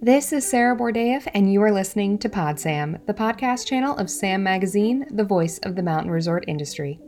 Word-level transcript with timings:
This 0.00 0.32
is 0.32 0.44
Sarah 0.44 0.76
Borodaeff, 0.76 1.28
and 1.32 1.52
you 1.52 1.62
are 1.62 1.70
listening 1.70 2.18
to 2.18 2.28
PodSam, 2.28 3.06
the 3.06 3.14
podcast 3.14 3.68
channel 3.68 3.96
of 3.96 4.10
Sam 4.10 4.42
Magazine, 4.42 5.06
the 5.12 5.22
voice 5.22 5.58
of 5.58 5.76
the 5.76 5.82
mountain 5.82 6.10
resort 6.10 6.44
industry. 6.48 6.98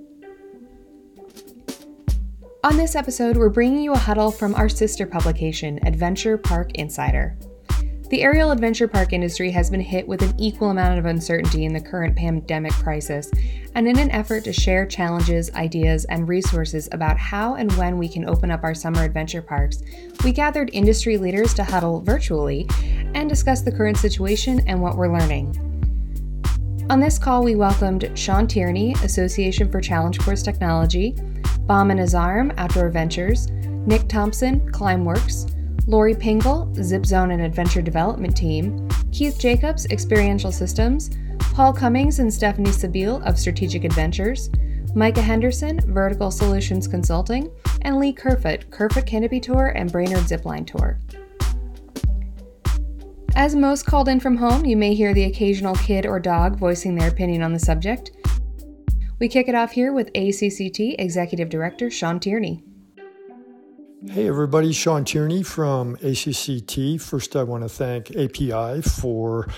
On 2.62 2.77
this 2.77 2.95
episode, 2.95 3.37
we're 3.37 3.49
bringing 3.51 3.83
you 3.83 3.95
a 3.95 3.99
huddle 3.99 4.31
from 4.31 4.55
our 4.55 4.69
sister 4.69 5.07
publication, 5.07 5.85
Adventure 5.85 6.39
Park 6.39 6.71
Insider. 6.77 7.37
The 8.15 8.23
aerial 8.23 8.53
adventure 8.53 8.87
park 8.87 9.12
industry 9.12 9.51
has 9.51 9.71
been 9.71 9.80
hit 9.80 10.07
with 10.07 10.23
an 10.23 10.39
equal 10.39 10.71
amount 10.71 11.01
of 11.01 11.05
uncertainty 11.05 11.65
in 11.65 11.73
the 11.73 11.80
current 11.80 12.15
pandemic 12.15 12.71
crisis, 12.75 13.29
and 13.75 13.89
in 13.89 13.98
an 13.98 14.12
effort 14.12 14.45
to 14.45 14.53
share 14.53 14.87
challenges, 14.87 15.51
ideas, 15.55 16.05
and 16.05 16.29
resources 16.29 16.89
about 16.93 17.19
how 17.19 17.57
and 17.57 17.73
when 17.73 17.98
we 17.98 18.09
can 18.09 18.29
open 18.29 18.53
up 18.53 18.62
our 18.62 18.73
summer 18.73 19.03
adventure 19.03 19.43
parks, 19.43 19.83
we 20.23 20.30
gathered 20.30 20.71
industry 20.73 21.16
leaders 21.16 21.55
to 21.55 21.65
huddle 21.65 22.02
virtually 22.02 22.69
and 23.16 23.29
discuss 23.29 23.62
the 23.62 23.73
current 23.73 23.97
situation 23.97 24.60
and 24.69 24.80
what 24.80 24.96
we're 24.96 25.12
learning. 25.12 25.49
On 26.91 27.01
this 27.01 27.19
call, 27.19 27.43
we 27.43 27.57
welcomed 27.57 28.09
Sean 28.15 28.46
Tierney, 28.46 28.93
Association 29.02 29.69
for 29.69 29.80
Challenge 29.80 30.21
Course 30.21 30.45
Technology, 30.45 31.16
Bahman 31.62 31.99
Azarm, 31.99 32.55
Outdoor 32.59 32.91
Ventures, 32.91 33.49
Nick 33.88 34.07
Thompson, 34.09 34.60
ClimbWorks, 34.71 35.51
Lori 35.87 36.15
Pingle, 36.15 36.74
Zip 36.83 37.05
Zone 37.05 37.30
and 37.33 37.43
Adventure 37.43 37.83
Development 37.83 38.34
Team, 38.34 38.88
Keith 39.12 39.38
Jacobs, 39.38 39.84
Experiential 39.87 40.51
Systems, 40.51 41.10
Paul 41.38 41.74
Cummings 41.74 42.20
and 42.20 42.33
Stephanie 42.33 42.70
Sabile 42.70 43.23
of 43.29 43.38
Strategic 43.38 43.84
Adventures, 43.84 44.51
Micah 44.95 45.20
Henderson, 45.20 45.80
Vertical 45.93 46.30
Solutions 46.30 46.88
Consulting, 46.88 47.51
and 47.83 47.98
Lee 47.98 48.12
Kerfoot, 48.12 48.70
Kerfoot 48.70 49.05
Canopy 49.05 49.41
Tour 49.41 49.69
and 49.77 49.93
Brainerd 49.93 50.24
Zipline 50.24 50.66
Tour. 50.66 50.98
As 53.37 53.55
most 53.55 53.85
called 53.85 54.09
in 54.09 54.21
from 54.21 54.37
home, 54.37 54.65
you 54.65 54.77
may 54.77 54.95
hear 54.95 55.12
the 55.12 55.24
occasional 55.24 55.74
kid 55.74 56.07
or 56.07 56.18
dog 56.18 56.57
voicing 56.57 56.95
their 56.95 57.09
opinion 57.09 57.43
on 57.43 57.52
the 57.52 57.59
subject. 57.59 58.12
We 59.18 59.29
kick 59.29 59.49
it 59.49 59.55
off 59.55 59.73
here 59.73 59.93
with 59.93 60.12
ACCT 60.15 60.95
Executive 60.99 61.49
Director 61.51 61.90
Sean 61.90 62.21
Tierney. 62.21 62.62
Hey 64.10 64.28
everybody, 64.28 64.72
Sean 64.72 65.06
Tierney 65.06 65.43
from 65.43 65.97
ACCT. 65.97 67.00
First, 67.00 67.37
I 67.37 67.43
want 67.43 67.62
to 67.62 67.71
thank 67.71 68.11
API 68.15 68.83
for 68.83 69.49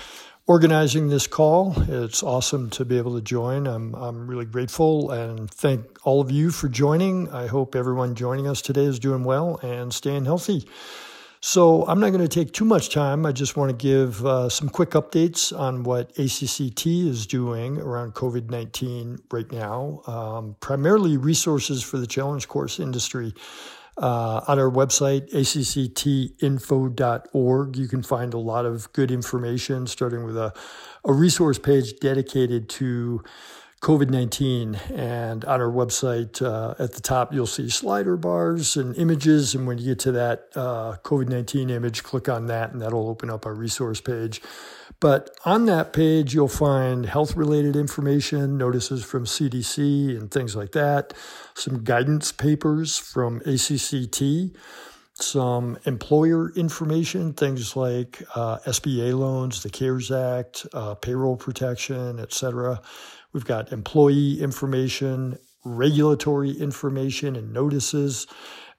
organizing 0.45 1.09
this 1.09 1.27
call. 1.27 1.73
It's 1.89 2.23
awesome 2.23 2.69
to 2.69 2.85
be 2.85 2.97
able 2.97 3.15
to 3.15 3.21
join. 3.21 3.67
I'm, 3.67 3.93
I'm 3.93 4.25
really 4.25 4.45
grateful 4.45 5.11
and 5.11 5.51
thank 5.51 5.85
all 6.05 6.21
of 6.21 6.31
you 6.31 6.51
for 6.51 6.69
joining. 6.69 7.29
I 7.29 7.47
hope 7.47 7.75
everyone 7.75 8.15
joining 8.15 8.47
us 8.47 8.61
today 8.61 8.85
is 8.85 8.99
doing 8.99 9.25
well 9.25 9.59
and 9.63 9.93
staying 9.93 10.23
healthy. 10.23 10.65
So, 11.41 11.85
I'm 11.85 11.99
not 11.99 12.09
going 12.09 12.27
to 12.27 12.27
take 12.27 12.51
too 12.51 12.65
much 12.65 12.89
time. 12.89 13.25
I 13.25 13.31
just 13.31 13.57
want 13.57 13.69
to 13.69 13.75
give 13.77 14.25
uh, 14.25 14.49
some 14.49 14.69
quick 14.69 14.91
updates 14.91 15.57
on 15.57 15.83
what 15.83 16.15
ACCT 16.15 17.05
is 17.05 17.27
doing 17.27 17.77
around 17.79 18.15
COVID 18.15 18.49
19 18.49 19.19
right 19.29 19.51
now, 19.51 20.01
um, 20.07 20.55
primarily 20.61 21.17
resources 21.17 21.83
for 21.83 21.97
the 21.97 22.07
challenge 22.07 22.47
course 22.47 22.79
industry. 22.79 23.33
Uh, 23.97 24.41
on 24.47 24.59
our 24.59 24.69
website, 24.69 25.33
acctinfo.org, 25.33 27.75
you 27.75 27.87
can 27.87 28.03
find 28.03 28.35
a 28.35 28.37
lot 28.37 28.65
of 28.65 28.93
good 28.93 29.09
information, 29.09 29.87
starting 29.87 30.23
with 30.23 30.37
a, 30.37 30.53
a 31.03 31.11
resource 31.11 31.57
page 31.57 31.99
dedicated 31.99 32.69
to 32.69 33.23
COVID 33.81 34.09
19. 34.09 34.75
And 34.93 35.45
on 35.45 35.61
our 35.61 35.69
website, 35.69 36.41
uh, 36.41 36.75
at 36.79 36.93
the 36.93 37.01
top, 37.01 37.33
you'll 37.33 37.45
see 37.45 37.69
slider 37.69 38.17
bars 38.17 38.75
and 38.75 38.95
images. 38.97 39.53
And 39.53 39.67
when 39.67 39.77
you 39.77 39.85
get 39.85 39.99
to 39.99 40.11
that 40.13 40.47
uh, 40.55 40.97
COVID 41.03 41.29
19 41.29 41.69
image, 41.69 42.03
click 42.03 42.27
on 42.27 42.47
that, 42.47 42.71
and 42.71 42.81
that'll 42.81 43.07
open 43.07 43.29
up 43.29 43.45
our 43.45 43.53
resource 43.53 44.01
page. 44.01 44.41
But 44.99 45.29
on 45.45 45.65
that 45.67 45.93
page, 45.93 46.33
you'll 46.33 46.47
find 46.47 47.05
health 47.05 47.35
related 47.35 47.75
information, 47.75 48.57
notices 48.57 49.03
from 49.05 49.25
CDC 49.25 50.17
and 50.17 50.31
things 50.31 50.55
like 50.55 50.71
that, 50.71 51.13
some 51.53 51.83
guidance 51.83 52.31
papers 52.31 52.97
from 52.97 53.41
ACCT, 53.41 54.55
some 55.13 55.77
employer 55.85 56.51
information, 56.53 57.33
things 57.33 57.75
like 57.75 58.23
uh, 58.33 58.57
SBA 58.65 59.17
loans, 59.17 59.61
the 59.61 59.69
CARES 59.69 60.11
Act, 60.11 60.65
uh, 60.73 60.95
payroll 60.95 61.35
protection, 61.35 62.19
etc. 62.19 62.81
We've 63.37 63.45
got 63.45 63.71
employee 63.71 64.41
information, 64.41 65.37
regulatory 65.63 66.53
information, 66.53 67.35
and 67.35 67.53
notices. 67.53 68.25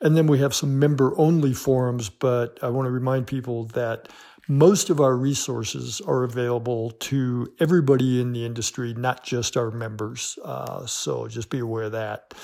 And 0.01 0.17
then 0.17 0.27
we 0.27 0.41
have 0.41 0.53
some 0.53 0.81
member 0.81 1.17
only 1.17 1.55
forums, 1.55 2.09
but 2.09 2.59
I 2.61 2.69
want 2.71 2.87
to 2.87 2.91
remind 2.91 3.29
people 3.29 3.67
that 3.75 4.09
most 4.49 4.91
of 4.91 5.01
our 5.01 5.15
resources 5.17 6.01
are 6.01 6.25
available 6.25 6.91
to 6.91 7.55
everybody 7.61 8.21
in 8.21 8.33
the 8.33 8.45
industry, 8.45 8.95
not 8.95 9.23
just 9.23 9.57
our 9.57 9.71
members. 9.71 10.37
Uh, 10.45 10.85
so 10.87 11.29
just 11.29 11.51
be 11.51 11.61
aware 11.61 11.85
of 11.85 11.93
that. 11.93 12.35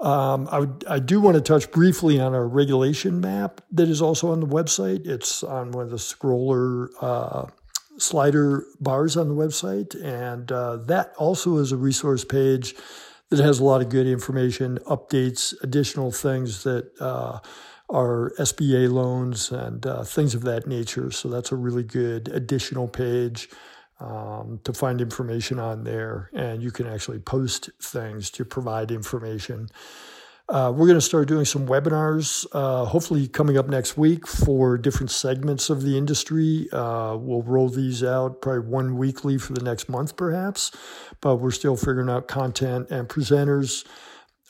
Um, 0.00 0.46
I, 0.52 0.58
would, 0.58 0.84
I, 0.86 0.98
do 0.98 1.22
want 1.22 1.36
to 1.36 1.40
touch 1.40 1.70
briefly 1.70 2.20
on 2.20 2.34
our 2.34 2.46
regulation 2.46 3.22
map 3.22 3.62
that 3.70 3.88
is 3.88 4.02
also 4.02 4.30
on 4.30 4.40
the 4.40 4.46
website. 4.46 5.06
It's 5.06 5.42
on 5.42 5.70
one 5.70 5.84
of 5.84 5.90
the 5.90 5.96
scroller 5.96 6.88
uh, 7.00 7.46
slider 7.98 8.64
bars 8.80 9.16
on 9.16 9.28
the 9.28 9.34
website, 9.34 9.94
and 10.02 10.50
uh, 10.50 10.76
that 10.76 11.12
also 11.16 11.58
is 11.58 11.72
a 11.72 11.76
resource 11.76 12.24
page 12.24 12.74
that 13.30 13.40
has 13.40 13.58
a 13.58 13.64
lot 13.64 13.80
of 13.80 13.88
good 13.88 14.06
information, 14.06 14.78
updates, 14.86 15.54
additional 15.62 16.12
things 16.12 16.62
that 16.64 16.90
uh, 17.00 17.38
are 17.90 18.32
SBA 18.38 18.90
loans 18.90 19.50
and 19.50 19.86
uh, 19.86 20.04
things 20.04 20.34
of 20.34 20.42
that 20.42 20.66
nature. 20.66 21.10
So 21.10 21.28
that's 21.28 21.52
a 21.52 21.56
really 21.56 21.82
good 21.82 22.28
additional 22.28 22.88
page 22.88 23.48
um, 24.00 24.60
to 24.64 24.72
find 24.72 25.00
information 25.00 25.58
on 25.58 25.84
there. 25.84 26.30
And 26.32 26.62
you 26.62 26.70
can 26.70 26.86
actually 26.86 27.18
post 27.18 27.70
things 27.80 28.30
to 28.30 28.44
provide 28.44 28.90
information. 28.90 29.68
Uh, 30.46 30.70
we're 30.70 30.86
going 30.86 30.98
to 30.98 31.00
start 31.00 31.26
doing 31.26 31.46
some 31.46 31.66
webinars, 31.66 32.46
uh, 32.52 32.84
hopefully 32.84 33.26
coming 33.26 33.56
up 33.56 33.66
next 33.66 33.96
week 33.96 34.26
for 34.26 34.76
different 34.76 35.10
segments 35.10 35.70
of 35.70 35.82
the 35.82 35.96
industry. 35.96 36.68
Uh, 36.70 37.16
we'll 37.16 37.42
roll 37.42 37.70
these 37.70 38.04
out 38.04 38.42
probably 38.42 38.60
one 38.68 38.98
weekly 38.98 39.38
for 39.38 39.54
the 39.54 39.62
next 39.62 39.88
month, 39.88 40.16
perhaps, 40.16 40.70
but 41.22 41.36
we're 41.36 41.50
still 41.50 41.76
figuring 41.76 42.10
out 42.10 42.28
content 42.28 42.90
and 42.90 43.08
presenters. 43.08 43.86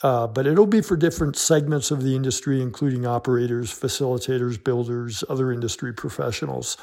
Uh, 0.05 0.27
but 0.27 0.45
it'll 0.45 0.67
be 0.67 0.81
for 0.81 0.95
different 0.95 1.35
segments 1.35 1.89
of 1.89 2.03
the 2.03 2.15
industry, 2.15 2.61
including 2.61 3.07
operators, 3.07 3.71
facilitators, 3.73 4.63
builders, 4.63 5.23
other 5.29 5.51
industry 5.51 5.91
professionals. 5.91 6.77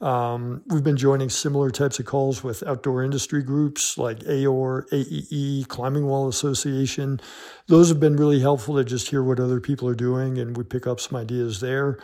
Um, 0.00 0.62
we've 0.68 0.84
been 0.84 0.96
joining 0.96 1.30
similar 1.30 1.72
types 1.72 1.98
of 1.98 2.06
calls 2.06 2.44
with 2.44 2.62
outdoor 2.62 3.02
industry 3.02 3.42
groups 3.42 3.98
like 3.98 4.20
AOR, 4.20 4.88
AEE, 4.92 5.66
Climbing 5.66 6.06
Wall 6.06 6.28
Association. 6.28 7.20
Those 7.66 7.88
have 7.88 7.98
been 7.98 8.14
really 8.14 8.38
helpful 8.38 8.76
to 8.76 8.84
just 8.84 9.10
hear 9.10 9.24
what 9.24 9.40
other 9.40 9.58
people 9.58 9.88
are 9.88 9.96
doing, 9.96 10.38
and 10.38 10.56
we 10.56 10.62
pick 10.62 10.86
up 10.86 11.00
some 11.00 11.18
ideas 11.18 11.58
there. 11.58 11.98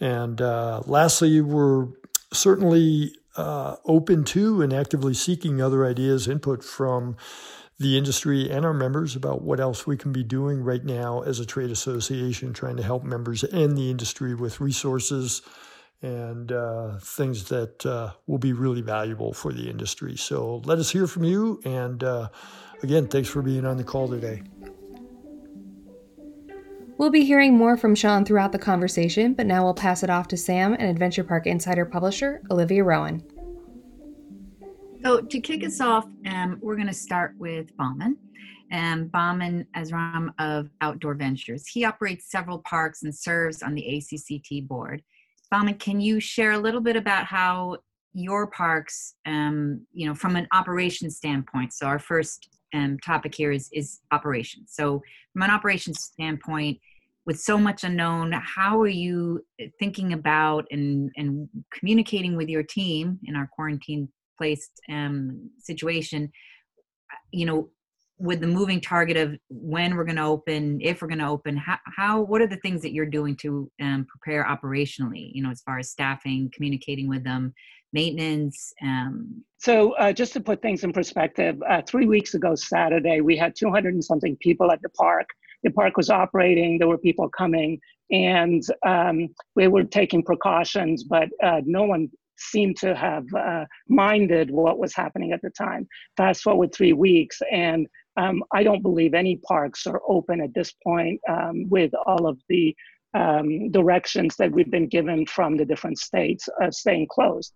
And 0.00 0.40
uh, 0.40 0.80
lastly, 0.86 1.42
we're 1.42 1.88
certainly 2.32 3.14
uh, 3.36 3.76
open 3.84 4.24
to 4.24 4.62
and 4.62 4.72
actively 4.72 5.12
seeking 5.12 5.60
other 5.60 5.84
ideas, 5.84 6.26
input 6.26 6.64
from 6.64 7.18
the 7.78 7.98
industry 7.98 8.50
and 8.50 8.64
our 8.64 8.72
members 8.72 9.16
about 9.16 9.42
what 9.42 9.60
else 9.60 9.86
we 9.86 9.96
can 9.96 10.12
be 10.12 10.24
doing 10.24 10.62
right 10.62 10.84
now 10.84 11.20
as 11.20 11.40
a 11.40 11.46
trade 11.46 11.70
association, 11.70 12.52
trying 12.52 12.76
to 12.76 12.82
help 12.82 13.04
members 13.04 13.44
and 13.44 13.76
the 13.76 13.90
industry 13.90 14.34
with 14.34 14.60
resources 14.60 15.42
and 16.02 16.52
uh, 16.52 16.98
things 16.98 17.48
that 17.48 17.84
uh, 17.84 18.12
will 18.26 18.38
be 18.38 18.52
really 18.52 18.80
valuable 18.80 19.32
for 19.32 19.52
the 19.52 19.68
industry. 19.68 20.16
So 20.16 20.62
let 20.64 20.78
us 20.78 20.90
hear 20.90 21.06
from 21.06 21.24
you. 21.24 21.60
And 21.64 22.02
uh, 22.02 22.28
again, 22.82 23.08
thanks 23.08 23.28
for 23.28 23.42
being 23.42 23.66
on 23.66 23.76
the 23.76 23.84
call 23.84 24.08
today. 24.08 24.42
We'll 26.98 27.10
be 27.10 27.24
hearing 27.24 27.54
more 27.54 27.76
from 27.76 27.94
Sean 27.94 28.24
throughout 28.24 28.52
the 28.52 28.58
conversation, 28.58 29.34
but 29.34 29.44
now 29.44 29.64
we'll 29.64 29.74
pass 29.74 30.02
it 30.02 30.08
off 30.08 30.28
to 30.28 30.36
Sam 30.38 30.72
and 30.72 30.88
Adventure 30.88 31.24
Park 31.24 31.46
Insider 31.46 31.84
publisher, 31.84 32.40
Olivia 32.50 32.84
Rowan. 32.84 33.22
So 35.06 35.20
to 35.20 35.38
kick 35.38 35.62
us 35.62 35.80
off, 35.80 36.04
um, 36.26 36.58
we're 36.60 36.74
going 36.74 36.88
to 36.88 36.92
start 36.92 37.34
with 37.38 37.70
Bahman. 37.76 38.16
Um, 38.72 39.06
Bahman 39.06 39.64
Azarm 39.76 40.30
of 40.40 40.68
Outdoor 40.80 41.14
Ventures. 41.14 41.64
He 41.68 41.84
operates 41.84 42.28
several 42.28 42.58
parks 42.68 43.04
and 43.04 43.14
serves 43.14 43.62
on 43.62 43.76
the 43.76 43.82
ACCT 43.82 44.66
board. 44.66 45.04
Bahman, 45.48 45.74
can 45.74 46.00
you 46.00 46.18
share 46.18 46.50
a 46.50 46.58
little 46.58 46.80
bit 46.80 46.96
about 46.96 47.24
how 47.24 47.76
your 48.14 48.48
parks, 48.48 49.14
um, 49.26 49.86
you 49.92 50.08
know, 50.08 50.14
from 50.16 50.34
an 50.34 50.48
operation 50.52 51.08
standpoint? 51.08 51.72
So 51.72 51.86
our 51.86 52.00
first 52.00 52.48
um, 52.74 52.98
topic 52.98 53.32
here 53.32 53.52
is 53.52 53.68
is 53.72 54.00
operations. 54.10 54.72
So 54.74 55.00
from 55.32 55.42
an 55.42 55.50
operations 55.50 56.02
standpoint, 56.02 56.80
with 57.26 57.38
so 57.38 57.58
much 57.58 57.84
unknown, 57.84 58.32
how 58.32 58.80
are 58.80 58.88
you 58.88 59.46
thinking 59.78 60.14
about 60.14 60.66
and 60.72 61.12
and 61.16 61.48
communicating 61.72 62.36
with 62.36 62.48
your 62.48 62.64
team 62.64 63.20
in 63.22 63.36
our 63.36 63.48
quarantine 63.54 64.08
placed 64.38 64.72
um, 64.90 65.50
situation, 65.58 66.30
you 67.32 67.46
know, 67.46 67.70
with 68.18 68.40
the 68.40 68.46
moving 68.46 68.80
target 68.80 69.16
of 69.16 69.36
when 69.48 69.94
we're 69.94 70.04
going 70.04 70.16
to 70.16 70.24
open, 70.24 70.80
if 70.80 71.02
we're 71.02 71.08
going 71.08 71.18
to 71.18 71.28
open, 71.28 71.56
how, 71.56 71.78
how, 71.96 72.20
what 72.22 72.40
are 72.40 72.46
the 72.46 72.56
things 72.56 72.80
that 72.82 72.92
you're 72.92 73.04
doing 73.04 73.36
to 73.36 73.70
um, 73.82 74.06
prepare 74.08 74.44
operationally? 74.44 75.30
You 75.34 75.42
know, 75.42 75.50
as 75.50 75.60
far 75.62 75.78
as 75.78 75.90
staffing, 75.90 76.50
communicating 76.54 77.08
with 77.08 77.24
them, 77.24 77.52
maintenance. 77.92 78.72
Um... 78.82 79.44
So, 79.58 79.92
uh, 79.92 80.12
just 80.12 80.32
to 80.34 80.40
put 80.40 80.62
things 80.62 80.84
in 80.84 80.92
perspective, 80.92 81.60
uh, 81.68 81.82
three 81.86 82.06
weeks 82.06 82.34
ago 82.34 82.54
Saturday, 82.54 83.20
we 83.20 83.36
had 83.36 83.54
200 83.54 83.94
and 83.94 84.04
something 84.04 84.36
people 84.36 84.70
at 84.70 84.80
the 84.82 84.90
park. 84.90 85.28
The 85.62 85.70
park 85.70 85.96
was 85.96 86.10
operating. 86.10 86.78
There 86.78 86.88
were 86.88 86.98
people 86.98 87.28
coming, 87.28 87.80
and 88.10 88.62
um, 88.86 89.28
we 89.56 89.68
were 89.68 89.84
taking 89.84 90.22
precautions, 90.22 91.04
but 91.04 91.28
uh, 91.42 91.60
no 91.64 91.84
one 91.84 92.08
seemed 92.38 92.76
to 92.78 92.94
have 92.94 93.24
uh, 93.34 93.64
minded 93.88 94.50
what 94.50 94.78
was 94.78 94.94
happening 94.94 95.32
at 95.32 95.42
the 95.42 95.50
time. 95.50 95.86
Fast 96.16 96.42
forward 96.42 96.74
three 96.74 96.92
weeks, 96.92 97.40
and 97.50 97.86
um, 98.16 98.42
I 98.52 98.62
don't 98.62 98.82
believe 98.82 99.14
any 99.14 99.36
parks 99.36 99.86
are 99.86 100.00
open 100.08 100.40
at 100.40 100.54
this 100.54 100.72
point 100.82 101.20
um, 101.28 101.68
with 101.68 101.92
all 102.06 102.26
of 102.26 102.40
the 102.48 102.74
um, 103.14 103.70
directions 103.70 104.36
that 104.36 104.52
we've 104.52 104.70
been 104.70 104.88
given 104.88 105.26
from 105.26 105.56
the 105.56 105.64
different 105.64 105.98
states 105.98 106.48
uh, 106.62 106.70
staying 106.70 107.08
closed. 107.08 107.52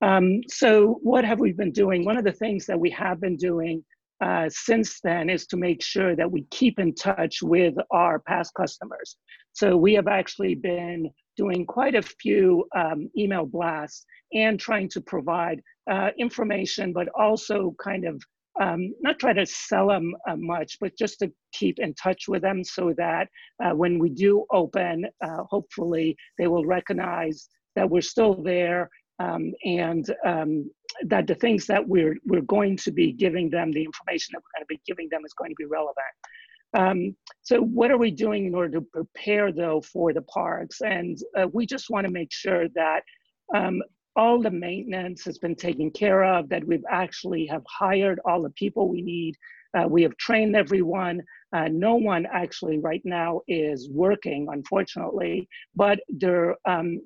Um, 0.00 0.40
so, 0.48 0.98
what 1.02 1.24
have 1.24 1.38
we 1.38 1.52
been 1.52 1.70
doing? 1.70 2.04
One 2.04 2.16
of 2.16 2.24
the 2.24 2.32
things 2.32 2.66
that 2.66 2.78
we 2.78 2.90
have 2.90 3.20
been 3.20 3.36
doing 3.36 3.84
uh, 4.20 4.48
since 4.50 5.00
then 5.00 5.30
is 5.30 5.46
to 5.46 5.56
make 5.56 5.82
sure 5.82 6.16
that 6.16 6.30
we 6.30 6.44
keep 6.50 6.78
in 6.78 6.94
touch 6.94 7.42
with 7.42 7.74
our 7.92 8.18
past 8.20 8.52
customers. 8.54 9.16
So, 9.52 9.76
we 9.76 9.94
have 9.94 10.08
actually 10.08 10.56
been 10.56 11.10
doing 11.36 11.66
quite 11.66 11.94
a 11.94 12.02
few 12.02 12.66
um, 12.76 13.10
email 13.16 13.46
blasts 13.46 14.04
and 14.32 14.58
trying 14.58 14.88
to 14.90 15.00
provide 15.00 15.60
uh, 15.90 16.10
information, 16.18 16.92
but 16.92 17.08
also 17.14 17.74
kind 17.82 18.04
of 18.04 18.22
um, 18.60 18.94
not 19.00 19.18
try 19.18 19.32
to 19.32 19.46
sell 19.46 19.88
them 19.88 20.14
uh, 20.28 20.36
much, 20.36 20.78
but 20.80 20.96
just 20.98 21.18
to 21.20 21.32
keep 21.52 21.78
in 21.78 21.94
touch 21.94 22.28
with 22.28 22.42
them 22.42 22.62
so 22.62 22.92
that 22.98 23.28
uh, 23.64 23.70
when 23.70 23.98
we 23.98 24.10
do 24.10 24.44
open, 24.52 25.06
uh, 25.24 25.42
hopefully 25.48 26.16
they 26.38 26.46
will 26.46 26.64
recognize 26.66 27.48
that 27.76 27.88
we're 27.88 28.02
still 28.02 28.34
there 28.42 28.90
um, 29.18 29.52
and 29.64 30.14
um, 30.26 30.70
that 31.06 31.26
the 31.26 31.34
things 31.36 31.66
that 31.66 31.86
we're, 31.86 32.16
we're 32.26 32.42
going 32.42 32.76
to 32.76 32.90
be 32.90 33.12
giving 33.12 33.48
them, 33.48 33.72
the 33.72 33.84
information 33.84 34.32
that 34.32 34.42
we're 34.42 34.58
going 34.58 34.64
to 34.64 34.74
be 34.74 34.80
giving 34.86 35.08
them 35.10 35.22
is 35.24 35.32
going 35.32 35.50
to 35.50 35.56
be 35.58 35.64
relevant. 35.64 35.96
Um, 36.74 37.16
so 37.42 37.60
what 37.60 37.90
are 37.90 37.98
we 37.98 38.10
doing 38.10 38.46
in 38.46 38.54
order 38.54 38.80
to 38.80 38.86
prepare 38.92 39.52
though 39.52 39.80
for 39.80 40.12
the 40.12 40.22
parks? 40.22 40.80
And 40.80 41.18
uh, 41.38 41.46
we 41.52 41.66
just 41.66 41.90
want 41.90 42.06
to 42.06 42.12
make 42.12 42.32
sure 42.32 42.68
that 42.74 43.02
um, 43.54 43.82
all 44.16 44.40
the 44.40 44.50
maintenance 44.50 45.24
has 45.24 45.38
been 45.38 45.54
taken 45.54 45.90
care 45.90 46.24
of, 46.24 46.48
that 46.48 46.66
we've 46.66 46.84
actually 46.90 47.46
have 47.46 47.62
hired 47.68 48.20
all 48.24 48.42
the 48.42 48.50
people 48.50 48.88
we 48.88 49.02
need. 49.02 49.36
Uh, 49.76 49.86
we 49.88 50.02
have 50.02 50.14
trained 50.18 50.54
everyone. 50.54 51.22
Uh, 51.54 51.68
no 51.70 51.94
one 51.94 52.26
actually 52.30 52.78
right 52.78 53.00
now 53.04 53.40
is 53.48 53.88
working, 53.90 54.46
unfortunately, 54.50 55.48
but 55.74 55.98
there, 56.10 56.56
um, 56.66 57.00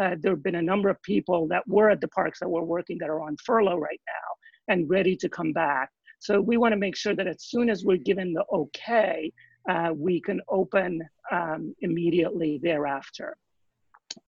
uh, 0.00 0.16
there 0.20 0.32
have 0.32 0.42
been 0.42 0.56
a 0.56 0.62
number 0.62 0.90
of 0.90 1.00
people 1.02 1.48
that 1.48 1.66
were 1.66 1.90
at 1.90 2.00
the 2.00 2.08
parks 2.08 2.40
that 2.40 2.48
were 2.48 2.64
working 2.64 2.98
that 2.98 3.08
are 3.08 3.22
on 3.22 3.36
furlough 3.44 3.78
right 3.78 4.00
now 4.06 4.74
and 4.74 4.88
ready 4.88 5.16
to 5.16 5.28
come 5.28 5.52
back. 5.52 5.90
So 6.20 6.40
we 6.40 6.56
want 6.58 6.72
to 6.72 6.78
make 6.78 6.96
sure 6.96 7.14
that 7.14 7.26
as 7.26 7.42
soon 7.42 7.68
as 7.68 7.84
we're 7.84 7.96
given 7.96 8.32
the 8.32 8.44
okay, 8.52 9.32
uh, 9.68 9.90
we 9.94 10.20
can 10.20 10.40
open 10.48 11.02
um, 11.30 11.74
immediately 11.80 12.60
thereafter. 12.62 13.36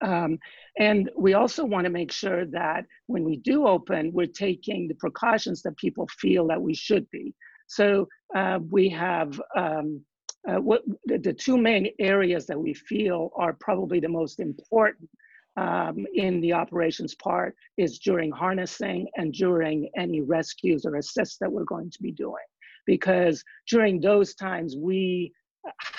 Um, 0.01 0.39
and 0.79 1.09
we 1.17 1.33
also 1.33 1.65
want 1.65 1.85
to 1.85 1.91
make 1.91 2.11
sure 2.11 2.45
that 2.47 2.85
when 3.07 3.23
we 3.23 3.37
do 3.37 3.67
open, 3.67 4.11
we're 4.13 4.27
taking 4.27 4.87
the 4.87 4.95
precautions 4.95 5.61
that 5.63 5.77
people 5.77 6.07
feel 6.19 6.47
that 6.47 6.61
we 6.61 6.73
should 6.73 7.09
be. 7.11 7.33
So 7.67 8.07
uh, 8.35 8.59
we 8.69 8.89
have 8.89 9.39
um, 9.55 10.01
uh, 10.47 10.59
what 10.59 10.83
the, 11.05 11.17
the, 11.17 11.33
two 11.33 11.57
main 11.57 11.89
areas 11.99 12.45
that 12.47 12.59
we 12.59 12.73
feel 12.73 13.31
are 13.35 13.53
probably 13.53 13.99
the 13.99 14.09
most 14.09 14.39
important 14.39 15.09
um, 15.57 16.05
in 16.15 16.41
the 16.41 16.53
operations 16.53 17.15
part 17.15 17.55
is 17.77 17.99
during 17.99 18.31
harnessing 18.31 19.07
and 19.15 19.33
during 19.33 19.89
any 19.97 20.21
rescues 20.21 20.85
or 20.85 20.95
assists 20.95 21.37
that 21.39 21.51
we're 21.51 21.63
going 21.65 21.91
to 21.91 22.01
be 22.01 22.11
doing. 22.11 22.45
Because 22.85 23.43
during 23.69 24.01
those 24.01 24.35
times, 24.35 24.75
we 24.75 25.31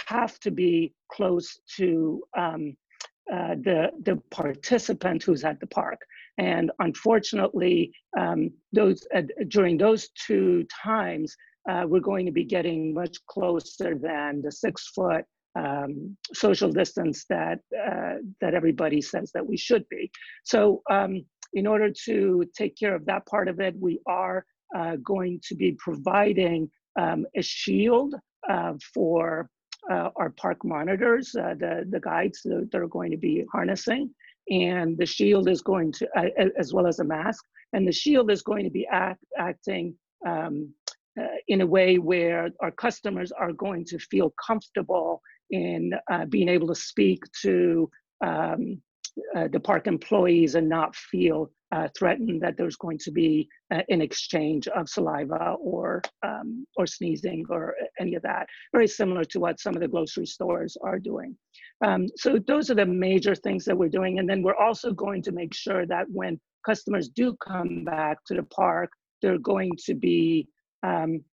have 0.08 0.38
to 0.40 0.50
be 0.50 0.92
close 1.10 1.58
to 1.76 2.22
um, 2.36 2.76
uh, 3.32 3.54
the, 3.62 3.90
the 4.02 4.20
participant 4.30 5.22
who's 5.22 5.44
at 5.44 5.60
the 5.60 5.66
park. 5.66 5.98
And 6.38 6.70
unfortunately, 6.80 7.92
um, 8.18 8.50
those 8.72 9.06
uh, 9.14 9.22
during 9.48 9.78
those 9.78 10.08
two 10.26 10.66
times, 10.84 11.34
uh, 11.70 11.84
we're 11.86 12.00
going 12.00 12.26
to 12.26 12.32
be 12.32 12.44
getting 12.44 12.92
much 12.92 13.16
closer 13.26 13.94
than 13.94 14.42
the 14.42 14.52
six 14.52 14.88
foot 14.88 15.24
um, 15.56 16.16
social 16.32 16.70
distance 16.70 17.24
that 17.28 17.60
uh, 17.78 18.14
that 18.40 18.54
everybody 18.54 19.00
says 19.00 19.30
that 19.32 19.46
we 19.46 19.56
should 19.56 19.88
be. 19.88 20.10
So 20.44 20.82
um, 20.90 21.24
in 21.52 21.66
order 21.66 21.90
to 22.06 22.44
take 22.56 22.76
care 22.76 22.94
of 22.94 23.06
that 23.06 23.26
part 23.26 23.48
of 23.48 23.60
it, 23.60 23.74
we 23.78 24.00
are 24.06 24.44
uh, 24.76 24.96
going 24.96 25.40
to 25.48 25.54
be 25.54 25.76
providing 25.78 26.70
um, 26.98 27.26
a 27.36 27.42
shield 27.42 28.14
uh, 28.50 28.74
for 28.92 29.48
uh, 29.90 30.10
our 30.16 30.30
park 30.30 30.64
monitors, 30.64 31.34
uh, 31.36 31.54
the, 31.58 31.86
the 31.90 32.00
guides 32.00 32.40
that 32.44 32.74
are 32.74 32.88
going 32.88 33.10
to 33.10 33.16
be 33.16 33.44
harnessing. 33.52 34.10
And 34.50 34.98
the 34.98 35.06
shield 35.06 35.48
is 35.48 35.62
going 35.62 35.92
to, 35.92 36.08
uh, 36.16 36.28
as 36.58 36.74
well 36.74 36.86
as 36.86 36.98
a 36.98 37.04
mask, 37.04 37.44
and 37.72 37.86
the 37.86 37.92
shield 37.92 38.30
is 38.30 38.42
going 38.42 38.64
to 38.64 38.70
be 38.70 38.86
act, 38.90 39.24
acting 39.38 39.94
um, 40.26 40.72
in 41.48 41.60
a 41.60 41.66
way 41.66 41.98
where 41.98 42.50
our 42.60 42.70
customers 42.72 43.30
are 43.32 43.52
going 43.52 43.84
to 43.86 43.98
feel 43.98 44.34
comfortable 44.44 45.22
in 45.54 45.92
uh, 46.10 46.24
being 46.26 46.48
able 46.48 46.68
to 46.68 46.74
speak 46.74 47.22
to 47.42 47.88
um, 48.24 48.80
uh, 49.36 49.48
the 49.52 49.60
park 49.60 49.86
employees 49.86 50.56
and 50.56 50.68
not 50.68 50.94
feel 50.96 51.50
uh, 51.74 51.88
threatened 51.96 52.40
that 52.40 52.56
there's 52.56 52.76
going 52.76 52.98
to 52.98 53.10
be 53.10 53.48
uh, 53.72 53.82
an 53.88 54.00
exchange 54.00 54.66
of 54.68 54.88
saliva 54.88 55.56
or 55.60 56.02
um, 56.26 56.66
or 56.76 56.86
sneezing 56.86 57.44
or 57.48 57.74
any 58.00 58.14
of 58.14 58.22
that. 58.22 58.46
Very 58.72 58.88
similar 58.88 59.24
to 59.24 59.40
what 59.40 59.60
some 59.60 59.74
of 59.74 59.80
the 59.80 59.88
grocery 59.88 60.26
stores 60.26 60.76
are 60.82 60.98
doing. 60.98 61.36
Um, 61.84 62.06
so 62.16 62.38
those 62.46 62.70
are 62.70 62.76
the 62.76 62.86
major 62.86 63.34
things 63.34 63.64
that 63.64 63.76
we're 63.76 63.88
doing, 63.88 64.18
and 64.18 64.28
then 64.28 64.42
we're 64.42 64.62
also 64.66 64.92
going 64.92 65.22
to 65.22 65.32
make 65.32 65.54
sure 65.54 65.86
that 65.86 66.06
when 66.10 66.40
customers 66.64 67.08
do 67.08 67.36
come 67.46 67.84
back 67.84 68.18
to 68.26 68.34
the 68.34 68.44
park, 68.44 68.90
they're 69.20 69.38
going 69.38 69.72
to 69.86 69.94
be 69.94 70.48
um, 70.84 71.25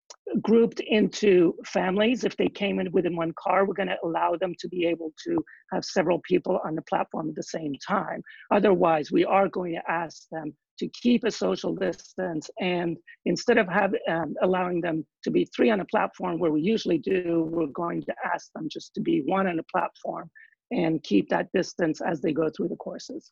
grouped 0.41 0.79
into 0.79 1.53
families. 1.65 2.23
If 2.23 2.37
they 2.37 2.47
came 2.47 2.79
in 2.79 2.91
within 2.91 3.15
one 3.15 3.33
car, 3.37 3.65
we're 3.65 3.73
going 3.73 3.89
to 3.89 3.97
allow 4.03 4.35
them 4.39 4.53
to 4.59 4.67
be 4.69 4.85
able 4.85 5.11
to 5.25 5.43
have 5.71 5.83
several 5.83 6.21
people 6.27 6.59
on 6.65 6.75
the 6.75 6.81
platform 6.83 7.29
at 7.29 7.35
the 7.35 7.43
same 7.43 7.73
time. 7.85 8.21
Otherwise, 8.51 9.11
we 9.11 9.25
are 9.25 9.49
going 9.49 9.73
to 9.73 9.91
ask 9.91 10.27
them 10.31 10.53
to 10.79 10.87
keep 10.89 11.23
a 11.25 11.31
social 11.31 11.75
distance 11.75 12.49
and 12.59 12.97
instead 13.25 13.57
of 13.57 13.67
have, 13.67 13.93
um, 14.09 14.33
allowing 14.41 14.81
them 14.81 15.05
to 15.23 15.29
be 15.29 15.45
three 15.55 15.69
on 15.69 15.81
a 15.81 15.85
platform 15.85 16.39
where 16.39 16.51
we 16.51 16.61
usually 16.61 16.97
do, 16.97 17.47
we're 17.51 17.67
going 17.67 18.01
to 18.01 18.15
ask 18.33 18.51
them 18.55 18.67
just 18.71 18.93
to 18.95 19.01
be 19.01 19.21
one 19.25 19.47
on 19.47 19.59
a 19.59 19.63
platform 19.63 20.29
and 20.71 21.03
keep 21.03 21.29
that 21.29 21.47
distance 21.53 22.01
as 22.01 22.21
they 22.21 22.31
go 22.31 22.49
through 22.49 22.69
the 22.69 22.75
courses. 22.77 23.31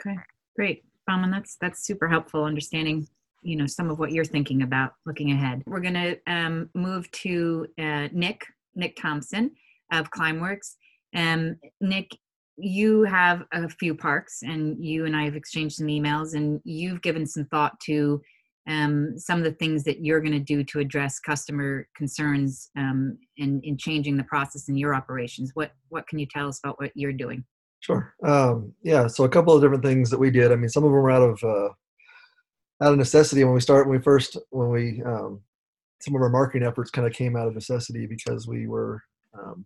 Okay, 0.00 0.16
great. 0.56 0.82
Um, 1.08 1.30
that's 1.30 1.56
that's 1.60 1.86
super 1.86 2.08
helpful 2.08 2.44
understanding 2.44 3.06
you 3.42 3.56
know 3.56 3.66
some 3.66 3.90
of 3.90 3.98
what 3.98 4.12
you're 4.12 4.24
thinking 4.24 4.62
about 4.62 4.92
looking 5.06 5.32
ahead. 5.32 5.62
We're 5.66 5.80
going 5.80 5.94
to 5.94 6.18
um, 6.26 6.70
move 6.74 7.10
to 7.12 7.66
uh, 7.78 8.08
nick 8.12 8.44
nick 8.74 8.96
thompson 8.96 9.52
of 9.92 10.10
climbworks. 10.10 10.74
Um, 11.14 11.56
nick 11.80 12.10
you 12.60 13.04
have 13.04 13.44
a 13.52 13.68
few 13.68 13.94
parks 13.94 14.42
and 14.42 14.84
you 14.84 15.04
and 15.06 15.16
i 15.16 15.22
have 15.24 15.36
exchanged 15.36 15.76
some 15.76 15.86
emails 15.86 16.34
and 16.34 16.60
you've 16.64 17.00
given 17.02 17.24
some 17.24 17.44
thought 17.44 17.78
to 17.78 18.20
um, 18.68 19.14
some 19.16 19.38
of 19.38 19.44
the 19.44 19.52
things 19.52 19.82
that 19.84 20.04
you're 20.04 20.20
going 20.20 20.32
to 20.32 20.38
do 20.38 20.62
to 20.62 20.78
address 20.78 21.18
customer 21.18 21.88
concerns 21.96 22.70
um, 22.76 23.16
in, 23.38 23.60
in 23.64 23.78
changing 23.78 24.16
the 24.16 24.24
process 24.24 24.68
in 24.68 24.76
your 24.76 24.94
operations. 24.94 25.52
What 25.54 25.72
what 25.88 26.06
can 26.06 26.18
you 26.18 26.26
tell 26.26 26.48
us 26.48 26.60
about 26.62 26.78
what 26.78 26.92
you're 26.94 27.12
doing? 27.12 27.44
Sure. 27.80 28.14
Um, 28.22 28.72
yeah 28.82 29.06
so 29.06 29.24
a 29.24 29.28
couple 29.28 29.54
of 29.54 29.62
different 29.62 29.84
things 29.84 30.10
that 30.10 30.18
we 30.18 30.30
did. 30.30 30.52
I 30.52 30.56
mean 30.56 30.68
some 30.68 30.84
of 30.84 30.90
them 30.90 31.00
were 31.00 31.10
out 31.10 31.22
of 31.22 31.42
uh, 31.42 31.72
out 32.82 32.92
of 32.92 32.98
necessity 32.98 33.44
when 33.44 33.54
we 33.54 33.60
start 33.60 33.86
when 33.86 33.98
we 33.98 34.02
first 34.02 34.36
when 34.50 34.70
we 34.70 35.02
um, 35.04 35.40
some 36.00 36.14
of 36.14 36.22
our 36.22 36.28
marketing 36.28 36.66
efforts 36.66 36.90
kind 36.90 37.06
of 37.06 37.12
came 37.12 37.36
out 37.36 37.48
of 37.48 37.54
necessity 37.54 38.06
because 38.06 38.46
we 38.46 38.66
were 38.66 39.02
um, 39.38 39.64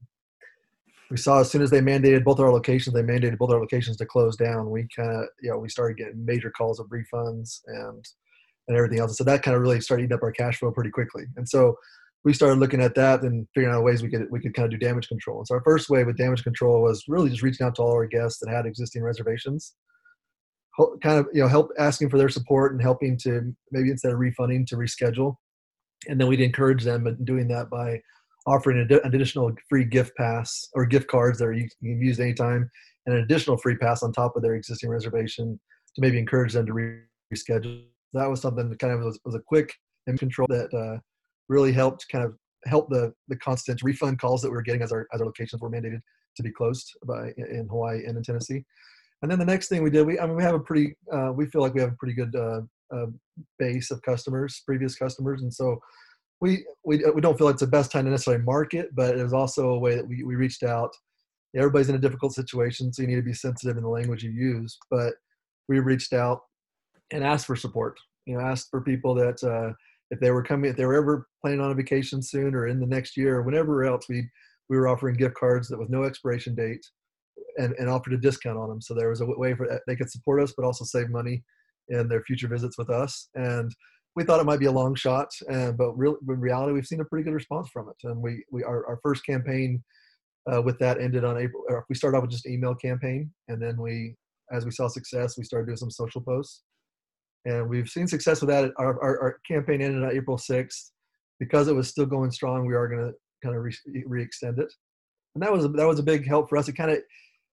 we 1.11 1.17
saw 1.17 1.41
as 1.41 1.51
soon 1.51 1.63
as 1.63 1.71
they 1.71 1.81
mandated 1.81 2.25
both 2.25 2.41
our 2.41 2.51
locations 2.51 2.95
they 2.95 3.03
mandated 3.03 3.39
both 3.39 3.51
our 3.51 3.61
locations 3.61 3.97
to 3.99 4.07
close 4.07 4.37
down 4.37 4.71
we 4.71 4.87
kind 4.97 5.11
of 5.11 5.27
you 5.43 5.51
know 5.51 5.59
we 5.59 5.69
started 5.69 5.97
getting 5.97 6.25
major 6.25 6.51
calls 6.51 6.81
of 6.81 6.89
refunds 6.89 7.61
and 7.67 8.05
and 8.69 8.77
everything 8.77 9.01
else. 9.01 9.11
And 9.11 9.17
so 9.17 9.25
that 9.25 9.43
kind 9.43 9.57
of 9.57 9.63
really 9.63 9.81
started 9.81 10.05
eating 10.05 10.15
up 10.15 10.23
our 10.23 10.33
cash 10.33 10.59
flow 10.59 10.71
pretty 10.71 10.91
quickly. 10.91 11.25
And 11.37 11.49
so 11.49 11.77
we 12.25 12.33
started 12.33 12.59
looking 12.59 12.81
at 12.81 12.95
that 12.95 13.23
and 13.23 13.47
figuring 13.55 13.75
out 13.75 13.83
ways 13.83 14.03
we 14.03 14.09
could 14.09 14.27
we 14.31 14.41
could 14.41 14.55
kind 14.55 14.73
of 14.73 14.79
do 14.79 14.85
damage 14.85 15.09
control. 15.09 15.39
And 15.39 15.47
so 15.47 15.55
our 15.55 15.63
first 15.65 15.91
way 15.91 16.05
with 16.05 16.17
damage 16.17 16.45
control 16.45 16.83
was 16.83 17.05
really 17.09 17.31
just 17.31 17.43
reaching 17.43 17.67
out 17.67 17.75
to 17.77 17.83
all 17.83 17.93
our 17.93 18.07
guests 18.07 18.39
that 18.41 18.51
had 18.51 18.67
existing 18.67 19.03
reservations 19.03 19.75
kind 21.03 21.19
of 21.19 21.27
you 21.33 21.43
know 21.43 21.49
help 21.49 21.71
asking 21.79 22.09
for 22.09 22.19
their 22.19 22.29
support 22.29 22.73
and 22.73 22.81
helping 22.81 23.19
to 23.19 23.55
maybe 23.71 23.91
instead 23.91 24.13
of 24.13 24.19
refunding 24.19 24.65
to 24.67 24.77
reschedule 24.77 25.37
and 26.09 26.21
then 26.21 26.29
we'd 26.29 26.41
encourage 26.41 26.85
them 26.85 27.07
in 27.07 27.25
doing 27.25 27.49
that 27.49 27.71
by 27.71 28.01
offering 28.47 28.79
an 28.79 29.01
additional 29.05 29.53
free 29.69 29.85
gift 29.85 30.17
pass 30.17 30.69
or 30.75 30.85
gift 30.85 31.09
cards 31.09 31.39
that 31.39 31.47
are 31.47 31.53
you 31.53 31.69
can 31.81 32.01
use 32.01 32.19
anytime, 32.19 32.69
and 33.07 33.17
an 33.17 33.23
additional 33.23 33.57
free 33.57 33.77
pass 33.77 34.03
on 34.03 34.13
top 34.13 34.37
of 34.37 34.43
their 34.43 34.55
existing 34.55 34.91
reservation 34.91 35.59
to 35.95 36.01
maybe 36.01 36.19
encourage 36.19 36.53
them 36.53 36.67
to 36.67 36.99
reschedule. 37.33 37.85
That 38.15 38.29
was 38.29 38.41
something 38.41 38.69
that 38.69 38.79
kind 38.79 38.93
of 38.93 39.01
was, 39.01 39.19
was 39.25 39.35
a 39.35 39.41
quick 39.47 39.73
and 40.07 40.19
control 40.19 40.47
that 40.49 40.75
uh, 40.75 40.99
really 41.49 41.73
helped 41.73 42.07
kind 42.11 42.25
of 42.25 42.35
help 42.65 42.89
the 42.91 43.13
the 43.29 43.37
constant 43.37 43.83
refund 43.83 44.21
calls 44.21 44.43
that 44.43 44.49
we 44.49 44.57
were 44.57 44.63
getting 44.63 44.83
as 44.83 44.93
our 44.93 45.07
as 45.13 45.21
our 45.21 45.27
locations 45.27 45.63
were 45.63 45.71
mandated 45.71 46.01
to 46.37 46.43
be 46.43 46.51
closed 46.51 46.91
by 47.07 47.31
in 47.37 47.69
Hawaii 47.71 48.05
and 48.07 48.17
in 48.17 48.23
Tennessee. 48.23 48.65
And 49.23 49.31
then 49.31 49.39
the 49.39 49.45
next 49.45 49.69
thing 49.69 49.83
we 49.83 49.91
did, 49.91 50.07
we 50.07 50.19
I 50.19 50.27
mean 50.27 50.37
we 50.37 50.43
have 50.43 50.55
a 50.55 50.61
pretty 50.61 50.97
uh, 51.13 51.33
we 51.33 51.47
feel 51.47 51.63
like 51.63 51.75
we 51.75 51.81
have 51.81 51.93
a 51.93 51.97
pretty 51.97 52.15
good 52.15 52.35
uh, 52.35 52.61
uh, 52.95 53.07
base 53.59 53.91
of 53.91 54.03
customers, 54.03 54.63
previous 54.67 54.97
customers, 54.97 55.43
and 55.43 55.53
so 55.53 55.81
we 56.41 56.67
we 56.85 57.05
we 57.15 57.21
don't 57.21 57.39
feel 57.39 57.49
it's 57.49 57.61
the 57.61 57.67
best 57.67 57.93
time 57.93 58.05
to 58.05 58.11
necessarily 58.11 58.43
market, 58.43 58.91
but 58.95 59.17
it 59.17 59.23
was 59.23 59.33
also 59.33 59.71
a 59.71 59.79
way 59.79 59.95
that 59.95 60.07
we 60.07 60.25
we 60.25 60.35
reached 60.35 60.65
out. 60.65 60.91
Everybody's 61.55 61.89
in 61.89 61.95
a 61.95 62.01
difficult 62.01 62.33
situation, 62.33 62.93
so 62.93 63.03
you 63.03 63.09
need 63.09 63.17
to 63.17 63.23
be 63.23 63.35
sensitive 63.35 63.77
in 63.77 63.85
the 63.85 63.89
language 63.89 64.25
you 64.25 64.31
use. 64.31 64.77
But 64.91 65.15
we 65.69 65.79
reached 65.79 66.13
out 66.13 66.41
and 67.13 67.23
asked 67.23 67.47
for 67.47 67.57
support. 67.57 67.99
You 68.27 68.37
know, 68.37 68.41
asked 68.41 68.71
for 68.71 68.81
people 68.81 69.15
that 69.15 69.43
uh, 69.45 69.73
if 70.11 70.19
they 70.19 70.33
were 70.33 70.43
coming, 70.43 70.71
if 70.71 70.77
they 70.77 70.85
were 70.85 70.97
ever 70.97 71.29
planning 71.41 71.61
on 71.61 71.71
a 71.71 71.75
vacation 71.75 72.23
soon 72.23 72.55
or 72.55 72.67
in 72.67 72.81
the 72.81 72.87
next 72.87 73.17
year 73.17 73.37
or 73.37 73.43
whenever 73.43 73.85
else, 73.85 74.09
we 74.09 74.29
we 74.69 74.77
were 74.77 74.89
offering 74.89 75.15
gift 75.15 75.37
cards 75.37 75.69
that 75.69 75.79
with 75.79 75.91
no 75.91 76.03
expiration 76.03 76.57
date 76.57 76.85
and, 77.59 77.75
and 77.79 77.89
offered 77.89 78.13
a 78.13 78.19
discount 78.19 78.59
on 78.59 78.69
them. 78.69 78.81
So 78.81 78.95
there 78.95 79.11
was 79.11 79.21
a 79.21 79.27
way 79.27 79.55
for 79.55 79.81
they 79.87 79.97
could 79.97 80.11
support 80.11 80.43
us, 80.43 80.53
but 80.57 80.65
also 80.65 80.85
save 80.85 81.11
money 81.11 81.43
in 81.89 82.09
their 82.09 82.23
future 82.23 82.49
visits 82.49 82.79
with 82.79 82.91
us. 82.91 83.29
And 83.35 83.71
we 84.15 84.25
thought 84.25 84.41
it 84.41 84.47
might 84.47 84.61
be 84.61 84.67
a 84.67 84.73
long 84.73 84.95
shot, 84.95 85.29
uh, 85.51 85.73
but 85.73 85.93
real, 85.93 86.17
in 86.29 86.41
reality, 86.41 86.73
we've 86.73 86.87
seen 86.87 87.01
a 87.01 87.05
pretty 87.05 87.25
good 87.25 87.35
response 87.35 87.69
from 87.73 87.89
it. 87.89 87.97
And 88.07 88.21
we, 88.21 88.45
we 88.51 88.63
our, 88.63 88.87
our 88.87 88.99
first 89.03 89.25
campaign 89.25 89.83
uh, 90.53 90.61
with 90.61 90.79
that 90.81 91.01
ended 91.01 91.25
on 91.25 91.39
April. 91.39 91.63
we 91.89 91.95
started 91.95 92.17
off 92.17 92.23
with 92.23 92.31
just 92.31 92.47
an 92.47 92.53
email 92.53 92.75
campaign, 92.75 93.31
and 93.49 93.61
then 93.61 93.81
we, 93.81 94.17
as 94.53 94.65
we 94.65 94.71
saw 94.71 94.89
success, 94.89 95.39
we 95.39 95.45
started 95.45 95.67
doing 95.67 95.77
some 95.77 95.91
social 95.91 96.21
posts 96.21 96.63
and 97.45 97.69
we've 97.69 97.89
seen 97.89 98.07
success 98.07 98.41
with 98.41 98.51
that. 98.51 98.71
Our, 98.77 99.03
our, 99.03 99.21
our, 99.21 99.39
campaign 99.47 99.83
ended 99.83 100.03
on 100.03 100.17
April 100.17 100.37
6th. 100.37 100.91
Because 101.41 101.67
it 101.67 101.75
was 101.75 101.89
still 101.89 102.07
going 102.07 102.31
strong, 102.31 102.67
we 102.67 102.75
are 102.75 102.87
going 102.87 103.05
to 103.05 103.13
kind 103.43 103.57
of 103.57 103.65
re- 103.65 104.05
re-extend 104.07 104.61
it, 104.61 104.73
and 105.35 105.43
that 105.43 105.51
was 105.53 105.65
that 105.73 105.87
was 105.89 105.99
a 105.99 106.03
big 106.05 106.25
help 106.25 106.49
for 106.49 106.57
us. 106.57 106.69
It 106.69 106.77
kind 106.77 106.93
of 106.93 106.99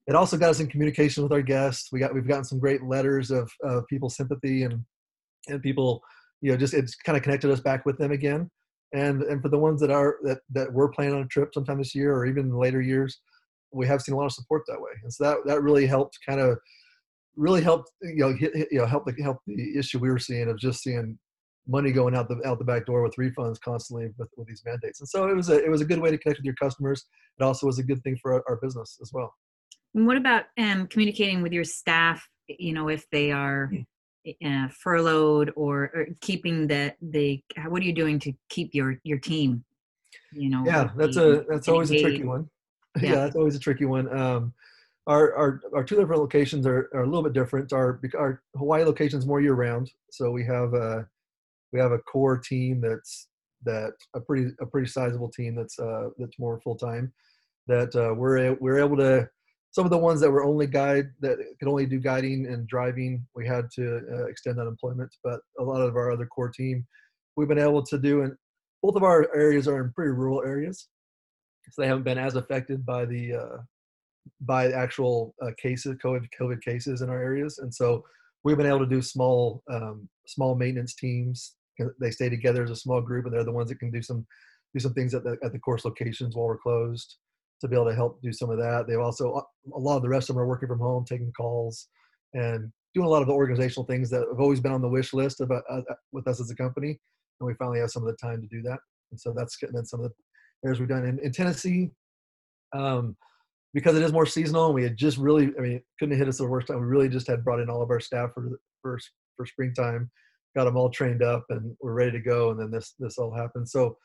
it 0.10 0.16
also 0.16 0.38
got 0.38 0.50
us 0.50 0.60
in 0.60 0.68
communication 0.68 1.22
with 1.22 1.32
our 1.32 1.44
guests. 1.44 1.92
We 1.92 2.00
got 2.00 2.16
we've 2.16 2.28
gotten 2.28 2.44
some 2.44 2.60
great 2.60 2.84
letters 2.84 3.30
of 3.30 3.52
of 3.64 3.86
people's 3.88 4.16
sympathy 4.18 4.64
and 4.64 4.84
and 5.48 5.62
people, 5.62 6.02
you 6.42 6.52
know, 6.52 6.58
just 6.58 6.74
it's 6.74 6.96
kind 6.96 7.16
of 7.16 7.22
connected 7.22 7.52
us 7.52 7.60
back 7.60 7.86
with 7.86 8.00
them 8.00 8.12
again. 8.12 8.50
And 8.92 9.22
and 9.22 9.40
for 9.40 9.50
the 9.50 9.60
ones 9.60 9.80
that 9.82 9.92
are 9.92 10.18
that 10.24 10.40
that 10.50 10.74
were 10.74 10.90
planning 10.90 11.14
on 11.14 11.22
a 11.22 11.28
trip 11.28 11.54
sometime 11.54 11.78
this 11.78 11.94
year 11.94 12.12
or 12.16 12.26
even 12.26 12.52
later 12.52 12.82
years, 12.82 13.22
we 13.72 13.86
have 13.86 14.02
seen 14.02 14.16
a 14.16 14.18
lot 14.18 14.26
of 14.26 14.32
support 14.32 14.64
that 14.68 14.82
way. 14.82 14.90
And 15.04 15.14
so 15.14 15.26
that 15.26 15.38
that 15.46 15.62
really 15.62 15.86
helped 15.86 16.18
kind 16.28 16.40
of 16.40 16.58
really 17.36 17.62
helped 17.62 17.92
you 18.02 18.16
know 18.16 18.34
hit, 18.34 18.52
you 18.72 18.80
know 18.80 18.88
help 18.88 19.06
the 19.06 19.14
help 19.22 19.38
the 19.46 19.78
issue 19.78 20.00
we 20.00 20.10
were 20.10 20.18
seeing 20.18 20.50
of 20.50 20.58
just 20.58 20.82
seeing 20.82 21.20
money 21.68 21.92
going 21.92 22.16
out 22.16 22.28
the 22.28 22.42
out 22.48 22.58
the 22.58 22.66
back 22.66 22.88
door 22.88 23.04
with 23.04 23.16
refunds 23.18 23.62
constantly 23.62 24.10
with, 24.18 24.30
with 24.38 24.48
these 24.48 24.64
mandates. 24.66 25.02
And 25.02 25.08
so 25.08 25.30
it 25.30 25.36
was 25.36 25.50
a 25.50 25.64
it 25.64 25.70
was 25.70 25.82
a 25.82 25.86
good 25.86 26.00
way 26.00 26.10
to 26.10 26.18
connect 26.18 26.40
with 26.40 26.46
your 26.46 26.56
customers. 26.56 27.06
It 27.40 27.44
also 27.44 27.68
was 27.68 27.78
a 27.78 27.84
good 27.84 28.02
thing 28.02 28.18
for 28.20 28.34
our, 28.34 28.44
our 28.50 28.56
business 28.60 28.98
as 29.04 29.12
well. 29.14 29.32
And 29.96 30.06
what 30.06 30.18
about 30.18 30.46
um, 30.58 30.88
communicating 30.88 31.42
with 31.42 31.52
your 31.52 31.64
staff? 31.64 32.28
You 32.48 32.74
know, 32.74 32.90
if 32.90 33.10
they 33.12 33.32
are 33.32 33.72
uh, 34.46 34.68
furloughed 34.70 35.52
or, 35.56 35.92
or, 35.94 36.08
keeping 36.22 36.68
the 36.68 36.94
the 37.02 37.42
what 37.68 37.82
are 37.82 37.86
you 37.86 37.94
doing 37.94 38.20
to 38.20 38.34
keep 38.50 38.74
your 38.74 39.00
your 39.04 39.18
team? 39.18 39.64
You 40.32 40.50
know. 40.50 40.64
Yeah, 40.66 40.90
that's 40.96 41.18
a 41.18 41.46
that's 41.50 41.68
always 41.68 41.92
a 41.92 42.02
tricky 42.02 42.24
one. 42.24 42.50
Yeah. 43.00 43.10
yeah, 43.12 43.16
that's 43.18 43.36
always 43.36 43.56
a 43.56 43.60
tricky 43.60 43.86
one. 43.86 44.12
Um, 44.12 44.52
our, 45.10 45.34
our, 45.36 45.62
our 45.74 45.84
two 45.84 45.96
different 45.96 46.22
locations 46.22 46.68
are, 46.68 46.90
are 46.94 47.02
a 47.02 47.06
little 47.06 47.24
bit 47.24 47.34
different. 47.34 47.74
Our, 47.74 48.00
our 48.16 48.42
Hawaii 48.56 48.84
location 48.84 49.18
is 49.18 49.26
more 49.26 49.42
year 49.42 49.56
round. 49.56 49.92
So 50.12 50.30
we 50.32 50.46
have 50.46 50.74
a, 50.76 51.08
we 51.74 51.80
have 51.80 51.92
a 51.92 51.98
core 52.00 52.38
team 52.38 52.80
that's, 52.80 53.28
that 53.64 53.94
a 54.16 54.20
pretty, 54.20 54.52
a 54.62 54.66
pretty 54.68 54.88
sizable 54.88 55.30
team 55.30 55.56
that's, 55.56 55.80
uh, 55.80 56.10
that's 56.18 56.38
more 56.38 56.60
full 56.62 56.76
time 56.76 57.12
that, 57.68 57.96
uh, 57.96 58.14
we're, 58.14 58.54
we're 58.56 58.80
able 58.80 58.98
to, 58.98 59.28
some 59.72 59.86
of 59.86 59.92
the 59.92 59.98
ones 59.98 60.20
that 60.22 60.32
were 60.32 60.44
only 60.44 60.68
guide 60.68 61.10
that 61.22 61.38
could 61.60 61.68
only 61.68 61.86
do 61.86 62.00
guiding 62.00 62.48
and 62.48 62.68
driving, 62.68 63.26
we 63.36 63.46
had 63.46 63.70
to 63.76 64.02
uh, 64.12 64.26
extend 64.26 64.60
unemployment, 64.60 65.14
but 65.24 65.42
a 65.60 65.64
lot 65.64 65.82
of 65.82 65.96
our 65.96 66.12
other 66.12 66.26
core 66.26 66.50
team, 66.50 66.86
we've 67.36 67.48
been 67.48 67.60
able 67.60 67.84
to 67.84 67.98
do, 67.98 68.22
and 68.22 68.34
both 68.82 68.96
of 68.96 69.04
our 69.04 69.30
areas 69.36 69.68
are 69.68 69.84
in 69.84 69.92
pretty 69.94 70.12
rural 70.12 70.44
areas. 70.44 70.88
So 71.72 71.82
they 71.82 71.88
haven't 71.88 72.04
been 72.04 72.18
as 72.18 72.36
affected 72.36 72.84
by 72.84 73.06
the, 73.06 73.34
uh, 73.34 73.58
by 74.42 74.72
actual 74.72 75.36
uh, 75.42 75.52
cases, 75.62 75.98
COVID, 76.04 76.28
COVID 76.40 76.62
cases 76.64 77.02
in 77.02 77.10
our 77.10 77.22
areas. 77.22 77.60
And 77.60 77.74
so 77.74 78.04
we've 78.44 78.58
been 78.58 78.66
able 78.66 78.80
to 78.80 78.88
do 78.88 79.04
small, 79.04 79.62
um, 79.72 80.10
small 80.26 80.56
maintenance 80.56 80.96
teams. 80.96 81.56
They 82.02 82.10
stay 82.10 82.28
together 82.28 82.64
as 82.64 82.72
a 82.72 82.76
small 82.76 83.02
group, 83.02 83.26
and 83.26 83.34
they're 83.34 83.44
the 83.44 83.52
ones 83.52 83.70
that 83.70 83.80
can 83.80 83.92
do 83.92 84.02
some, 84.02 84.26
do 84.74 84.80
some 84.80 84.94
things 84.94 85.14
at 85.14 85.24
the 85.24 85.38
at 85.44 85.52
the 85.52 85.60
course 85.60 85.86
locations 85.86 86.36
while 86.36 86.48
we're 86.48 86.58
closed 86.58 87.18
to 87.62 87.68
be 87.68 87.76
able 87.76 87.90
to 87.90 87.96
help 87.96 88.22
do 88.22 88.32
some 88.32 88.50
of 88.50 88.58
that. 88.58 88.86
They've 88.88 89.00
also 89.00 89.46
a 89.74 89.80
lot 89.80 89.98
of 89.98 90.04
the 90.04 90.10
rest 90.10 90.30
of 90.30 90.36
them 90.36 90.44
are 90.44 90.48
working 90.48 90.68
from 90.68 90.80
home, 90.80 91.06
taking 91.06 91.32
calls, 91.34 91.88
and 92.34 92.72
doing 92.94 93.06
a 93.06 93.10
lot 93.10 93.22
of 93.22 93.28
the 93.28 93.34
organizational 93.34 93.86
things 93.86 94.10
that 94.10 94.26
have 94.30 94.40
always 94.40 94.60
been 94.60 94.72
on 94.72 94.82
the 94.82 94.90
wish 94.90 95.14
list 95.14 95.42
about 95.42 95.64
uh, 95.70 95.82
uh, 95.90 95.96
with 96.12 96.28
us 96.28 96.40
as 96.40 96.50
a 96.50 96.56
company. 96.56 97.00
And 97.40 97.48
we 97.48 97.54
finally 97.56 97.80
have 97.80 97.92
some 97.92 98.04
of 98.04 98.08
the 98.08 98.18
time 98.18 98.42
to 98.42 98.48
do 98.48 98.62
that. 98.64 98.80
And 99.12 99.20
so 99.20 99.34
that's 99.36 99.58
in 99.62 99.86
some 99.86 100.04
of 100.04 100.12
the 100.12 100.68
areas 100.68 100.80
we've 100.80 100.90
done 100.90 101.06
in, 101.06 101.20
in 101.20 101.32
Tennessee. 101.32 101.92
Um, 102.74 103.16
because 103.74 103.96
it 103.96 104.04
is 104.04 104.14
more 104.14 104.26
seasonal 104.26 104.68
and 104.68 104.76
we 104.76 104.84
had 104.84 104.98
just 104.98 105.18
really 105.18 105.52
i 105.58 105.62
mean 105.62 105.82
couldn't 106.00 106.18
hit 106.18 106.28
us 106.28 106.38
the 106.38 106.48
worst 106.48 106.68
time 106.68 106.80
we 106.80 106.86
really 106.86 107.10
just 107.10 107.28
had 107.28 107.44
brought 107.44 107.60
in 107.60 107.70
all 107.70 107.82
of 107.82 107.90
our 107.90 108.00
staff 108.00 108.32
for 108.34 108.60
for, 108.82 109.00
for 109.36 109.46
springtime 109.46 110.10
got 110.56 110.66
them 110.66 110.78
all 110.78 110.90
trained 110.90 111.22
up 111.22 111.46
and 111.50 111.76
we're 111.82 111.94
ready 111.94 112.12
to 112.12 112.20
go 112.20 112.52
and 112.52 112.60
then 112.60 112.72
this 112.72 112.96
this 113.00 113.18
all 113.18 113.34
happened 113.34 113.68
so 113.68 113.98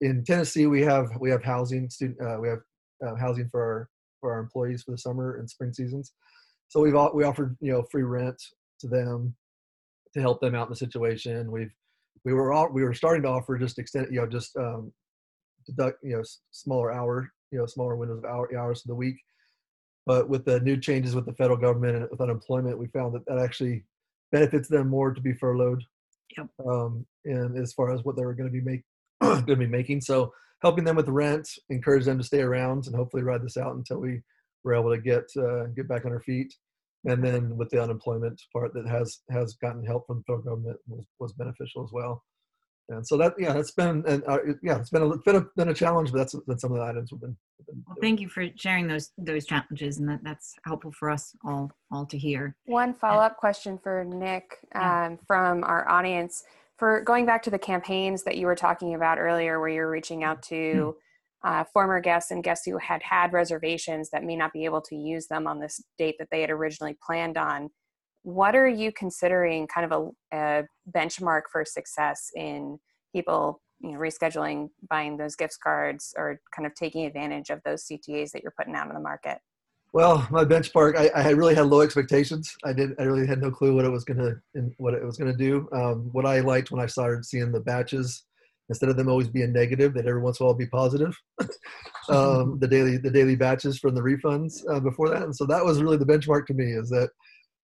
in 0.00 0.24
tennessee 0.24 0.66
we 0.66 0.82
have 0.82 1.08
we 1.20 1.30
have 1.30 1.42
housing 1.42 1.88
student 1.88 2.20
uh, 2.20 2.38
we 2.40 2.48
have 2.48 2.60
uh, 3.06 3.14
housing 3.16 3.48
for 3.48 3.62
our 3.62 3.88
for 4.20 4.32
our 4.32 4.40
employees 4.40 4.82
for 4.82 4.92
the 4.92 4.98
summer 4.98 5.36
and 5.36 5.48
spring 5.48 5.72
seasons 5.72 6.12
so 6.68 6.80
we've 6.80 6.94
all, 6.94 7.12
we 7.14 7.24
offered 7.24 7.56
you 7.60 7.72
know 7.72 7.84
free 7.90 8.02
rent 8.02 8.40
to 8.80 8.88
them 8.88 9.34
to 10.12 10.20
help 10.20 10.40
them 10.40 10.54
out 10.54 10.66
in 10.66 10.70
the 10.70 10.76
situation 10.76 11.50
we've 11.50 11.72
we 12.24 12.32
were 12.32 12.52
all 12.52 12.68
we 12.72 12.82
were 12.82 12.94
starting 12.94 13.22
to 13.22 13.28
offer 13.28 13.58
just 13.58 13.78
extend 13.78 14.08
you 14.10 14.20
know 14.20 14.26
just 14.26 14.56
um 14.56 14.92
deduct 15.66 15.98
you 16.02 16.16
know 16.16 16.22
smaller 16.50 16.92
hour 16.92 17.30
you 17.54 17.60
know 17.60 17.66
smaller 17.66 17.96
windows 17.96 18.18
of 18.18 18.24
hour, 18.24 18.50
hours 18.58 18.80
of 18.80 18.88
the 18.88 18.94
week. 18.94 19.16
But 20.06 20.28
with 20.28 20.44
the 20.44 20.60
new 20.60 20.76
changes 20.76 21.14
with 21.14 21.24
the 21.24 21.32
federal 21.32 21.56
government 21.56 21.96
and 21.96 22.08
with 22.10 22.20
unemployment, 22.20 22.78
we 22.78 22.88
found 22.88 23.14
that 23.14 23.24
that 23.26 23.38
actually 23.38 23.84
benefits 24.32 24.68
them 24.68 24.88
more 24.88 25.14
to 25.14 25.20
be 25.20 25.32
furloughed. 25.32 25.82
Yep. 26.36 26.48
Um, 26.68 27.06
and 27.24 27.56
as 27.56 27.72
far 27.72 27.94
as 27.94 28.04
what 28.04 28.16
they 28.16 28.24
were 28.24 28.34
going 28.34 28.48
to 28.48 28.52
be 28.52 28.60
make 28.60 28.82
going 29.46 29.46
to 29.46 29.56
be 29.56 29.66
making, 29.66 30.00
so 30.00 30.32
helping 30.62 30.84
them 30.84 30.96
with 30.96 31.08
rent, 31.08 31.48
encourage 31.70 32.04
them 32.04 32.18
to 32.18 32.24
stay 32.24 32.40
around, 32.40 32.86
and 32.86 32.96
hopefully 32.96 33.22
ride 33.22 33.42
this 33.42 33.56
out 33.56 33.76
until 33.76 34.00
we 34.00 34.20
were 34.64 34.74
able 34.74 34.90
to 34.90 35.00
get 35.00 35.24
uh, 35.38 35.66
get 35.76 35.88
back 35.88 36.04
on 36.04 36.12
our 36.12 36.20
feet. 36.20 36.52
And 37.06 37.22
then 37.22 37.56
with 37.58 37.68
the 37.68 37.82
unemployment 37.82 38.40
part 38.52 38.72
that 38.74 38.88
has 38.88 39.20
has 39.30 39.54
gotten 39.54 39.84
help 39.84 40.06
from 40.06 40.18
the 40.18 40.24
federal 40.24 40.42
government 40.42 40.78
was, 40.86 41.04
was 41.18 41.32
beneficial 41.34 41.84
as 41.84 41.90
well. 41.92 42.24
And 42.88 43.06
so 43.06 43.16
that 43.16 43.34
yeah 43.38 43.54
that's 43.54 43.70
been 43.70 44.04
and 44.06 44.22
uh, 44.26 44.38
yeah 44.62 44.78
it's 44.78 44.90
been 44.90 45.02
a, 45.02 45.16
been 45.24 45.36
a 45.36 45.46
been 45.56 45.70
a 45.70 45.74
challenge 45.74 46.12
but 46.12 46.18
that's 46.18 46.34
been 46.46 46.58
some 46.58 46.70
of 46.72 46.78
the 46.78 46.84
items 46.84 47.10
we've 47.10 47.20
been, 47.20 47.34
we've 47.58 47.66
been 47.66 47.82
well, 47.86 47.96
thank 47.98 48.20
you 48.20 48.28
for 48.28 48.46
sharing 48.56 48.86
those 48.86 49.10
those 49.16 49.46
challenges 49.46 49.98
and 49.98 50.08
that, 50.08 50.20
that's 50.22 50.54
helpful 50.66 50.92
for 50.92 51.08
us 51.08 51.34
all 51.46 51.70
all 51.90 52.04
to 52.04 52.18
hear. 52.18 52.54
One 52.66 52.92
follow-up 52.92 53.38
question 53.38 53.78
for 53.82 54.04
nick 54.04 54.58
um, 54.74 55.18
from 55.26 55.64
our 55.64 55.88
audience 55.88 56.44
for 56.78 57.02
going 57.02 57.26
back 57.26 57.42
to 57.44 57.50
the 57.50 57.58
campaigns 57.58 58.24
that 58.24 58.36
you 58.36 58.46
were 58.46 58.56
talking 58.56 58.94
about 58.94 59.18
earlier 59.18 59.60
where 59.60 59.68
you're 59.68 59.90
reaching 59.90 60.24
out 60.24 60.42
to 60.42 60.94
hmm. 61.42 61.48
uh, 61.48 61.64
former 61.72 62.00
guests 62.00 62.30
and 62.30 62.44
guests 62.44 62.66
who 62.66 62.78
had 62.78 63.02
had 63.02 63.32
reservations 63.32 64.10
that 64.10 64.24
may 64.24 64.36
not 64.36 64.52
be 64.52 64.64
able 64.64 64.80
to 64.80 64.96
use 64.96 65.26
them 65.28 65.46
on 65.46 65.60
this 65.60 65.82
date 65.98 66.16
that 66.18 66.28
they 66.30 66.40
had 66.40 66.50
originally 66.50 66.96
planned 67.04 67.36
on 67.36 67.70
what 68.24 68.56
are 68.56 68.68
you 68.68 68.90
considering 68.90 69.66
kind 69.66 69.92
of 69.92 70.12
a, 70.32 70.36
a 70.36 70.62
benchmark 70.96 71.42
for 71.52 71.64
success 71.64 72.30
in 72.34 72.78
people 73.14 73.60
you 73.80 73.92
know, 73.92 73.98
rescheduling, 73.98 74.68
buying 74.88 75.18
those 75.18 75.36
gift 75.36 75.58
cards, 75.62 76.14
or 76.16 76.40
kind 76.56 76.66
of 76.66 76.74
taking 76.74 77.04
advantage 77.04 77.50
of 77.50 77.60
those 77.64 77.84
CTAs 77.84 78.30
that 78.30 78.42
you're 78.42 78.54
putting 78.58 78.74
out 78.74 78.88
in 78.88 78.94
the 78.94 79.00
market? 79.00 79.38
Well, 79.94 80.26
my 80.28 80.44
benchmark, 80.44 80.96
I, 80.96 81.08
I 81.14 81.30
really 81.30 81.54
had 81.54 81.66
low 81.66 81.80
expectations. 81.80 82.56
I 82.64 82.72
did, 82.72 82.90
I 82.98 83.04
really 83.04 83.28
had 83.28 83.40
no 83.40 83.52
clue 83.52 83.76
what 83.76 83.84
it 83.84 83.92
was 83.92 84.02
gonna, 84.02 84.34
what 84.76 84.92
it 84.92 85.04
was 85.04 85.16
gonna 85.16 85.36
do. 85.36 85.68
Um, 85.72 86.08
what 86.10 86.26
I 86.26 86.40
liked 86.40 86.72
when 86.72 86.82
I 86.82 86.86
started 86.86 87.24
seeing 87.24 87.52
the 87.52 87.60
batches, 87.60 88.24
instead 88.68 88.88
of 88.88 88.96
them 88.96 89.08
always 89.08 89.28
being 89.28 89.52
negative, 89.52 89.94
that 89.94 90.06
every 90.06 90.20
once 90.20 90.40
in 90.40 90.44
a 90.44 90.46
while 90.48 90.54
be 90.56 90.66
positive. 90.66 91.16
um, 92.08 92.58
the 92.58 92.66
daily, 92.66 92.96
the 92.96 93.08
daily 93.08 93.36
batches 93.36 93.78
from 93.78 93.94
the 93.94 94.00
refunds 94.00 94.64
uh, 94.68 94.80
before 94.80 95.10
that, 95.10 95.22
and 95.22 95.36
so 95.36 95.46
that 95.46 95.64
was 95.64 95.80
really 95.80 95.96
the 95.96 96.04
benchmark 96.04 96.46
to 96.46 96.54
me. 96.54 96.72
Is 96.72 96.90
that 96.90 97.10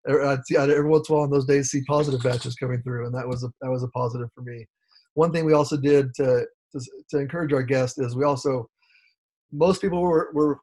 I'd 0.08 0.46
see, 0.46 0.56
I'd, 0.56 0.70
every 0.70 0.88
once 0.88 1.08
in 1.08 1.14
a 1.14 1.16
while 1.16 1.24
on 1.24 1.32
those 1.32 1.46
days 1.46 1.70
see 1.70 1.82
positive 1.82 2.22
batches 2.22 2.54
coming 2.54 2.80
through, 2.82 3.06
and 3.06 3.14
that 3.16 3.26
was 3.26 3.42
a 3.42 3.48
that 3.60 3.72
was 3.72 3.82
a 3.82 3.88
positive 3.88 4.28
for 4.36 4.42
me. 4.42 4.68
one 5.14 5.32
thing 5.32 5.44
we 5.44 5.52
also 5.52 5.76
did 5.76 6.14
to, 6.14 6.46
to, 6.70 6.80
to 7.10 7.18
encourage 7.18 7.52
our 7.52 7.64
guests 7.64 7.98
is 7.98 8.14
we 8.14 8.22
also 8.22 8.70
most 9.52 9.80
people 9.80 10.00
were, 10.00 10.30
were 10.32 10.60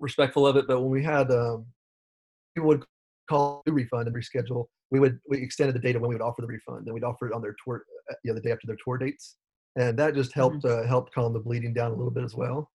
respectful 0.00 0.46
of 0.46 0.56
it, 0.56 0.66
but 0.66 0.80
when 0.80 0.90
we 0.90 1.02
had 1.02 1.30
um, 1.30 1.66
people 2.54 2.68
would 2.68 2.84
call 3.28 3.62
a 3.66 3.72
refund 3.72 4.08
and 4.08 4.16
reschedule, 4.16 4.66
we 4.90 5.00
would 5.00 5.18
we 5.28 5.38
extended 5.38 5.74
the 5.74 5.80
date 5.80 5.96
of 5.96 6.02
when 6.02 6.10
we 6.10 6.14
would 6.14 6.22
offer 6.22 6.42
the 6.42 6.46
refund, 6.46 6.86
and 6.86 6.94
we'd 6.94 7.04
offer 7.04 7.26
it 7.26 7.34
on 7.34 7.42
their 7.42 7.54
tour, 7.64 7.82
uh, 8.10 8.14
you 8.24 8.30
know, 8.30 8.34
the 8.34 8.40
day 8.40 8.52
after 8.52 8.66
their 8.66 8.76
tour 8.84 8.98
dates, 8.98 9.36
and 9.76 9.98
that 9.98 10.14
just 10.14 10.32
helped 10.32 10.64
mm-hmm. 10.64 10.84
uh, 10.84 10.86
helped 10.86 11.14
calm 11.14 11.32
the 11.32 11.40
bleeding 11.40 11.74
down 11.74 11.92
a 11.92 11.94
little 11.94 12.10
bit 12.10 12.24
as 12.24 12.34
well. 12.34 12.70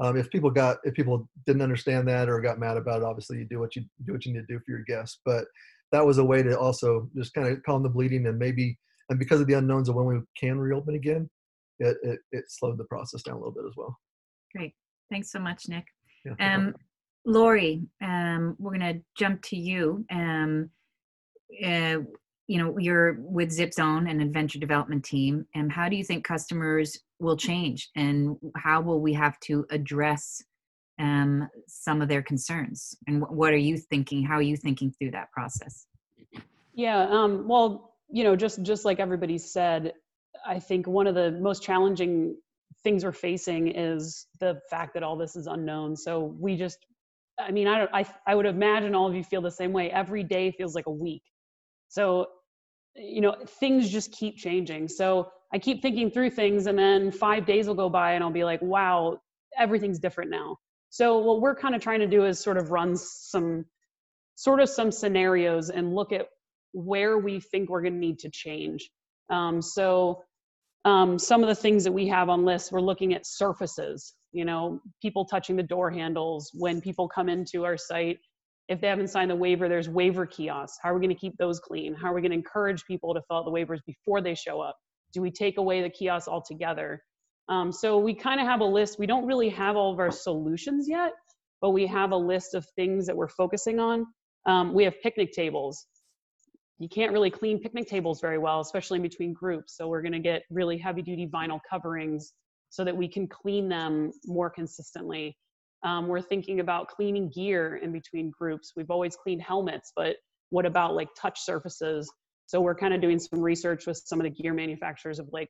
Um, 0.00 0.16
if 0.16 0.30
people 0.30 0.50
got 0.50 0.78
if 0.84 0.94
people 0.94 1.28
didn't 1.46 1.62
understand 1.62 2.06
that 2.08 2.28
or 2.28 2.40
got 2.40 2.58
mad 2.58 2.76
about 2.76 3.02
it, 3.02 3.04
obviously 3.04 3.38
you 3.38 3.44
do 3.44 3.58
what 3.58 3.74
you 3.76 3.84
do 4.04 4.12
what 4.12 4.26
you 4.26 4.32
need 4.32 4.46
to 4.46 4.46
do 4.46 4.58
for 4.58 4.70
your 4.70 4.84
guests. 4.86 5.20
But 5.24 5.46
that 5.92 6.04
was 6.04 6.18
a 6.18 6.24
way 6.24 6.42
to 6.42 6.58
also 6.58 7.08
just 7.16 7.32
kind 7.32 7.48
of 7.48 7.62
calm 7.62 7.82
the 7.82 7.88
bleeding 7.88 8.26
and 8.26 8.38
maybe 8.38 8.78
and 9.08 9.18
because 9.18 9.40
of 9.40 9.46
the 9.46 9.54
unknowns 9.54 9.88
of 9.88 9.94
when 9.94 10.06
we 10.06 10.20
can 10.38 10.58
reopen 10.58 10.94
again, 10.94 11.30
it, 11.78 11.96
it, 12.02 12.18
it 12.32 12.44
slowed 12.48 12.78
the 12.78 12.84
process 12.84 13.22
down 13.22 13.36
a 13.36 13.38
little 13.38 13.52
bit 13.52 13.64
as 13.66 13.74
well. 13.76 13.96
Great. 14.54 14.74
Thanks 15.10 15.30
so 15.30 15.38
much, 15.38 15.68
Nick. 15.68 15.84
Um, 16.40 16.74
Lori, 17.26 17.82
um, 18.02 18.56
we're 18.58 18.78
going 18.78 18.94
to 18.94 19.02
jump 19.16 19.42
to 19.42 19.56
you. 19.56 20.04
Um, 20.10 20.70
uh, 21.64 21.98
you 22.46 22.58
know, 22.58 22.78
you're 22.78 23.14
with 23.18 23.50
ZipZone 23.50 24.08
and 24.08 24.22
Adventure 24.22 24.60
Development 24.60 25.04
Team. 25.04 25.44
And 25.54 25.72
how 25.72 25.88
do 25.88 25.96
you 25.96 26.04
think 26.04 26.24
customers 26.24 26.96
will 27.18 27.36
change, 27.36 27.90
and 27.96 28.36
how 28.56 28.80
will 28.80 29.00
we 29.00 29.12
have 29.14 29.38
to 29.40 29.66
address 29.70 30.42
um, 31.00 31.48
some 31.66 32.00
of 32.00 32.08
their 32.08 32.22
concerns? 32.22 32.96
And 33.08 33.22
what 33.28 33.52
are 33.52 33.58
you 33.58 33.76
thinking? 33.76 34.24
How 34.24 34.34
are 34.34 34.42
you 34.42 34.56
thinking 34.56 34.92
through 34.92 35.10
that 35.12 35.32
process? 35.32 35.86
Yeah. 36.74 37.08
Um, 37.10 37.48
well, 37.48 37.94
you 38.08 38.22
know, 38.22 38.36
just 38.36 38.62
just 38.62 38.84
like 38.84 39.00
everybody 39.00 39.38
said, 39.38 39.94
I 40.46 40.60
think 40.60 40.86
one 40.86 41.06
of 41.06 41.14
the 41.14 41.32
most 41.32 41.62
challenging 41.62 42.36
things 42.86 43.04
we're 43.04 43.10
facing 43.10 43.66
is 43.66 44.28
the 44.38 44.60
fact 44.70 44.94
that 44.94 45.02
all 45.02 45.16
this 45.16 45.34
is 45.34 45.48
unknown. 45.48 45.96
So 45.96 46.36
we 46.38 46.54
just, 46.54 46.78
I 47.36 47.50
mean, 47.50 47.66
I 47.66 47.78
don't, 47.78 47.90
I, 47.92 48.06
I 48.28 48.36
would 48.36 48.46
imagine 48.46 48.94
all 48.94 49.08
of 49.08 49.14
you 49.16 49.24
feel 49.24 49.42
the 49.42 49.50
same 49.50 49.72
way. 49.72 49.90
Every 49.90 50.22
day 50.22 50.52
feels 50.52 50.76
like 50.76 50.86
a 50.86 50.92
week. 50.92 51.24
So, 51.88 52.26
you 52.94 53.20
know, 53.20 53.34
things 53.58 53.90
just 53.90 54.12
keep 54.12 54.36
changing. 54.36 54.86
So 54.86 55.32
I 55.52 55.58
keep 55.58 55.82
thinking 55.82 56.12
through 56.12 56.30
things 56.30 56.68
and 56.68 56.78
then 56.78 57.10
five 57.10 57.44
days 57.44 57.66
will 57.66 57.74
go 57.74 57.88
by 57.88 58.12
and 58.12 58.22
I'll 58.22 58.30
be 58.30 58.44
like, 58.44 58.62
wow, 58.62 59.18
everything's 59.58 59.98
different 59.98 60.30
now. 60.30 60.56
So 60.90 61.18
what 61.18 61.40
we're 61.40 61.56
kind 61.56 61.74
of 61.74 61.80
trying 61.82 62.00
to 62.00 62.06
do 62.06 62.24
is 62.24 62.38
sort 62.38 62.56
of 62.56 62.70
run 62.70 62.94
some, 62.96 63.64
sort 64.36 64.60
of 64.60 64.68
some 64.68 64.92
scenarios 64.92 65.70
and 65.70 65.92
look 65.92 66.12
at 66.12 66.26
where 66.70 67.18
we 67.18 67.40
think 67.40 67.68
we're 67.68 67.82
going 67.82 67.94
to 67.94 67.98
need 67.98 68.20
to 68.20 68.30
change. 68.30 68.88
Um, 69.28 69.60
so 69.60 70.22
um, 70.86 71.18
some 71.18 71.42
of 71.42 71.48
the 71.48 71.54
things 71.54 71.82
that 71.82 71.90
we 71.90 72.06
have 72.06 72.28
on 72.28 72.44
lists, 72.44 72.70
we're 72.70 72.80
looking 72.80 73.12
at 73.12 73.26
surfaces, 73.26 74.14
you 74.30 74.44
know, 74.44 74.80
people 75.02 75.24
touching 75.24 75.56
the 75.56 75.62
door 75.62 75.90
handles 75.90 76.48
when 76.54 76.80
people 76.80 77.08
come 77.08 77.28
into 77.28 77.64
our 77.64 77.76
site. 77.76 78.18
If 78.68 78.80
they 78.80 78.86
haven't 78.86 79.08
signed 79.08 79.32
the 79.32 79.36
waiver, 79.36 79.68
there's 79.68 79.88
waiver 79.88 80.26
kiosks. 80.26 80.78
How 80.80 80.90
are 80.90 80.94
we 80.94 81.00
going 81.00 81.14
to 81.14 81.20
keep 81.20 81.36
those 81.38 81.58
clean? 81.58 81.92
How 81.92 82.12
are 82.12 82.14
we 82.14 82.20
going 82.20 82.30
to 82.30 82.36
encourage 82.36 82.84
people 82.84 83.14
to 83.14 83.22
fill 83.26 83.38
out 83.38 83.44
the 83.44 83.50
waivers 83.50 83.80
before 83.84 84.20
they 84.20 84.36
show 84.36 84.60
up? 84.60 84.76
Do 85.12 85.20
we 85.20 85.30
take 85.30 85.58
away 85.58 85.82
the 85.82 85.90
kiosks 85.90 86.28
altogether? 86.28 87.02
Um, 87.48 87.72
so 87.72 87.98
we 87.98 88.14
kind 88.14 88.40
of 88.40 88.46
have 88.46 88.60
a 88.60 88.64
list. 88.64 88.96
We 88.96 89.06
don't 89.06 89.26
really 89.26 89.48
have 89.48 89.74
all 89.74 89.92
of 89.92 89.98
our 89.98 90.12
solutions 90.12 90.88
yet, 90.88 91.14
but 91.60 91.70
we 91.70 91.84
have 91.88 92.12
a 92.12 92.16
list 92.16 92.54
of 92.54 92.64
things 92.76 93.06
that 93.06 93.16
we're 93.16 93.28
focusing 93.28 93.80
on. 93.80 94.06
Um, 94.46 94.72
we 94.72 94.84
have 94.84 94.94
picnic 95.02 95.32
tables 95.32 95.84
you 96.78 96.88
can't 96.88 97.12
really 97.12 97.30
clean 97.30 97.58
picnic 97.58 97.88
tables 97.88 98.20
very 98.20 98.38
well, 98.38 98.60
especially 98.60 98.96
in 98.96 99.02
between 99.02 99.32
groups. 99.32 99.76
So 99.76 99.88
we're 99.88 100.02
going 100.02 100.12
to 100.12 100.18
get 100.18 100.42
really 100.50 100.76
heavy 100.76 101.02
duty 101.02 101.26
vinyl 101.26 101.60
coverings 101.68 102.32
so 102.68 102.84
that 102.84 102.96
we 102.96 103.08
can 103.08 103.26
clean 103.26 103.68
them 103.68 104.12
more 104.26 104.50
consistently. 104.50 105.36
Um, 105.82 106.08
we're 106.08 106.20
thinking 106.20 106.60
about 106.60 106.88
cleaning 106.88 107.30
gear 107.30 107.76
in 107.76 107.92
between 107.92 108.30
groups. 108.30 108.72
We've 108.76 108.90
always 108.90 109.16
cleaned 109.16 109.42
helmets, 109.42 109.92
but 109.96 110.16
what 110.50 110.66
about 110.66 110.94
like 110.94 111.08
touch 111.18 111.40
surfaces? 111.40 112.12
So 112.46 112.60
we're 112.60 112.74
kind 112.74 112.92
of 112.92 113.00
doing 113.00 113.18
some 113.18 113.40
research 113.40 113.86
with 113.86 114.02
some 114.04 114.20
of 114.20 114.24
the 114.24 114.30
gear 114.30 114.52
manufacturers 114.52 115.18
of 115.18 115.28
like 115.32 115.48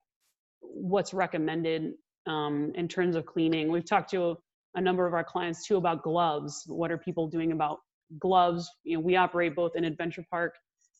what's 0.60 1.12
recommended 1.12 1.92
um, 2.26 2.72
in 2.74 2.86
terms 2.88 3.16
of 3.16 3.26
cleaning. 3.26 3.70
We've 3.70 3.84
talked 3.84 4.10
to 4.10 4.30
a, 4.30 4.34
a 4.76 4.80
number 4.80 5.06
of 5.06 5.14
our 5.14 5.24
clients 5.24 5.66
too 5.66 5.76
about 5.76 6.02
gloves. 6.02 6.62
What 6.66 6.90
are 6.90 6.98
people 6.98 7.28
doing 7.28 7.52
about 7.52 7.78
gloves? 8.20 8.70
You 8.84 8.96
know, 8.98 9.00
we 9.00 9.16
operate 9.16 9.56
both 9.56 9.72
in 9.74 9.84
Adventure 9.84 10.24
Park 10.30 10.54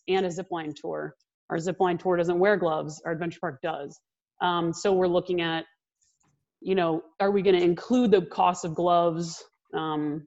and 0.09 0.27
a 0.27 0.31
zip 0.31 0.49
line 0.51 0.73
tour. 0.75 1.15
Our 1.51 1.59
zip 1.59 1.81
line 1.81 1.99
tour 1.99 2.17
doesn't 2.17 2.39
wear 2.39 2.57
gloves, 2.57 3.03
our 3.05 3.13
adventure 3.13 3.39
park 3.41 3.61
does. 3.63 3.99
Um, 4.43 4.73
so 4.73 4.93
we're 4.93 5.07
looking 5.07 5.41
at, 5.41 5.65
you 6.61 6.75
know, 6.75 7.03
are 7.21 7.31
we 7.31 7.43
going 7.43 7.57
to 7.57 7.63
include 7.63 8.11
the 8.11 8.23
cost 8.23 8.65
of 8.65 8.75
gloves? 8.75 9.43
Um, 9.75 10.27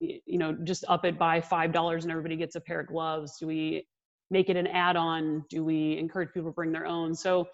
you 0.00 0.38
know, 0.38 0.56
just 0.64 0.84
up 0.88 1.04
it 1.04 1.18
by 1.18 1.40
five 1.40 1.72
dollars 1.72 2.04
and 2.04 2.10
everybody 2.10 2.36
gets 2.36 2.56
a 2.56 2.60
pair 2.60 2.80
of 2.80 2.86
gloves. 2.86 3.36
Do 3.38 3.46
we 3.46 3.86
make 4.30 4.48
it 4.48 4.56
an 4.56 4.66
add-on? 4.66 5.44
Do 5.50 5.64
we 5.64 5.98
encourage 5.98 6.32
people 6.32 6.50
to 6.50 6.54
bring 6.54 6.72
their 6.72 6.86
own? 6.86 7.14
So 7.14 7.48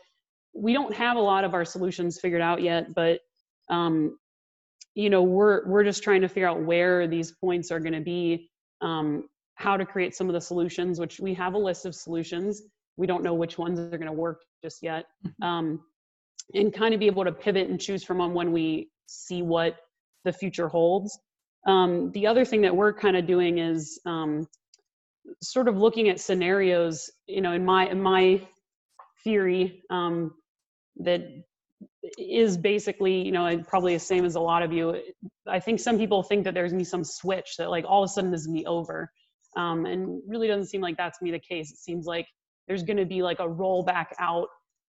we 0.54 0.72
don't 0.72 0.94
have 0.94 1.16
a 1.16 1.20
lot 1.20 1.44
of 1.44 1.54
our 1.54 1.64
solutions 1.64 2.18
figured 2.20 2.42
out 2.42 2.62
yet, 2.62 2.94
but 2.94 3.20
um, 3.68 4.16
you 4.94 5.10
know, 5.10 5.22
we're 5.22 5.66
we're 5.66 5.84
just 5.84 6.02
trying 6.02 6.22
to 6.22 6.28
figure 6.28 6.48
out 6.48 6.62
where 6.62 7.06
these 7.06 7.32
points 7.32 7.70
are 7.70 7.80
going 7.80 7.92
to 7.94 8.00
be. 8.00 8.48
Um, 8.80 9.28
how 9.56 9.76
to 9.76 9.84
create 9.84 10.14
some 10.14 10.28
of 10.28 10.34
the 10.34 10.40
solutions, 10.40 11.00
which 11.00 11.18
we 11.18 11.34
have 11.34 11.54
a 11.54 11.58
list 11.58 11.84
of 11.86 11.94
solutions. 11.94 12.62
We 12.96 13.06
don't 13.06 13.22
know 13.22 13.34
which 13.34 13.58
ones 13.58 13.78
are 13.78 13.88
going 13.88 14.06
to 14.06 14.12
work 14.12 14.42
just 14.62 14.82
yet. 14.82 15.06
Mm-hmm. 15.26 15.42
Um, 15.44 15.80
and 16.54 16.72
kind 16.72 16.94
of 16.94 17.00
be 17.00 17.06
able 17.06 17.24
to 17.24 17.32
pivot 17.32 17.68
and 17.68 17.80
choose 17.80 18.04
from 18.04 18.18
them 18.18 18.34
when 18.34 18.52
we 18.52 18.90
see 19.06 19.42
what 19.42 19.76
the 20.24 20.32
future 20.32 20.68
holds. 20.68 21.18
Um, 21.66 22.12
the 22.12 22.26
other 22.26 22.44
thing 22.44 22.60
that 22.62 22.76
we're 22.76 22.92
kind 22.92 23.16
of 23.16 23.26
doing 23.26 23.58
is 23.58 23.98
um, 24.06 24.46
sort 25.42 25.68
of 25.68 25.76
looking 25.76 26.08
at 26.08 26.20
scenarios. 26.20 27.10
You 27.26 27.40
know, 27.40 27.52
in 27.52 27.64
my 27.64 27.88
in 27.88 28.00
my 28.00 28.46
theory, 29.24 29.82
um, 29.90 30.32
that 30.98 31.22
is 32.18 32.56
basically 32.56 33.24
you 33.24 33.32
know 33.32 33.62
probably 33.66 33.94
the 33.94 34.00
same 34.00 34.24
as 34.24 34.36
a 34.36 34.40
lot 34.40 34.62
of 34.62 34.72
you. 34.72 35.00
I 35.48 35.58
think 35.58 35.80
some 35.80 35.98
people 35.98 36.22
think 36.22 36.44
that 36.44 36.54
there's 36.54 36.70
gonna 36.70 36.80
be 36.80 36.84
some 36.84 37.04
switch 37.04 37.56
that 37.58 37.70
like 37.70 37.84
all 37.88 38.04
of 38.04 38.08
a 38.08 38.12
sudden 38.12 38.30
this 38.30 38.42
is 38.42 38.46
gonna 38.46 38.60
be 38.60 38.66
over. 38.66 39.10
Um, 39.56 39.86
and 39.86 40.20
really 40.26 40.48
doesn't 40.48 40.66
seem 40.66 40.82
like 40.82 40.96
that's 40.96 41.18
to 41.18 41.32
the 41.32 41.38
case. 41.38 41.70
It 41.70 41.78
seems 41.78 42.06
like 42.06 42.26
there's 42.68 42.82
going 42.82 42.98
to 42.98 43.06
be 43.06 43.22
like 43.22 43.40
a 43.40 43.48
roll 43.48 43.82
back 43.82 44.14
out 44.18 44.48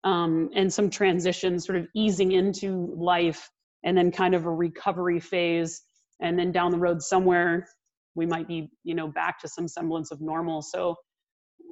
um, 0.03 0.49
and 0.55 0.71
some 0.71 0.89
transition, 0.89 1.59
sort 1.59 1.77
of 1.77 1.87
easing 1.95 2.31
into 2.31 2.93
life, 2.95 3.49
and 3.83 3.97
then 3.97 4.11
kind 4.11 4.35
of 4.35 4.45
a 4.45 4.51
recovery 4.51 5.19
phase, 5.19 5.81
and 6.19 6.37
then 6.37 6.51
down 6.51 6.71
the 6.71 6.77
road 6.77 7.01
somewhere 7.01 7.67
we 8.15 8.25
might 8.25 8.47
be, 8.47 8.69
you 8.83 8.93
know, 8.93 9.07
back 9.07 9.39
to 9.39 9.47
some 9.47 9.67
semblance 9.67 10.11
of 10.11 10.21
normal. 10.21 10.61
So, 10.61 10.95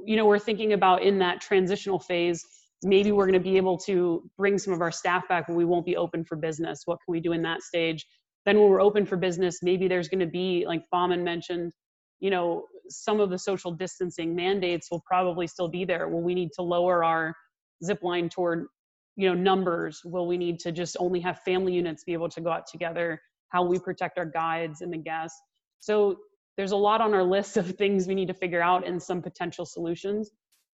you 0.06 0.16
know, 0.16 0.26
we're 0.26 0.40
thinking 0.40 0.74
about 0.74 1.04
in 1.04 1.20
that 1.20 1.42
transitional 1.42 2.00
phase. 2.00 2.44
Maybe 2.84 3.12
we're 3.12 3.26
going 3.26 3.34
to 3.34 3.50
be 3.50 3.58
able 3.58 3.78
to 3.80 4.30
bring 4.38 4.58
some 4.58 4.74
of 4.74 4.82
our 4.82 4.92
staff 4.92 5.28
back, 5.28 5.48
but 5.48 5.56
we 5.56 5.66
won't 5.66 5.86
be 5.86 5.98
open 5.98 6.24
for 6.24 6.38
business. 6.38 6.84
What 6.86 7.00
can 7.06 7.12
we 7.12 7.20
do 7.20 7.34
in 7.34 7.42
that 7.42 7.62
stage? 7.62 8.06
Then, 8.46 8.58
when 8.58 8.70
we're 8.70 8.82
open 8.82 9.06
for 9.06 9.18
business, 9.18 9.60
maybe 9.62 9.88
there's 9.88 10.08
going 10.08 10.22
to 10.22 10.28
be, 10.28 10.64
like 10.66 10.84
Bahman 10.92 11.24
mentioned, 11.24 11.74
you 12.22 12.30
know, 12.30 12.66
some 12.90 13.20
of 13.20 13.30
the 13.30 13.38
social 13.38 13.72
distancing 13.72 14.36
mandates 14.36 14.90
will 14.92 15.04
probably 15.06 15.48
still 15.48 15.68
be 15.68 15.86
there. 15.86 16.08
Will 16.08 16.22
we 16.22 16.34
need 16.34 16.52
to 16.54 16.62
lower 16.62 17.04
our 17.04 17.36
zip 17.84 18.04
line 18.04 18.30
toward, 18.30 18.68
you 19.16 19.28
know, 19.28 19.36
numbers? 19.36 20.02
Will 20.04 20.28
we 20.28 20.38
need 20.38 20.60
to 20.60 20.72
just 20.72 20.98
only 21.00 21.20
have 21.20 21.40
family 21.40 21.74
units 21.74 22.04
be 22.04 22.14
able 22.14 22.30
to 22.30 22.42
go 22.42 22.52
out 22.52 22.68
together? 22.68 23.22
How 23.50 23.64
we 23.64 23.80
protect 23.80 24.18
our 24.18 24.26
guides 24.26 24.82
and 24.82 24.92
the 24.92 24.98
guests? 24.98 25.40
So 25.80 26.18
there's 26.58 26.72
a 26.72 26.78
lot 26.78 27.02
on 27.02 27.14
our 27.14 27.24
list 27.24 27.58
of 27.58 27.76
things 27.76 28.08
we 28.08 28.16
need 28.16 28.28
to 28.28 28.34
figure 28.34 28.62
out 28.62 28.86
and 28.86 29.02
some 29.02 29.22
potential 29.22 29.66
solutions. 29.66 30.32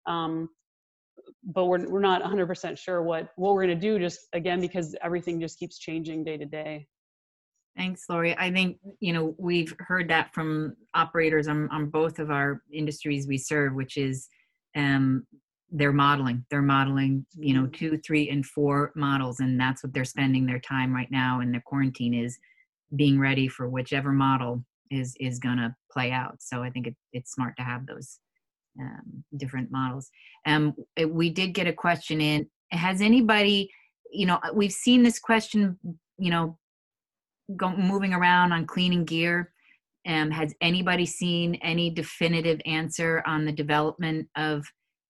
Um, 0.06 0.48
but 1.44 1.66
we're, 1.66 1.88
we're 1.88 2.00
not 2.00 2.22
100% 2.22 2.78
sure 2.78 3.02
what, 3.02 3.28
what 3.36 3.54
we're 3.54 3.66
going 3.66 3.78
to 3.78 3.80
do 3.80 3.98
just 3.98 4.20
again 4.32 4.60
because 4.60 4.96
everything 5.02 5.40
just 5.40 5.58
keeps 5.58 5.78
changing 5.78 6.24
day 6.24 6.36
to 6.36 6.46
day. 6.46 6.86
Thanks, 7.76 8.04
Lori. 8.08 8.36
I 8.38 8.52
think, 8.52 8.78
you 9.00 9.12
know, 9.12 9.34
we've 9.36 9.74
heard 9.80 10.08
that 10.08 10.32
from 10.32 10.76
operators 10.94 11.48
on, 11.48 11.68
on 11.70 11.90
both 11.90 12.20
of 12.20 12.30
our 12.30 12.62
industries 12.72 13.26
we 13.26 13.36
serve, 13.36 13.74
which 13.74 13.96
is 13.96 14.28
um, 14.76 15.26
they're 15.70 15.92
modeling. 15.92 16.44
They're 16.50 16.62
modeling, 16.62 17.26
you 17.36 17.52
know, 17.52 17.66
two, 17.66 17.98
three, 17.98 18.30
and 18.30 18.46
four 18.46 18.92
models, 18.94 19.40
and 19.40 19.58
that's 19.58 19.82
what 19.82 19.92
they're 19.92 20.04
spending 20.04 20.46
their 20.46 20.60
time 20.60 20.94
right 20.94 21.10
now 21.10 21.40
in 21.40 21.50
their 21.50 21.62
quarantine 21.66 22.14
is 22.14 22.38
being 22.94 23.18
ready 23.18 23.48
for 23.48 23.68
whichever 23.68 24.12
model 24.12 24.64
is 24.90 25.16
is 25.18 25.40
going 25.40 25.56
to 25.56 25.74
play 25.90 26.12
out. 26.12 26.36
So 26.40 26.62
I 26.62 26.70
think 26.70 26.86
it, 26.86 26.94
it's 27.12 27.32
smart 27.32 27.56
to 27.56 27.64
have 27.64 27.86
those 27.86 28.20
um, 28.80 29.24
different 29.36 29.72
models. 29.72 30.10
Um, 30.46 30.74
we 31.08 31.30
did 31.30 31.54
get 31.54 31.66
a 31.66 31.72
question 31.72 32.20
in. 32.20 32.48
Has 32.70 33.00
anybody, 33.00 33.70
you 34.12 34.26
know, 34.26 34.38
we've 34.52 34.72
seen 34.72 35.02
this 35.02 35.18
question, 35.18 35.78
you 36.18 36.30
know, 36.30 36.58
go, 37.56 37.76
moving 37.76 38.12
around 38.14 38.52
on 38.52 38.66
cleaning 38.66 39.04
gear. 39.04 39.52
Um, 40.06 40.30
has 40.30 40.54
anybody 40.60 41.06
seen 41.06 41.54
any 41.56 41.88
definitive 41.88 42.60
answer 42.66 43.22
on 43.26 43.46
the 43.46 43.52
development 43.52 44.28
of 44.36 44.66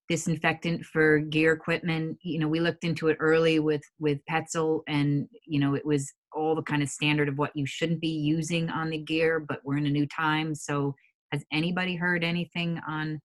disinfectant 0.08 0.84
for 0.84 1.18
gear 1.18 1.52
equipment. 1.52 2.18
You 2.22 2.38
know, 2.38 2.48
we 2.48 2.60
looked 2.60 2.84
into 2.84 3.08
it 3.08 3.16
early 3.20 3.58
with 3.58 3.82
with 3.98 4.18
Petzl, 4.30 4.82
and 4.88 5.28
you 5.46 5.60
know, 5.60 5.74
it 5.74 5.84
was 5.84 6.12
all 6.32 6.54
the 6.54 6.62
kind 6.62 6.82
of 6.82 6.88
standard 6.88 7.28
of 7.28 7.38
what 7.38 7.52
you 7.54 7.66
shouldn't 7.66 8.00
be 8.00 8.08
using 8.08 8.68
on 8.70 8.90
the 8.90 8.98
gear. 8.98 9.40
But 9.40 9.60
we're 9.64 9.78
in 9.78 9.86
a 9.86 9.90
new 9.90 10.06
time, 10.06 10.54
so 10.54 10.94
has 11.32 11.44
anybody 11.52 11.96
heard 11.96 12.22
anything 12.22 12.80
on 12.86 13.20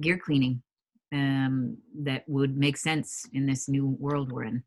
gear 0.00 0.18
cleaning 0.18 0.62
um, 1.12 1.76
that 2.02 2.24
would 2.26 2.56
make 2.56 2.76
sense 2.76 3.26
in 3.32 3.46
this 3.46 3.68
new 3.68 3.96
world 3.98 4.32
we're 4.32 4.44
in? 4.44 4.62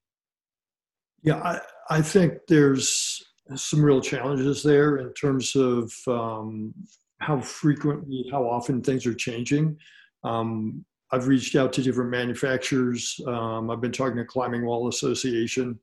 Yeah, 1.26 1.38
I, 1.38 1.60
I 1.90 2.02
think 2.04 2.34
there's 2.48 3.26
some 3.56 3.84
real 3.84 4.00
challenges 4.00 4.62
there 4.62 4.98
in 4.98 5.12
terms 5.14 5.56
of 5.56 5.92
um, 6.08 6.74
how 7.20 7.40
frequently, 7.42 8.30
how 8.32 8.44
often 8.44 8.82
things 8.84 9.08
are 9.08 9.14
changing. 9.14 9.76
Um, 10.24 10.86
I've 11.12 11.28
reached 11.28 11.56
out 11.56 11.74
to 11.74 11.82
different 11.82 12.12
manufacturers. 12.12 13.20
Um, 13.28 13.72
I've 13.72 13.82
been 13.82 13.92
talking 13.92 14.18
to 14.18 14.26
Climbing 14.26 14.66
Wall 14.66 14.88
Association. 14.88 15.80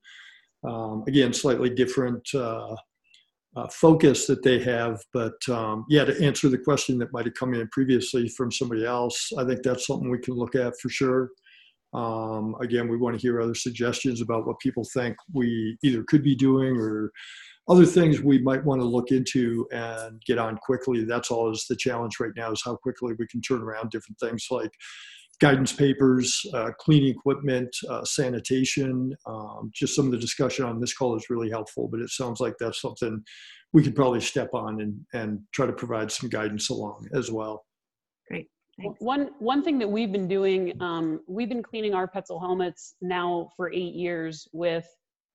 Um, 0.64 1.02
again, 1.08 1.32
slightly 1.32 1.70
different 1.70 2.28
uh, 2.34 2.76
uh, 3.56 3.68
focus 3.68 4.28
that 4.28 4.44
they 4.44 4.60
have. 4.60 5.00
But 5.12 5.34
um, 5.48 5.86
yeah, 5.88 6.04
to 6.04 6.24
answer 6.24 6.50
the 6.50 6.58
question 6.58 6.98
that 6.98 7.12
might 7.12 7.24
have 7.24 7.34
come 7.34 7.52
in 7.54 7.66
previously 7.68 8.28
from 8.28 8.52
somebody 8.52 8.86
else, 8.86 9.32
I 9.36 9.44
think 9.44 9.64
that's 9.64 9.88
something 9.88 10.08
we 10.08 10.18
can 10.18 10.34
look 10.34 10.54
at 10.54 10.78
for 10.78 10.88
sure. 10.88 11.30
Um, 11.92 12.56
again, 12.60 12.88
we 12.88 12.96
want 12.96 13.14
to 13.14 13.20
hear 13.20 13.40
other 13.40 13.54
suggestions 13.54 14.20
about 14.20 14.46
what 14.46 14.58
people 14.60 14.84
think 14.94 15.16
we 15.32 15.76
either 15.82 16.02
could 16.04 16.22
be 16.22 16.34
doing 16.34 16.76
or 16.76 17.12
other 17.68 17.86
things 17.86 18.20
we 18.20 18.38
might 18.38 18.64
want 18.64 18.80
to 18.80 18.86
look 18.86 19.10
into 19.10 19.66
and 19.72 20.20
get 20.26 20.38
on 20.38 20.56
quickly. 20.56 21.04
That's 21.04 21.30
always 21.30 21.64
the 21.68 21.76
challenge 21.76 22.18
right 22.18 22.32
now 22.36 22.50
is 22.50 22.62
how 22.64 22.76
quickly 22.76 23.14
we 23.18 23.26
can 23.26 23.40
turn 23.40 23.62
around 23.62 23.90
different 23.90 24.18
things 24.18 24.46
like 24.50 24.70
guidance 25.40 25.72
papers, 25.72 26.40
uh, 26.54 26.70
cleaning 26.78 27.10
equipment, 27.10 27.74
uh, 27.88 28.04
sanitation. 28.04 29.14
Um, 29.26 29.70
just 29.74 29.94
some 29.94 30.06
of 30.06 30.12
the 30.12 30.18
discussion 30.18 30.64
on 30.64 30.80
this 30.80 30.94
call 30.94 31.16
is 31.16 31.30
really 31.30 31.50
helpful, 31.50 31.88
but 31.88 32.00
it 32.00 32.10
sounds 32.10 32.40
like 32.40 32.54
that's 32.58 32.80
something 32.80 33.22
we 33.72 33.82
could 33.82 33.94
probably 33.94 34.20
step 34.20 34.50
on 34.52 34.80
and, 34.80 35.00
and 35.14 35.40
try 35.52 35.66
to 35.66 35.72
provide 35.72 36.12
some 36.12 36.28
guidance 36.28 36.68
along 36.68 37.08
as 37.14 37.30
well. 37.30 37.64
Great. 38.28 38.48
One 38.98 39.30
one 39.38 39.62
thing 39.62 39.78
that 39.78 39.88
we've 39.88 40.10
been 40.10 40.28
doing, 40.28 40.80
um, 40.80 41.20
we've 41.28 41.48
been 41.48 41.62
cleaning 41.62 41.94
our 41.94 42.08
Petzl 42.08 42.40
helmets 42.40 42.94
now 43.02 43.50
for 43.56 43.72
eight 43.72 43.94
years 43.94 44.48
with 44.52 44.86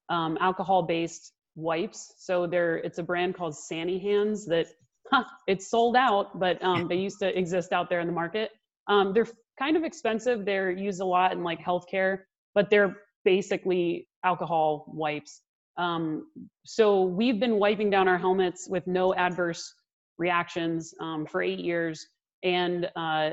um, 0.09 0.37
alcohol-based 0.41 1.33
wipes. 1.55 2.13
So 2.17 2.47
there, 2.47 2.77
it's 2.77 2.97
a 2.97 3.03
brand 3.03 3.35
called 3.35 3.55
Sani 3.55 3.99
Hands 3.99 4.45
that 4.47 4.67
huh, 5.11 5.23
it's 5.47 5.69
sold 5.69 5.95
out, 5.95 6.39
but 6.39 6.61
um, 6.63 6.87
they 6.87 6.95
used 6.95 7.19
to 7.19 7.37
exist 7.37 7.73
out 7.73 7.89
there 7.89 7.99
in 7.99 8.07
the 8.07 8.13
market. 8.13 8.51
Um, 8.87 9.13
they're 9.13 9.27
kind 9.59 9.77
of 9.77 9.83
expensive. 9.83 10.45
They're 10.45 10.71
used 10.71 11.01
a 11.01 11.05
lot 11.05 11.31
in 11.33 11.43
like 11.43 11.59
healthcare, 11.59 12.19
but 12.55 12.69
they're 12.69 12.97
basically 13.23 14.07
alcohol 14.23 14.85
wipes. 14.87 15.41
Um, 15.77 16.27
so 16.65 17.03
we've 17.03 17.39
been 17.39 17.59
wiping 17.59 17.89
down 17.89 18.07
our 18.07 18.17
helmets 18.17 18.67
with 18.69 18.87
no 18.87 19.13
adverse 19.13 19.73
reactions 20.17 20.93
um, 20.99 21.25
for 21.25 21.41
eight 21.41 21.59
years. 21.59 22.07
And 22.43 22.89
uh, 22.95 23.29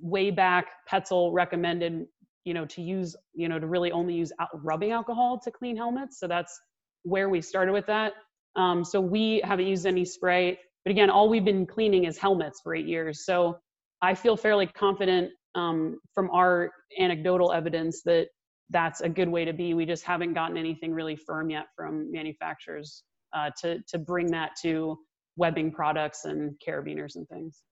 way 0.00 0.30
back, 0.30 0.66
Petzl 0.90 1.32
recommended, 1.32 2.06
you 2.44 2.54
know, 2.54 2.64
to 2.66 2.82
use, 2.82 3.16
you 3.34 3.48
know, 3.48 3.58
to 3.58 3.66
really 3.66 3.92
only 3.92 4.14
use 4.14 4.32
rubbing 4.54 4.92
alcohol 4.92 5.38
to 5.44 5.50
clean 5.50 5.76
helmets. 5.76 6.18
So 6.18 6.26
that's 6.26 6.58
where 7.02 7.28
we 7.28 7.40
started 7.40 7.72
with 7.72 7.86
that. 7.86 8.14
Um, 8.56 8.84
so 8.84 9.00
we 9.00 9.40
haven't 9.44 9.66
used 9.66 9.86
any 9.86 10.04
spray, 10.04 10.58
but 10.84 10.90
again, 10.90 11.10
all 11.10 11.28
we've 11.28 11.44
been 11.44 11.66
cleaning 11.66 12.04
is 12.04 12.18
helmets 12.18 12.60
for 12.62 12.74
eight 12.74 12.86
years. 12.86 13.24
So 13.24 13.58
I 14.02 14.14
feel 14.14 14.36
fairly 14.36 14.66
confident 14.66 15.30
um, 15.54 15.98
from 16.14 16.30
our 16.30 16.70
anecdotal 16.98 17.52
evidence 17.52 18.02
that 18.02 18.28
that's 18.70 19.00
a 19.00 19.08
good 19.08 19.28
way 19.28 19.44
to 19.44 19.52
be. 19.52 19.74
We 19.74 19.84
just 19.84 20.04
haven't 20.04 20.34
gotten 20.34 20.56
anything 20.56 20.92
really 20.92 21.16
firm 21.16 21.50
yet 21.50 21.66
from 21.76 22.10
manufacturers 22.10 23.02
uh, 23.32 23.50
to 23.60 23.80
to 23.88 23.98
bring 23.98 24.28
that 24.28 24.52
to 24.62 24.98
webbing 25.36 25.72
products 25.72 26.24
and 26.24 26.54
carabiners 26.66 27.16
and 27.16 27.28
things. 27.28 27.62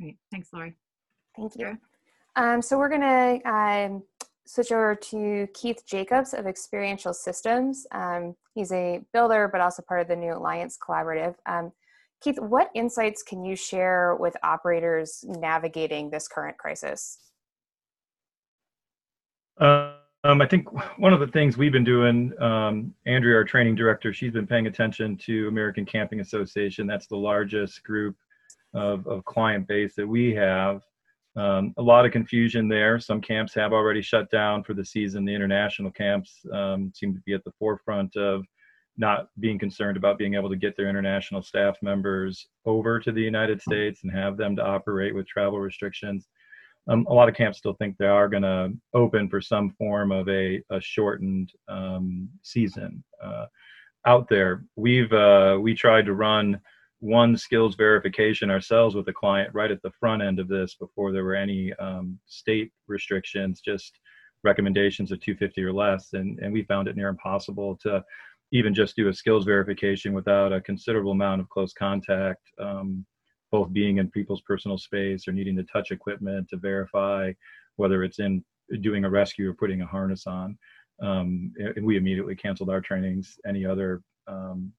Great, 0.00 0.16
thanks, 0.30 0.48
Lori. 0.52 0.74
Thank 1.36 1.56
you. 1.56 1.78
Um, 2.36 2.62
so 2.62 2.78
we're 2.78 2.88
gonna 2.88 3.38
um, 3.44 4.02
switch 4.46 4.72
over 4.72 4.94
to 4.94 5.46
Keith 5.54 5.82
Jacobs 5.86 6.34
of 6.34 6.46
Experiential 6.46 7.14
Systems. 7.14 7.86
Um, 7.92 8.34
he's 8.54 8.72
a 8.72 9.00
builder, 9.12 9.48
but 9.50 9.60
also 9.60 9.82
part 9.82 10.00
of 10.00 10.08
the 10.08 10.16
New 10.16 10.34
Alliance 10.34 10.78
Collaborative. 10.78 11.34
Um, 11.46 11.72
Keith, 12.20 12.38
what 12.38 12.70
insights 12.74 13.22
can 13.22 13.44
you 13.44 13.56
share 13.56 14.16
with 14.16 14.36
operators 14.42 15.24
navigating 15.26 16.08
this 16.08 16.28
current 16.28 16.56
crisis? 16.56 17.18
Uh, 19.60 19.94
um, 20.24 20.40
I 20.40 20.46
think 20.46 20.68
one 20.98 21.12
of 21.12 21.18
the 21.18 21.26
things 21.26 21.56
we've 21.56 21.72
been 21.72 21.84
doing, 21.84 22.32
um, 22.40 22.94
Andrea, 23.06 23.36
our 23.36 23.44
training 23.44 23.74
director, 23.74 24.12
she's 24.12 24.32
been 24.32 24.46
paying 24.46 24.68
attention 24.68 25.16
to 25.18 25.48
American 25.48 25.84
Camping 25.84 26.20
Association. 26.20 26.86
That's 26.86 27.06
the 27.06 27.16
largest 27.16 27.82
group 27.82 28.16
of, 28.74 29.06
of 29.06 29.24
client 29.24 29.66
base 29.66 29.94
that 29.96 30.06
we 30.06 30.34
have. 30.34 30.82
Um, 31.34 31.72
a 31.78 31.82
lot 31.82 32.04
of 32.04 32.12
confusion 32.12 32.68
there. 32.68 33.00
Some 33.00 33.20
camps 33.20 33.54
have 33.54 33.72
already 33.72 34.02
shut 34.02 34.30
down 34.30 34.62
for 34.62 34.74
the 34.74 34.84
season. 34.84 35.24
The 35.24 35.34
international 35.34 35.90
camps 35.90 36.44
um, 36.52 36.92
seem 36.94 37.14
to 37.14 37.20
be 37.20 37.32
at 37.32 37.42
the 37.44 37.52
forefront 37.58 38.16
of 38.16 38.44
not 38.98 39.28
being 39.40 39.58
concerned 39.58 39.96
about 39.96 40.18
being 40.18 40.34
able 40.34 40.50
to 40.50 40.56
get 40.56 40.76
their 40.76 40.88
international 40.88 41.42
staff 41.42 41.76
members 41.80 42.48
over 42.66 43.00
to 43.00 43.10
the 43.10 43.22
United 43.22 43.62
States 43.62 44.02
and 44.02 44.12
have 44.12 44.36
them 44.36 44.54
to 44.56 44.64
operate 44.64 45.14
with 45.14 45.26
travel 45.26 45.58
restrictions. 45.58 46.28
Um, 46.88 47.06
a 47.08 47.14
lot 47.14 47.28
of 47.28 47.34
camps 47.34 47.58
still 47.58 47.74
think 47.74 47.96
they 47.96 48.06
are 48.06 48.28
going 48.28 48.42
to 48.42 48.72
open 48.92 49.28
for 49.28 49.40
some 49.40 49.70
form 49.70 50.12
of 50.12 50.28
a, 50.28 50.62
a 50.70 50.80
shortened 50.80 51.52
um, 51.68 52.28
season 52.42 53.02
uh, 53.22 53.46
out 54.04 54.28
there. 54.28 54.64
We've 54.76 55.12
uh, 55.12 55.58
we 55.60 55.74
tried 55.74 56.06
to 56.06 56.14
run 56.14 56.60
one 57.02 57.36
skills 57.36 57.74
verification 57.74 58.48
ourselves 58.48 58.94
with 58.94 59.04
the 59.06 59.12
client 59.12 59.50
right 59.52 59.72
at 59.72 59.82
the 59.82 59.90
front 59.98 60.22
end 60.22 60.38
of 60.38 60.46
this 60.46 60.76
before 60.76 61.10
there 61.10 61.24
were 61.24 61.34
any 61.34 61.72
um, 61.80 62.16
state 62.26 62.70
restrictions, 62.86 63.60
just 63.60 63.98
recommendations 64.44 65.10
of 65.10 65.20
250 65.20 65.64
or 65.64 65.72
less. 65.72 66.12
And, 66.12 66.38
and 66.38 66.52
we 66.52 66.62
found 66.62 66.86
it 66.86 66.94
near 66.94 67.08
impossible 67.08 67.76
to 67.82 68.04
even 68.52 68.72
just 68.72 68.94
do 68.94 69.08
a 69.08 69.12
skills 69.12 69.44
verification 69.44 70.12
without 70.12 70.52
a 70.52 70.60
considerable 70.60 71.10
amount 71.10 71.40
of 71.40 71.48
close 71.48 71.72
contact, 71.72 72.42
um, 72.60 73.04
both 73.50 73.72
being 73.72 73.98
in 73.98 74.08
people's 74.08 74.42
personal 74.42 74.78
space 74.78 75.26
or 75.26 75.32
needing 75.32 75.56
to 75.56 75.64
touch 75.64 75.90
equipment 75.90 76.48
to 76.50 76.56
verify 76.56 77.32
whether 77.76 78.04
it's 78.04 78.20
in 78.20 78.44
doing 78.80 79.04
a 79.04 79.10
rescue 79.10 79.50
or 79.50 79.54
putting 79.54 79.82
a 79.82 79.86
harness 79.86 80.28
on. 80.28 80.56
Um, 81.02 81.52
and 81.58 81.84
we 81.84 81.96
immediately 81.96 82.36
canceled 82.36 82.70
our 82.70 82.80
trainings. 82.80 83.38
Any 83.44 83.66
other 83.66 84.02
um, 84.28 84.72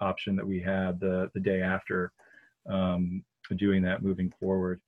option 0.00 0.36
that 0.36 0.46
we 0.46 0.60
had 0.60 1.00
the 1.00 1.30
the 1.34 1.40
day 1.40 1.62
after 1.62 2.12
um, 2.68 3.24
doing 3.56 3.82
that 3.82 4.02
moving 4.02 4.32
forward. 4.38 4.80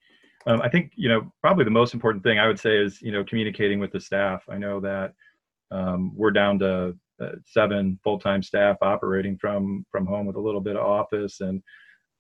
Um, 0.46 0.60
I 0.62 0.68
think 0.68 0.92
you 0.96 1.08
know 1.08 1.32
probably 1.40 1.64
the 1.64 1.70
most 1.70 1.94
important 1.94 2.22
thing 2.22 2.38
I 2.38 2.46
would 2.46 2.58
say 2.58 2.76
is 2.76 3.00
you 3.02 3.12
know 3.12 3.24
communicating 3.24 3.78
with 3.78 3.92
the 3.92 4.00
staff. 4.00 4.42
I 4.48 4.58
know 4.58 4.80
that 4.80 5.12
um, 5.70 6.12
we're 6.16 6.30
down 6.30 6.58
to 6.60 6.96
uh, 7.20 7.32
seven 7.46 7.98
full-time 8.02 8.42
staff 8.42 8.76
operating 8.82 9.36
from 9.36 9.84
from 9.90 10.06
home 10.06 10.26
with 10.26 10.36
a 10.36 10.40
little 10.40 10.60
bit 10.60 10.76
of 10.76 10.84
office 10.84 11.40
and 11.40 11.62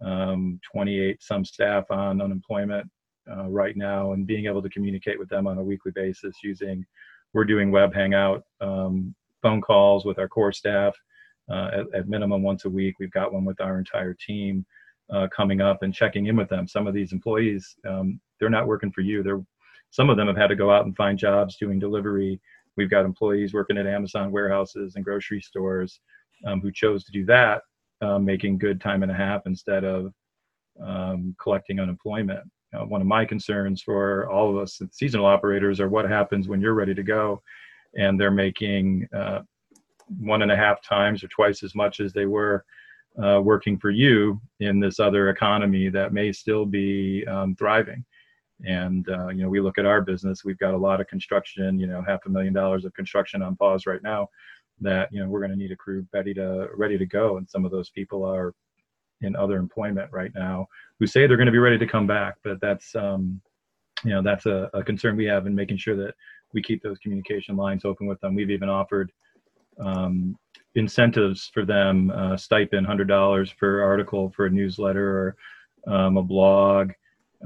um, 0.04 0.60
28 0.72 1.22
some 1.22 1.44
staff 1.44 1.84
on 1.90 2.20
unemployment 2.22 2.88
uh, 3.30 3.48
right 3.48 3.76
now 3.76 4.12
and 4.12 4.26
being 4.26 4.46
able 4.46 4.62
to 4.62 4.68
communicate 4.70 5.18
with 5.18 5.28
them 5.28 5.46
on 5.46 5.58
a 5.58 5.62
weekly 5.62 5.92
basis 5.94 6.36
using 6.42 6.84
we're 7.32 7.44
doing 7.44 7.70
web 7.70 7.94
hangout 7.94 8.44
um, 8.60 9.14
phone 9.42 9.60
calls 9.60 10.04
with 10.04 10.18
our 10.18 10.28
core 10.28 10.52
staff 10.52 10.94
at, 11.50 11.94
at, 11.94 12.08
minimum 12.08 12.42
once 12.42 12.64
a 12.64 12.70
week. 12.70 12.96
We've 12.98 13.10
got 13.10 13.32
one 13.32 13.44
with 13.44 13.60
our 13.60 13.78
entire 13.78 14.14
team 14.14 14.64
uh, 15.12 15.26
coming 15.34 15.60
up 15.60 15.82
and 15.82 15.92
checking 15.92 16.26
in 16.26 16.36
with 16.36 16.48
them. 16.48 16.68
Some 16.68 16.86
of 16.86 16.94
these 16.94 17.12
employees, 17.12 17.76
um, 17.88 18.20
they're 18.38 18.50
not 18.50 18.66
working 18.66 18.92
for 18.92 19.00
you. 19.00 19.22
They're 19.22 19.42
some 19.90 20.08
of 20.08 20.16
them 20.16 20.28
have 20.28 20.36
had 20.36 20.46
to 20.46 20.56
go 20.56 20.70
out 20.70 20.86
and 20.86 20.96
find 20.96 21.18
jobs 21.18 21.56
doing 21.56 21.78
delivery. 21.78 22.40
We've 22.76 22.90
got 22.90 23.04
employees 23.04 23.52
working 23.52 23.76
at 23.76 23.86
Amazon 23.86 24.30
warehouses 24.30 24.94
and 24.94 25.04
grocery 25.04 25.40
stores 25.40 26.00
um, 26.46 26.60
who 26.60 26.70
chose 26.70 27.04
to 27.04 27.12
do 27.12 27.24
that, 27.26 27.62
uh, 28.00 28.18
making 28.18 28.58
good 28.58 28.80
time 28.80 29.02
and 29.02 29.10
a 29.10 29.14
half 29.14 29.42
instead 29.46 29.84
of 29.84 30.12
um, 30.80 31.34
collecting 31.42 31.80
unemployment. 31.80 32.48
Uh, 32.72 32.84
one 32.86 33.00
of 33.00 33.06
my 33.06 33.24
concerns 33.24 33.82
for 33.82 34.30
all 34.30 34.48
of 34.48 34.62
us 34.62 34.80
seasonal 34.92 35.26
operators 35.26 35.80
are 35.80 35.88
what 35.88 36.08
happens 36.08 36.46
when 36.46 36.60
you're 36.60 36.74
ready 36.74 36.94
to 36.94 37.02
go 37.02 37.42
and 37.96 38.18
they're 38.18 38.30
making 38.30 39.08
uh, 39.12 39.40
one 40.18 40.42
and 40.42 40.50
a 40.50 40.56
half 40.56 40.82
times 40.82 41.22
or 41.22 41.28
twice 41.28 41.62
as 41.62 41.74
much 41.74 42.00
as 42.00 42.12
they 42.12 42.26
were 42.26 42.64
uh, 43.22 43.40
working 43.42 43.78
for 43.78 43.90
you 43.90 44.40
in 44.60 44.80
this 44.80 45.00
other 45.00 45.30
economy 45.30 45.88
that 45.88 46.12
may 46.12 46.32
still 46.32 46.64
be 46.64 47.24
um, 47.26 47.54
thriving. 47.56 48.04
And 48.66 49.08
uh, 49.08 49.28
you 49.28 49.42
know, 49.42 49.48
we 49.48 49.60
look 49.60 49.78
at 49.78 49.86
our 49.86 50.02
business. 50.02 50.44
We've 50.44 50.58
got 50.58 50.74
a 50.74 50.78
lot 50.78 51.00
of 51.00 51.06
construction. 51.06 51.78
You 51.78 51.86
know, 51.86 52.02
half 52.06 52.26
a 52.26 52.28
million 52.28 52.52
dollars 52.52 52.84
of 52.84 52.92
construction 52.94 53.42
on 53.42 53.56
pause 53.56 53.86
right 53.86 54.02
now. 54.02 54.28
That 54.80 55.08
you 55.12 55.20
know, 55.20 55.28
we're 55.28 55.40
going 55.40 55.50
to 55.50 55.56
need 55.56 55.72
a 55.72 55.76
crew 55.76 56.06
ready 56.12 56.34
to 56.34 56.68
ready 56.74 56.98
to 56.98 57.06
go. 57.06 57.38
And 57.38 57.48
some 57.48 57.64
of 57.64 57.70
those 57.70 57.90
people 57.90 58.24
are 58.24 58.54
in 59.22 59.36
other 59.36 59.56
employment 59.56 60.10
right 60.12 60.30
now 60.34 60.66
who 60.98 61.06
say 61.06 61.26
they're 61.26 61.36
going 61.36 61.46
to 61.46 61.52
be 61.52 61.58
ready 61.58 61.78
to 61.78 61.86
come 61.86 62.06
back. 62.06 62.36
But 62.44 62.60
that's 62.60 62.94
um, 62.94 63.40
you 64.04 64.10
know 64.10 64.22
that's 64.22 64.46
a, 64.46 64.70
a 64.74 64.82
concern 64.82 65.16
we 65.16 65.26
have 65.26 65.46
in 65.46 65.54
making 65.54 65.78
sure 65.78 65.96
that 65.96 66.14
we 66.52 66.62
keep 66.62 66.82
those 66.82 66.98
communication 66.98 67.56
lines 67.56 67.84
open 67.84 68.06
with 68.06 68.20
them. 68.20 68.34
We've 68.34 68.50
even 68.50 68.68
offered 68.68 69.10
um, 69.78 70.36
incentives 70.74 71.50
for 71.52 71.64
them, 71.64 72.10
uh, 72.10 72.36
stipend 72.36 72.86
$100 72.86 73.56
per 73.58 73.82
article 73.82 74.32
for 74.34 74.46
a 74.46 74.50
newsletter 74.50 75.36
or 75.86 75.92
um, 75.92 76.16
a 76.16 76.22
blog, 76.22 76.92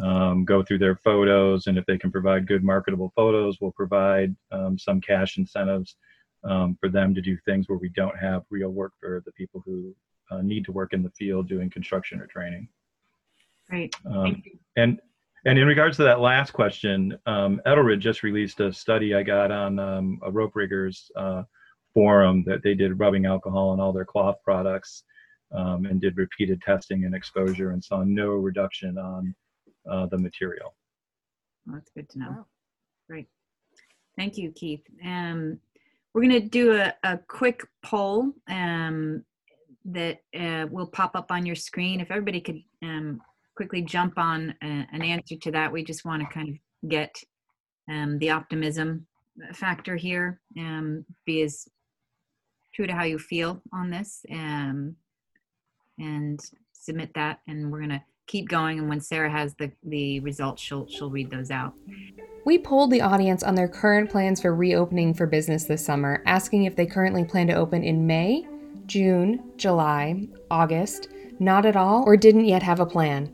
um, 0.03 0.45
go 0.45 0.63
through 0.63 0.79
their 0.79 0.97
photos, 0.97 1.67
and 1.67 1.79
if 1.79 1.87
they 1.87 1.97
can 1.97 2.11
provide 2.11 2.49
good 2.49 2.65
marketable 2.65 3.13
photos, 3.15 3.59
we'll 3.61 3.73
provide 3.73 4.35
um, 4.51 4.77
some 4.79 5.01
cash 5.01 5.39
incentives 5.39 5.97
um, 6.43 6.77
for 6.81 6.89
them 6.89 7.15
to 7.15 7.21
do 7.21 7.37
things 7.45 7.69
where 7.69 7.79
we 7.79 7.89
don't 7.91 8.19
have 8.19 8.43
real 8.51 8.71
work 8.71 8.93
for 9.01 9.23
the 9.25 9.33
people 9.33 9.63
who 9.65 9.95
uh, 10.31 10.43
need 10.43 10.65
to 10.65 10.73
work 10.73 10.93
in 10.93 11.03
the 11.03 11.11
field 11.11 11.49
doing 11.49 11.71
construction 11.71 12.21
or 12.21 12.27
training. 12.27 12.69
right 13.71 13.95
Um, 14.05 14.43
and 14.77 15.01
and 15.47 15.59
in 15.59 15.67
regards 15.67 15.99
to 15.99 16.05
that 16.05 16.21
last 16.21 16.53
question, 16.53 17.19
um, 17.27 17.61
Edelrid 17.67 17.99
just 17.99 18.23
released 18.23 18.61
a 18.61 18.73
study 18.73 19.15
I 19.15 19.23
got 19.23 19.53
on 19.53 19.79
um, 19.79 20.19
a 20.25 20.31
rope 20.31 20.57
riggers 20.57 21.11
uh, 21.17 21.43
forum 21.95 22.43
that 22.47 22.63
they 22.63 22.75
did 22.75 22.99
rubbing 22.99 23.25
alcohol 23.25 23.71
on 23.71 23.81
all 23.81 23.93
their 23.93 24.05
cloth 24.05 24.37
products 24.45 25.05
um, 25.53 25.87
and 25.87 26.01
did 26.01 26.17
repeated 26.17 26.61
testing 26.61 27.05
and 27.05 27.15
exposure 27.15 27.71
and 27.71 27.83
saw 27.83 28.03
no 28.03 28.31
reduction 28.31 28.99
on 28.99 29.35
uh, 29.89 30.07
the 30.07 30.19
material. 30.19 30.75
Well, 31.67 31.77
that's 31.77 31.91
good 31.95 32.09
to 32.11 32.19
know. 32.19 32.31
Wow. 32.31 32.47
Great. 33.09 33.29
Thank 34.17 34.37
you, 34.37 34.53
Keith. 34.53 34.83
Um, 35.05 35.59
we're 36.13 36.23
going 36.23 36.43
to 36.43 36.49
do 36.49 36.75
a, 36.75 36.95
a 37.03 37.19
quick 37.29 37.67
poll 37.83 38.33
um, 38.49 39.25
that 39.85 40.19
uh, 40.39 40.67
will 40.71 40.87
pop 40.87 41.15
up 41.15 41.31
on 41.31 41.45
your 41.45 41.57
screen. 41.57 42.01
If 42.01 42.11
everybody 42.11 42.41
could 42.41 42.61
um, 42.83 43.21
quickly 43.57 43.83
jump 43.83 44.19
on 44.19 44.55
a, 44.63 44.67
uh, 44.67 44.85
an 44.93 45.03
answer 45.03 45.37
to 45.43 45.51
that, 45.53 45.73
we 45.73 45.85
just 45.85 46.05
want 46.05 46.23
to 46.23 46.35
kind 46.35 46.49
of 46.49 46.89
get 46.89 47.15
um, 47.91 48.19
the 48.19 48.31
optimism 48.31 49.07
factor 49.53 49.97
here, 49.97 50.41
um, 50.59 51.05
be 51.27 51.43
as 51.43 51.67
true 52.75 52.87
to 52.87 52.93
how 52.93 53.05
you 53.05 53.19
feel 53.19 53.63
on 53.73 53.91
this, 53.91 54.27
um, 54.31 54.97
and 55.99 56.41
submit 56.73 57.15
that. 57.15 57.41
And 57.47 57.71
we're 57.71 57.79
going 57.79 57.91
to 57.91 58.03
keep 58.27 58.49
going 58.49 58.79
and 58.79 58.89
when 58.89 59.01
sarah 59.01 59.31
has 59.31 59.55
the 59.57 59.71
the 59.85 60.21
results 60.21 60.63
she'll 60.63 60.87
she'll 60.89 61.11
read 61.11 61.31
those 61.31 61.51
out 61.51 61.75
we 62.47 62.59
polled 62.59 62.91
the 62.91 63.01
audience 63.01 63.43
on 63.43 63.55
their 63.55 63.69
current 63.69 64.11
plans 64.11 64.41
for 64.41 64.55
reopening 64.55 65.13
for 65.13 65.27
business 65.27 65.65
this 65.65 65.85
summer 65.85 66.23
asking 66.27 66.65
if 66.65 66.75
they 66.75 66.87
currently 66.87 67.25
plan 67.25 67.47
to 67.47 67.53
open 67.53 67.83
in 67.83 68.07
may 68.07 68.47
june 68.87 69.53
july 69.57 70.27
august 70.51 71.09
not 71.39 71.67
at 71.67 71.77
all 71.77 72.03
or 72.07 72.17
didn't 72.17 72.47
yet 72.47 72.63
have 72.63 72.81
a 72.81 72.87
plan 72.87 73.31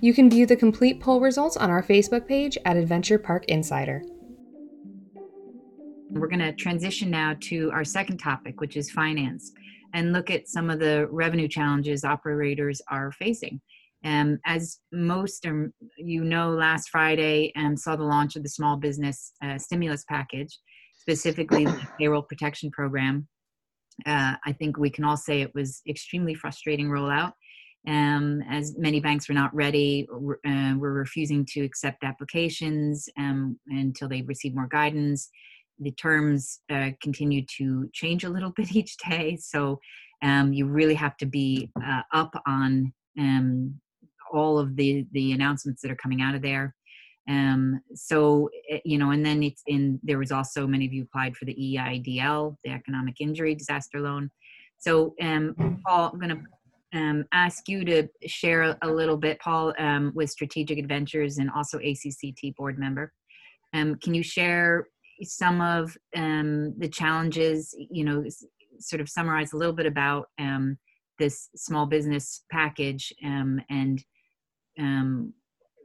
you 0.00 0.12
can 0.12 0.28
view 0.28 0.46
the 0.46 0.56
complete 0.56 1.00
poll 1.00 1.20
results 1.20 1.56
on 1.56 1.70
our 1.70 1.82
facebook 1.82 2.26
page 2.26 2.58
at 2.64 2.76
adventure 2.76 3.18
park 3.18 3.44
insider 3.46 4.02
we're 6.14 6.28
going 6.28 6.38
to 6.38 6.52
transition 6.52 7.10
now 7.10 7.36
to 7.40 7.70
our 7.72 7.84
second 7.84 8.18
topic 8.18 8.60
which 8.60 8.76
is 8.76 8.90
finance 8.90 9.52
and 9.92 10.12
look 10.12 10.30
at 10.30 10.48
some 10.48 10.70
of 10.70 10.78
the 10.78 11.06
revenue 11.10 11.48
challenges 11.48 12.04
operators 12.04 12.80
are 12.88 13.12
facing 13.12 13.60
um, 14.04 14.38
as 14.44 14.80
most 14.92 15.46
um, 15.46 15.72
you 15.96 16.24
know, 16.24 16.50
last 16.50 16.90
Friday 16.90 17.52
um, 17.56 17.76
saw 17.76 17.96
the 17.96 18.04
launch 18.04 18.36
of 18.36 18.42
the 18.42 18.48
small 18.48 18.76
business 18.76 19.32
uh, 19.42 19.56
stimulus 19.58 20.04
package, 20.08 20.58
specifically 20.92 21.64
the 21.64 21.88
payroll 21.98 22.22
protection 22.22 22.70
program. 22.70 23.26
Uh, 24.06 24.34
I 24.44 24.52
think 24.52 24.76
we 24.76 24.90
can 24.90 25.04
all 25.04 25.16
say 25.16 25.40
it 25.40 25.54
was 25.54 25.80
extremely 25.88 26.34
frustrating 26.34 26.88
rollout. 26.88 27.32
Um, 27.86 28.42
as 28.48 28.76
many 28.76 29.00
banks 29.00 29.28
were 29.28 29.34
not 29.34 29.54
ready, 29.54 30.06
uh, 30.10 30.74
were 30.76 30.92
refusing 30.92 31.46
to 31.52 31.60
accept 31.60 32.04
applications 32.04 33.08
um, 33.18 33.58
until 33.68 34.08
they 34.08 34.22
received 34.22 34.54
more 34.54 34.68
guidance. 34.68 35.30
The 35.78 35.92
terms 35.92 36.60
uh, 36.70 36.90
continue 37.02 37.44
to 37.58 37.88
change 37.92 38.24
a 38.24 38.28
little 38.28 38.50
bit 38.56 38.74
each 38.74 38.96
day, 38.98 39.36
so 39.40 39.80
um, 40.22 40.52
you 40.52 40.66
really 40.66 40.94
have 40.94 41.16
to 41.18 41.26
be 41.26 41.70
uh, 41.84 42.02
up 42.12 42.32
on 42.46 42.92
um, 43.18 43.80
all 44.32 44.58
of 44.58 44.76
the 44.76 45.06
the 45.12 45.32
announcements 45.32 45.82
that 45.82 45.90
are 45.90 45.96
coming 45.96 46.22
out 46.22 46.34
of 46.34 46.42
there. 46.42 46.74
Um, 47.28 47.80
so 47.94 48.50
eh, 48.70 48.80
you 48.84 48.98
know 48.98 49.10
and 49.10 49.24
then 49.24 49.42
it's 49.42 49.62
in 49.66 49.98
there 50.02 50.18
was 50.18 50.32
also 50.32 50.66
many 50.66 50.86
of 50.86 50.92
you 50.92 51.04
applied 51.04 51.36
for 51.36 51.46
the 51.46 51.54
eidl 51.54 52.56
the 52.64 52.70
economic 52.70 53.20
injury 53.20 53.54
disaster 53.54 54.00
loan. 54.00 54.30
So 54.78 55.14
um, 55.22 55.54
paul 55.86 56.10
i'm 56.12 56.20
going 56.20 56.36
to 56.36 56.98
um, 56.98 57.24
ask 57.32 57.68
you 57.68 57.84
to 57.84 58.08
share 58.26 58.76
a 58.82 58.88
little 58.88 59.16
bit 59.16 59.38
paul 59.40 59.72
um, 59.78 60.12
with 60.14 60.30
strategic 60.30 60.78
adventures 60.78 61.38
and 61.38 61.50
also 61.50 61.78
acct 61.78 62.56
board 62.56 62.78
member. 62.78 63.12
Um, 63.72 63.96
can 63.96 64.14
you 64.14 64.22
share 64.22 64.86
some 65.22 65.60
of 65.60 65.96
um, 66.16 66.74
the 66.78 66.88
challenges 66.88 67.74
you 67.90 68.04
know 68.04 68.24
sort 68.78 69.00
of 69.00 69.08
summarize 69.08 69.52
a 69.52 69.56
little 69.56 69.74
bit 69.74 69.86
about 69.86 70.26
um, 70.38 70.76
this 71.18 71.48
small 71.54 71.86
business 71.86 72.44
package 72.50 73.12
um, 73.24 73.60
and 73.70 74.04
um, 74.78 75.32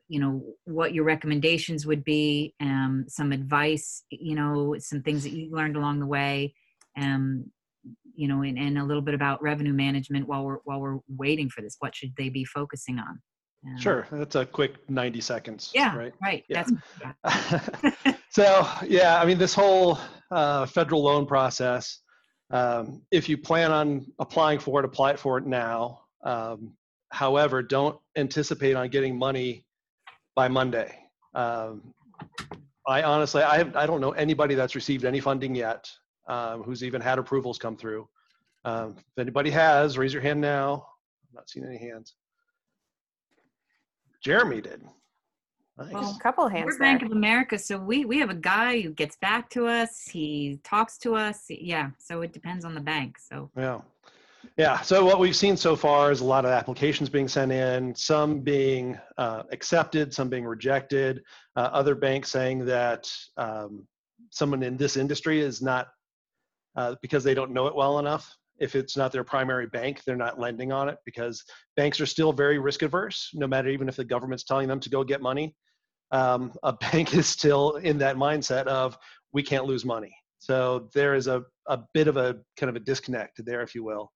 you 0.08 0.20
know 0.20 0.44
what 0.66 0.94
your 0.94 1.04
recommendations 1.04 1.86
would 1.86 2.04
be 2.04 2.54
um, 2.62 3.06
some 3.08 3.32
advice 3.32 4.04
you 4.10 4.36
know 4.36 4.76
some 4.80 5.02
things 5.02 5.24
that 5.24 5.32
you 5.32 5.52
learned 5.52 5.76
along 5.76 6.00
the 6.00 6.06
way 6.06 6.54
um, 7.00 7.46
you 8.16 8.28
know 8.28 8.42
and, 8.42 8.58
and 8.58 8.78
a 8.78 8.84
little 8.84 9.02
bit 9.02 9.14
about 9.14 9.42
revenue 9.42 9.74
management 9.74 10.28
while 10.28 10.44
we're 10.44 10.60
while 10.66 10.80
we're 10.80 11.00
waiting 11.08 11.50
for 11.50 11.62
this. 11.62 11.78
What 11.80 11.96
should 11.96 12.14
they 12.18 12.30
be 12.30 12.44
focusing 12.44 13.00
on 13.00 13.22
um, 13.66 13.78
sure 13.78 14.08
that's 14.12 14.36
a 14.36 14.46
quick 14.46 14.90
90 14.90 15.22
seconds 15.22 15.72
yeah 15.74 15.96
right 15.96 16.14
right 16.22 16.44
yeah. 16.48 16.64
that's 17.24 18.16
so 18.30 18.68
yeah 18.88 19.22
i 19.22 19.26
mean 19.26 19.38
this 19.38 19.54
whole 19.54 20.00
uh, 20.32 20.66
federal 20.66 21.04
loan 21.04 21.26
process 21.26 22.00
um, 22.52 23.02
if 23.12 23.30
you 23.30 23.38
plan 23.38 23.72
on 23.72 24.06
applying 24.20 24.60
for 24.60 24.80
it 24.80 24.86
apply 24.86 25.16
for 25.16 25.38
it 25.38 25.46
now 25.46 26.02
um, 26.24 26.74
However, 27.12 27.62
don't 27.62 28.00
anticipate 28.16 28.76
on 28.76 28.90
getting 28.90 29.18
money 29.18 29.66
by 30.36 30.48
Monday. 30.48 30.96
Um, 31.34 31.94
I 32.88 33.04
honestly, 33.04 33.42
I, 33.42 33.58
have, 33.58 33.76
I 33.76 33.86
don't 33.86 34.02
know 34.02 34.12
anybody 34.12 34.56
that's 34.56 34.76
received 34.76 35.06
any 35.06 35.20
funding 35.20 35.56
yet 35.56 35.90
um, 36.28 36.64
who's 36.64 36.84
even 36.84 37.02
had 37.02 37.18
approvals 37.18 37.58
come 37.58 37.76
through. 37.76 38.08
Um, 38.66 38.96
if 38.98 39.18
anybody 39.18 39.50
has, 39.52 39.98
raise 39.98 40.14
your 40.14 40.22
hand 40.22 40.40
now. 40.40 40.86
I'm 41.30 41.36
not 41.36 41.50
seeing 41.50 41.66
any 41.66 41.78
hands. 41.78 42.16
Jeremy 44.22 44.62
did. 44.62 44.82
Nice. 45.78 45.94
Well, 45.94 46.16
a 46.20 46.24
couple 46.24 46.48
hands. 46.48 46.66
We're 46.66 46.72
there. 46.72 46.80
Bank 46.80 47.04
of 47.04 47.12
America, 47.12 47.58
so 47.58 47.78
we 47.78 48.04
we 48.04 48.20
have 48.20 48.30
a 48.30 48.36
guy 48.36 48.82
who 48.82 48.90
gets 48.92 49.16
back 49.18 49.50
to 49.52 49.66
us. 49.66 50.04
He 50.04 50.60
talks 50.64 50.98
to 51.00 51.16
us. 51.16 51.46
Yeah, 51.50 51.92
so 51.98 52.22
it 52.22 52.34
depends 52.34 52.66
on 52.66 52.76
the 52.76 52.82
bank. 52.82 53.18
So 53.18 53.50
yeah, 53.56 53.80
yeah, 54.58 54.82
so 54.82 55.06
what 55.06 55.20
we've 55.20 55.36
seen 55.36 55.56
so 55.56 55.76
far 55.76 56.12
is 56.12 56.22
a 56.22 56.26
lot 56.26 56.46
of 56.46 56.52
applications 56.52 57.10
being 57.10 57.28
sent 57.28 57.52
in, 57.52 57.96
some 57.96 58.42
being 58.42 58.98
uh, 59.18 59.44
accepted, 59.52 60.14
some 60.14 60.30
being 60.30 60.46
rejected, 60.46 61.24
uh, 61.56 61.70
other 61.72 61.96
banks 61.96 62.30
saying 62.30 62.66
that 62.66 63.10
um, 63.38 63.88
someone 64.32 64.64
in 64.64 64.78
this 64.78 64.98
industry 64.98 65.40
is 65.40 65.62
not, 65.62 65.88
uh, 66.76 66.96
because 67.02 67.24
they 67.24 67.34
don't 67.34 67.52
know 67.52 67.68
it 67.68 67.76
well 67.76 68.00
enough, 68.00 68.36
if 68.60 68.76
it's 68.76 68.98
not 68.98 69.12
their 69.12 69.24
primary 69.24 69.68
bank, 69.68 70.04
they're 70.04 70.16
not 70.16 70.40
lending 70.40 70.72
on 70.72 70.90
it 70.90 70.98
because 71.06 71.44
banks 71.76 72.00
are 72.00 72.06
still 72.06 72.34
very 72.34 72.60
risk 72.60 72.82
averse, 72.82 73.30
no 73.34 73.48
matter 73.48 73.70
even 73.70 73.88
if 73.88 73.96
the 73.96 74.04
government's 74.04 74.44
telling 74.44 74.68
them 74.68 74.80
to 74.80 74.90
go 74.90 75.04
get 75.04 75.22
money. 75.22 75.56
Um, 76.12 76.54
a 76.64 76.74
bank 76.92 77.14
is 77.14 77.28
still 77.28 77.76
in 77.78 77.98
that 78.00 78.16
mindset 78.16 78.68
of 78.68 78.98
we 79.32 79.44
can't 79.44 79.66
lose 79.66 79.86
money. 79.86 80.16
So 80.40 80.90
there 80.94 81.16
is 81.16 81.28
a, 81.28 81.44
a 81.68 81.80
bit 81.94 82.08
of 82.08 82.18
a 82.18 82.38
kind 82.58 82.70
of 82.70 82.76
a 82.76 82.80
disconnect 82.80 83.44
there, 83.46 83.62
if 83.62 83.76
you 83.76 83.84
will 83.84 84.12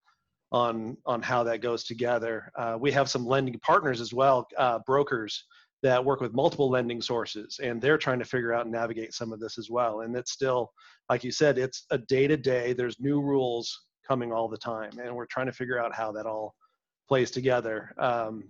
on 0.52 0.96
on 1.04 1.20
how 1.20 1.42
that 1.42 1.60
goes 1.60 1.84
together. 1.84 2.50
Uh, 2.56 2.76
we 2.78 2.92
have 2.92 3.10
some 3.10 3.26
lending 3.26 3.58
partners 3.60 4.00
as 4.00 4.12
well, 4.14 4.46
uh, 4.56 4.78
brokers 4.86 5.44
that 5.82 6.02
work 6.02 6.20
with 6.20 6.32
multiple 6.32 6.70
lending 6.70 7.02
sources, 7.02 7.60
and 7.62 7.82
they're 7.82 7.98
trying 7.98 8.18
to 8.20 8.24
figure 8.24 8.54
out 8.54 8.62
and 8.62 8.72
navigate 8.72 9.12
some 9.12 9.32
of 9.32 9.40
this 9.40 9.58
as 9.58 9.68
well. 9.68 10.00
And 10.00 10.16
it's 10.16 10.32
still, 10.32 10.72
like 11.10 11.24
you 11.24 11.30
said, 11.30 11.58
it's 11.58 11.84
a 11.90 11.98
day 11.98 12.26
to 12.26 12.36
day. 12.36 12.72
There's 12.72 13.00
new 13.00 13.20
rules 13.20 13.78
coming 14.06 14.32
all 14.32 14.48
the 14.48 14.58
time, 14.58 14.98
and 14.98 15.14
we're 15.14 15.26
trying 15.26 15.46
to 15.46 15.52
figure 15.52 15.78
out 15.78 15.94
how 15.94 16.12
that 16.12 16.26
all 16.26 16.54
plays 17.08 17.30
together. 17.30 17.92
Um, 17.98 18.44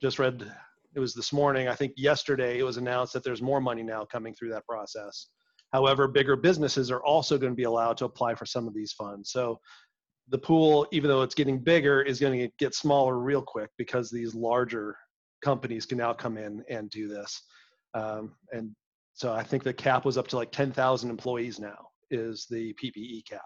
just 0.00 0.18
read 0.18 0.50
it 0.94 1.00
was 1.00 1.14
this 1.14 1.32
morning. 1.32 1.68
I 1.68 1.74
think 1.74 1.92
yesterday 1.96 2.58
it 2.58 2.64
was 2.64 2.76
announced 2.76 3.12
that 3.12 3.22
there's 3.22 3.42
more 3.42 3.60
money 3.60 3.82
now 3.82 4.04
coming 4.04 4.34
through 4.34 4.50
that 4.50 4.66
process. 4.66 5.28
However, 5.72 6.08
bigger 6.08 6.34
businesses 6.34 6.90
are 6.90 7.02
also 7.02 7.36
going 7.36 7.52
to 7.52 7.56
be 7.56 7.64
allowed 7.64 7.98
to 7.98 8.06
apply 8.06 8.34
for 8.34 8.46
some 8.46 8.66
of 8.66 8.74
these 8.74 8.92
funds. 8.92 9.30
So 9.30 9.58
the 10.28 10.38
pool, 10.38 10.86
even 10.92 11.08
though 11.08 11.22
it's 11.22 11.34
getting 11.34 11.58
bigger, 11.58 12.02
is 12.02 12.20
going 12.20 12.38
to 12.38 12.48
get 12.58 12.74
smaller 12.74 13.18
real 13.18 13.42
quick 13.42 13.70
because 13.76 14.10
these 14.10 14.34
larger 14.34 14.96
companies 15.44 15.86
can 15.86 15.98
now 15.98 16.12
come 16.12 16.36
in 16.36 16.62
and 16.70 16.90
do 16.90 17.06
this. 17.06 17.42
Um, 17.94 18.34
and 18.52 18.74
so 19.14 19.32
I 19.32 19.42
think 19.42 19.62
the 19.62 19.72
cap 19.72 20.04
was 20.04 20.16
up 20.16 20.28
to 20.28 20.36
like 20.36 20.52
10,000 20.52 21.10
employees 21.10 21.58
now 21.58 21.88
is 22.10 22.46
the 22.48 22.74
PPE 22.82 23.26
cap. 23.28 23.42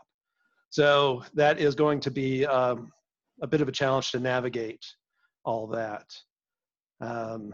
So 0.72 1.22
that 1.34 1.60
is 1.60 1.74
going 1.74 2.00
to 2.00 2.10
be 2.10 2.46
um, 2.46 2.90
a 3.42 3.46
bit 3.46 3.60
of 3.60 3.68
a 3.68 3.72
challenge 3.72 4.10
to 4.12 4.18
navigate 4.18 4.82
all 5.44 5.66
that. 5.66 6.06
Um, 7.02 7.52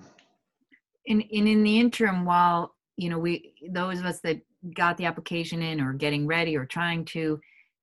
in, 1.07 1.23
in 1.23 1.49
in 1.49 1.65
the 1.65 1.81
interim, 1.81 2.25
while 2.25 2.77
you 2.97 3.11
know 3.11 3.19
we 3.19 3.55
those 3.73 3.99
of 3.99 4.05
us 4.07 4.21
that 4.21 4.41
got 4.77 4.97
the 4.99 5.05
application 5.07 5.63
in 5.63 5.81
or 5.81 5.95
getting 5.95 6.29
ready 6.29 6.57
or 6.57 6.65
trying 6.65 7.05
to, 7.07 7.41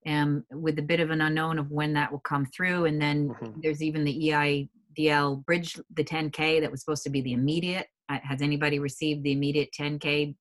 um, 0.08 0.45
with 0.54 0.80
a 0.80 0.82
bit 0.82 1.02
of 1.02 1.10
an 1.10 1.19
unknown 1.19 1.60
of 1.60 1.69
when 1.69 1.91
that 1.93 2.10
will 2.13 2.19
come 2.21 2.45
through, 2.56 2.86
and 2.86 3.02
then 3.02 3.28
Mhm. 3.30 3.62
there's 3.62 3.84
even 3.84 4.06
the 4.06 4.30
EIDL 4.30 5.43
bridge, 5.45 5.78
the 5.95 6.04
10K 6.04 6.62
that 6.62 6.71
was 6.71 6.80
supposed 6.82 7.04
to 7.04 7.10
be 7.10 7.19
the 7.19 7.34
immediate. 7.34 7.88
Uh, 8.08 8.19
Has 8.24 8.41
anybody 8.41 8.80
received 8.80 9.24
the 9.24 9.34
immediate 9.34 9.69
10K? 9.78 10.34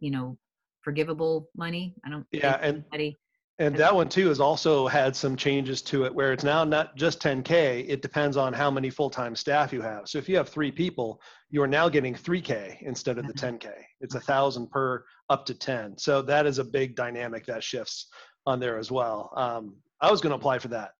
You 0.00 0.10
know, 0.10 0.38
forgivable 0.80 1.50
money? 1.54 1.94
I 2.02 2.08
don't. 2.08 2.26
think 2.30 2.42
Yeah, 2.44 2.58
and 2.62 2.76
anybody- 2.94 3.16
And 3.58 3.74
that 3.76 3.94
one 3.94 4.08
too 4.10 4.28
has 4.28 4.38
also 4.38 4.86
had 4.86 5.16
some 5.16 5.34
changes 5.34 5.80
to 5.82 6.04
it 6.04 6.14
where 6.14 6.32
it's 6.32 6.44
now 6.44 6.62
not 6.62 6.94
just 6.94 7.22
10K, 7.22 7.86
it 7.88 8.02
depends 8.02 8.36
on 8.36 8.52
how 8.52 8.70
many 8.70 8.90
full-time 8.90 9.34
staff 9.34 9.72
you 9.72 9.80
have. 9.80 10.08
So 10.08 10.18
if 10.18 10.28
you 10.28 10.36
have 10.36 10.50
three 10.50 10.70
people, 10.70 11.22
you 11.48 11.62
are 11.62 11.66
now 11.66 11.88
getting 11.88 12.14
3K 12.14 12.82
instead 12.82 13.16
of 13.16 13.26
the 13.26 13.32
10K. 13.32 13.70
It's 14.02 14.14
a 14.14 14.20
thousand 14.20 14.70
per 14.70 15.04
up 15.30 15.46
to 15.46 15.54
10. 15.54 15.96
So 15.96 16.20
that 16.22 16.44
is 16.44 16.58
a 16.58 16.64
big 16.64 16.96
dynamic 16.96 17.46
that 17.46 17.64
shifts 17.64 18.08
on 18.44 18.60
there 18.60 18.78
as 18.78 18.90
well. 18.90 19.32
Um, 19.36 19.76
I 20.02 20.10
was 20.10 20.20
going 20.20 20.32
to 20.32 20.36
apply 20.36 20.58
for 20.58 20.68
that 20.68 20.90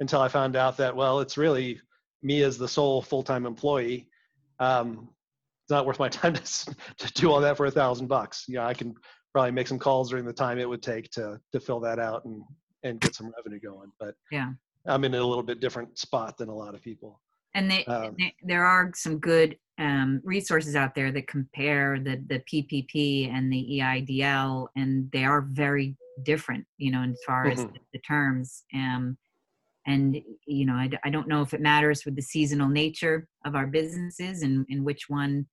until 0.00 0.22
I 0.22 0.28
found 0.28 0.56
out 0.56 0.78
that, 0.78 0.96
well, 0.96 1.20
it's 1.20 1.36
really 1.36 1.78
me 2.22 2.42
as 2.42 2.56
the 2.56 2.68
sole 2.68 3.02
full-time 3.02 3.44
employee. 3.44 4.08
Um, 4.58 5.10
it's 5.64 5.70
not 5.70 5.84
worth 5.84 5.98
my 5.98 6.08
time 6.10 6.32
to, 6.32 6.74
to 6.96 7.12
do 7.12 7.30
all 7.30 7.42
that 7.42 7.58
for 7.58 7.66
a 7.66 7.70
thousand 7.70 8.06
bucks. 8.06 8.46
Yeah, 8.48 8.66
I 8.66 8.72
can 8.72 8.94
probably 9.36 9.50
make 9.50 9.68
some 9.68 9.78
calls 9.78 10.08
during 10.08 10.24
the 10.24 10.32
time 10.32 10.58
it 10.58 10.66
would 10.66 10.82
take 10.82 11.10
to 11.10 11.38
to 11.52 11.60
fill 11.60 11.78
that 11.78 11.98
out 11.98 12.24
and 12.24 12.42
and 12.84 12.98
get 13.02 13.14
some 13.14 13.30
revenue 13.36 13.60
going. 13.60 13.92
But 14.00 14.14
Yeah. 14.32 14.52
I'm 14.86 15.04
in 15.04 15.12
a 15.12 15.22
little 15.22 15.42
bit 15.42 15.60
different 15.60 15.98
spot 15.98 16.38
than 16.38 16.48
a 16.48 16.54
lot 16.54 16.74
of 16.74 16.80
people. 16.80 17.20
And 17.52 17.70
they, 17.70 17.84
Um, 17.84 18.14
they, 18.18 18.34
there 18.42 18.64
are 18.64 18.92
some 18.94 19.18
good 19.18 19.58
um, 19.76 20.22
resources 20.24 20.74
out 20.74 20.94
there 20.94 21.12
that 21.12 21.26
compare 21.26 22.00
the, 22.00 22.16
the 22.28 22.40
PPP 22.48 23.30
and 23.30 23.52
the 23.52 23.62
EIDL, 23.78 24.68
and 24.74 25.10
they 25.10 25.24
are 25.24 25.42
very 25.42 25.96
different, 26.22 26.64
you 26.78 26.90
know, 26.92 27.02
as 27.02 27.20
far 27.26 27.46
as 27.48 27.58
Mhm. 27.58 27.72
the, 27.74 27.80
the 27.94 27.98
terms. 27.98 28.64
Um, 28.72 29.18
and, 29.86 30.16
you 30.46 30.64
know, 30.64 30.74
I, 30.74 30.88
I 31.04 31.10
don't 31.10 31.28
know 31.28 31.42
if 31.42 31.52
it 31.52 31.60
matters 31.60 32.06
with 32.06 32.16
the 32.16 32.22
seasonal 32.22 32.68
nature 32.70 33.28
of 33.44 33.54
our 33.54 33.66
businesses 33.66 34.42
and, 34.42 34.64
and 34.70 34.82
which 34.82 35.10
one 35.10 35.46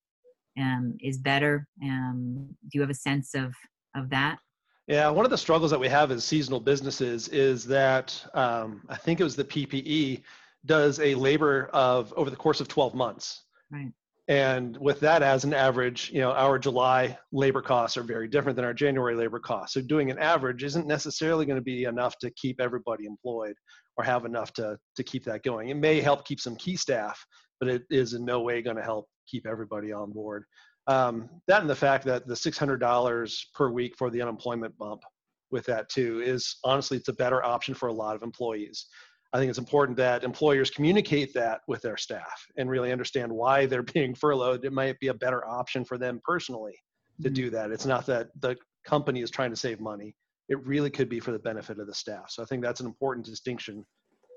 um, 0.57 0.95
is 1.01 1.17
better. 1.17 1.67
Um, 1.83 2.55
do 2.61 2.71
you 2.75 2.81
have 2.81 2.89
a 2.89 2.93
sense 3.09 3.33
of, 3.33 3.53
of 3.95 4.09
that? 4.09 4.39
Yeah, 4.87 5.09
one 5.09 5.25
of 5.25 5.31
the 5.31 5.37
struggles 5.37 5.71
that 5.71 5.79
we 5.79 5.87
have 5.87 6.11
as 6.11 6.25
seasonal 6.25 6.59
businesses 6.59 7.29
is 7.29 7.65
that 7.65 8.21
um, 8.33 8.81
I 8.89 8.97
think 8.97 9.21
it 9.21 9.23
was 9.23 9.35
the 9.35 9.45
PPP 9.45 10.23
does 10.65 10.99
a 10.99 11.15
labor 11.15 11.69
of 11.73 12.13
over 12.17 12.29
the 12.29 12.35
course 12.35 12.59
of 12.59 12.67
12 12.67 12.93
months. 12.93 13.43
Right. 13.71 13.91
And 14.29 14.77
with 14.77 15.01
that 15.01 15.21
as 15.21 15.43
an 15.43 15.53
average, 15.53 16.09
you 16.13 16.21
know, 16.21 16.31
our 16.31 16.57
July 16.57 17.17
labor 17.33 17.61
costs 17.61 17.97
are 17.97 18.03
very 18.03 18.27
different 18.29 18.55
than 18.55 18.63
our 18.63 18.73
January 18.73 19.15
labor 19.15 19.39
costs. 19.39 19.73
So 19.73 19.81
doing 19.81 20.11
an 20.11 20.19
average 20.19 20.63
isn't 20.63 20.87
necessarily 20.87 21.45
going 21.45 21.57
to 21.57 21.63
be 21.63 21.83
enough 21.83 22.17
to 22.19 22.31
keep 22.31 22.61
everybody 22.61 23.05
employed 23.05 23.55
or 23.97 24.03
have 24.03 24.23
enough 24.23 24.53
to 24.53 24.77
to 24.95 25.03
keep 25.03 25.25
that 25.25 25.43
going. 25.43 25.69
It 25.69 25.77
may 25.77 25.99
help 25.99 26.25
keep 26.25 26.39
some 26.39 26.55
key 26.55 26.77
staff, 26.77 27.23
but 27.59 27.67
it 27.67 27.83
is 27.89 28.13
in 28.13 28.23
no 28.23 28.41
way 28.41 28.61
going 28.61 28.77
to 28.77 28.83
help 28.83 29.07
keep 29.27 29.45
everybody 29.45 29.91
on 29.91 30.11
board. 30.11 30.45
Um, 30.87 31.29
that 31.47 31.61
and 31.61 31.69
the 31.69 31.75
fact 31.75 32.03
that 32.05 32.27
the 32.27 32.33
$600 32.33 33.45
per 33.53 33.69
week 33.69 33.95
for 33.97 34.09
the 34.09 34.21
unemployment 34.21 34.77
bump 34.77 35.01
with 35.51 35.65
that 35.65 35.87
too 35.89 36.21
is 36.21 36.57
honestly 36.63 36.97
it's 36.97 37.07
a 37.07 37.13
better 37.13 37.43
option 37.45 37.73
for 37.73 37.87
a 37.87 37.93
lot 37.93 38.15
of 38.15 38.23
employees. 38.23 38.87
I 39.31 39.39
think 39.39 39.49
it's 39.49 39.59
important 39.59 39.97
that 39.97 40.23
employers 40.23 40.69
communicate 40.69 41.33
that 41.33 41.61
with 41.67 41.81
their 41.81 41.97
staff 41.97 42.45
and 42.57 42.69
really 42.69 42.91
understand 42.91 43.31
why 43.31 43.65
they're 43.65 43.83
being 43.93 44.13
furloughed. 44.13 44.65
It 44.65 44.73
might 44.73 44.99
be 44.99 45.07
a 45.07 45.13
better 45.13 45.47
option 45.47 45.85
for 45.85 45.97
them 45.97 46.21
personally 46.23 46.77
to 47.21 47.29
Mhm. 47.29 47.35
do 47.35 47.49
that. 47.51 47.71
It's 47.71 47.85
not 47.85 48.05
that 48.07 48.29
the 48.41 48.57
company 48.83 49.21
is 49.21 49.31
trying 49.31 49.51
to 49.51 49.55
save 49.55 49.79
money. 49.79 50.15
It 50.49 50.63
really 50.65 50.89
could 50.89 51.09
be 51.09 51.19
for 51.19 51.31
the 51.31 51.39
benefit 51.39 51.79
of 51.79 51.87
the 51.87 51.93
staff. 51.93 52.29
So 52.29 52.43
I 52.43 52.45
think 52.45 52.61
that's 52.61 52.81
an 52.81 52.85
important 52.85 53.25
distinction 53.25 53.85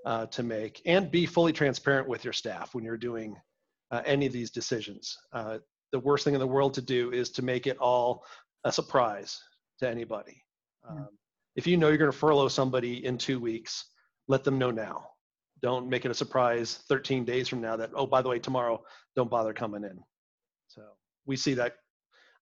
uh, 0.05 0.27
to 0.27 0.43
make 0.45 0.81
and 0.87 1.11
be 1.11 1.27
fully 1.27 1.53
transparent 1.53 2.09
with 2.09 2.23
your 2.23 2.33
staff 2.33 2.75
when 2.75 2.85
you're 2.85 2.97
doing 2.97 3.37
uh, 3.91 4.03
any 4.07 4.25
of 4.27 4.33
these 4.33 4.53
decisions. 4.53 5.17
Uh, 5.33 5.59
the 5.93 5.99
worst 5.99 6.25
thing 6.25 6.35
in 6.35 6.41
the 6.41 6.47
world 6.47 6.75
to 6.75 6.83
do 6.83 7.13
is 7.13 7.31
to 7.31 7.43
make 7.43 7.67
it 7.67 7.79
all 7.79 8.25
a 8.65 8.73
surprise 8.73 9.41
to 9.79 9.89
anybody. 9.89 10.43
Yeah. 10.85 10.91
Um, 10.91 11.09
if 11.55 11.67
you 11.67 11.77
know 11.77 11.89
you're 11.89 11.97
going 11.97 12.13
to 12.13 12.17
furlough 12.17 12.49
somebody 12.49 13.05
in 13.05 13.17
two 13.17 13.41
weeks, 13.41 13.87
let 14.29 14.45
them 14.45 14.59
know 14.59 14.71
now. 14.71 15.09
Don't 15.63 15.89
make 15.89 16.05
it 16.05 16.11
a 16.11 16.15
surprise 16.15 16.81
13 16.89 17.25
days 17.25 17.49
from 17.49 17.61
now 17.63 17.77
that, 17.77 17.91
oh, 17.95 18.07
by 18.07 18.21
the 18.21 18.29
way, 18.29 18.39
tomorrow, 18.39 18.83
don't 19.15 19.31
bother 19.31 19.55
coming 19.55 19.85
in. 19.85 19.99
So 20.69 20.83
we 21.25 21.37
see 21.37 21.55
that 21.55 21.77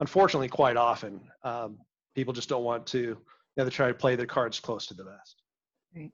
unfortunately 0.00 0.48
quite 0.48 0.76
often. 0.76 1.20
Um, 1.44 1.78
people 2.14 2.32
just 2.32 2.48
don't 2.48 2.64
want 2.64 2.86
to, 2.88 2.98
you 2.98 3.16
know, 3.56 3.64
they 3.64 3.70
try 3.70 3.88
to 3.88 3.94
play 3.94 4.16
their 4.16 4.26
cards 4.26 4.58
close 4.58 4.86
to 4.86 4.94
the 4.94 5.04
vest. 5.04 5.42
Right. 5.94 6.10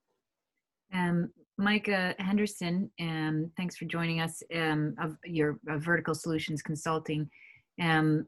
Um, 0.93 1.31
Micah 1.61 2.15
Henderson, 2.19 2.91
um, 3.01 3.51
thanks 3.57 3.77
for 3.77 3.85
joining 3.85 4.21
us. 4.21 4.43
Um, 4.55 4.95
of 5.01 5.17
your 5.25 5.61
of 5.69 5.83
Vertical 5.83 6.15
Solutions 6.15 6.63
Consulting. 6.63 7.29
Um, 7.81 8.27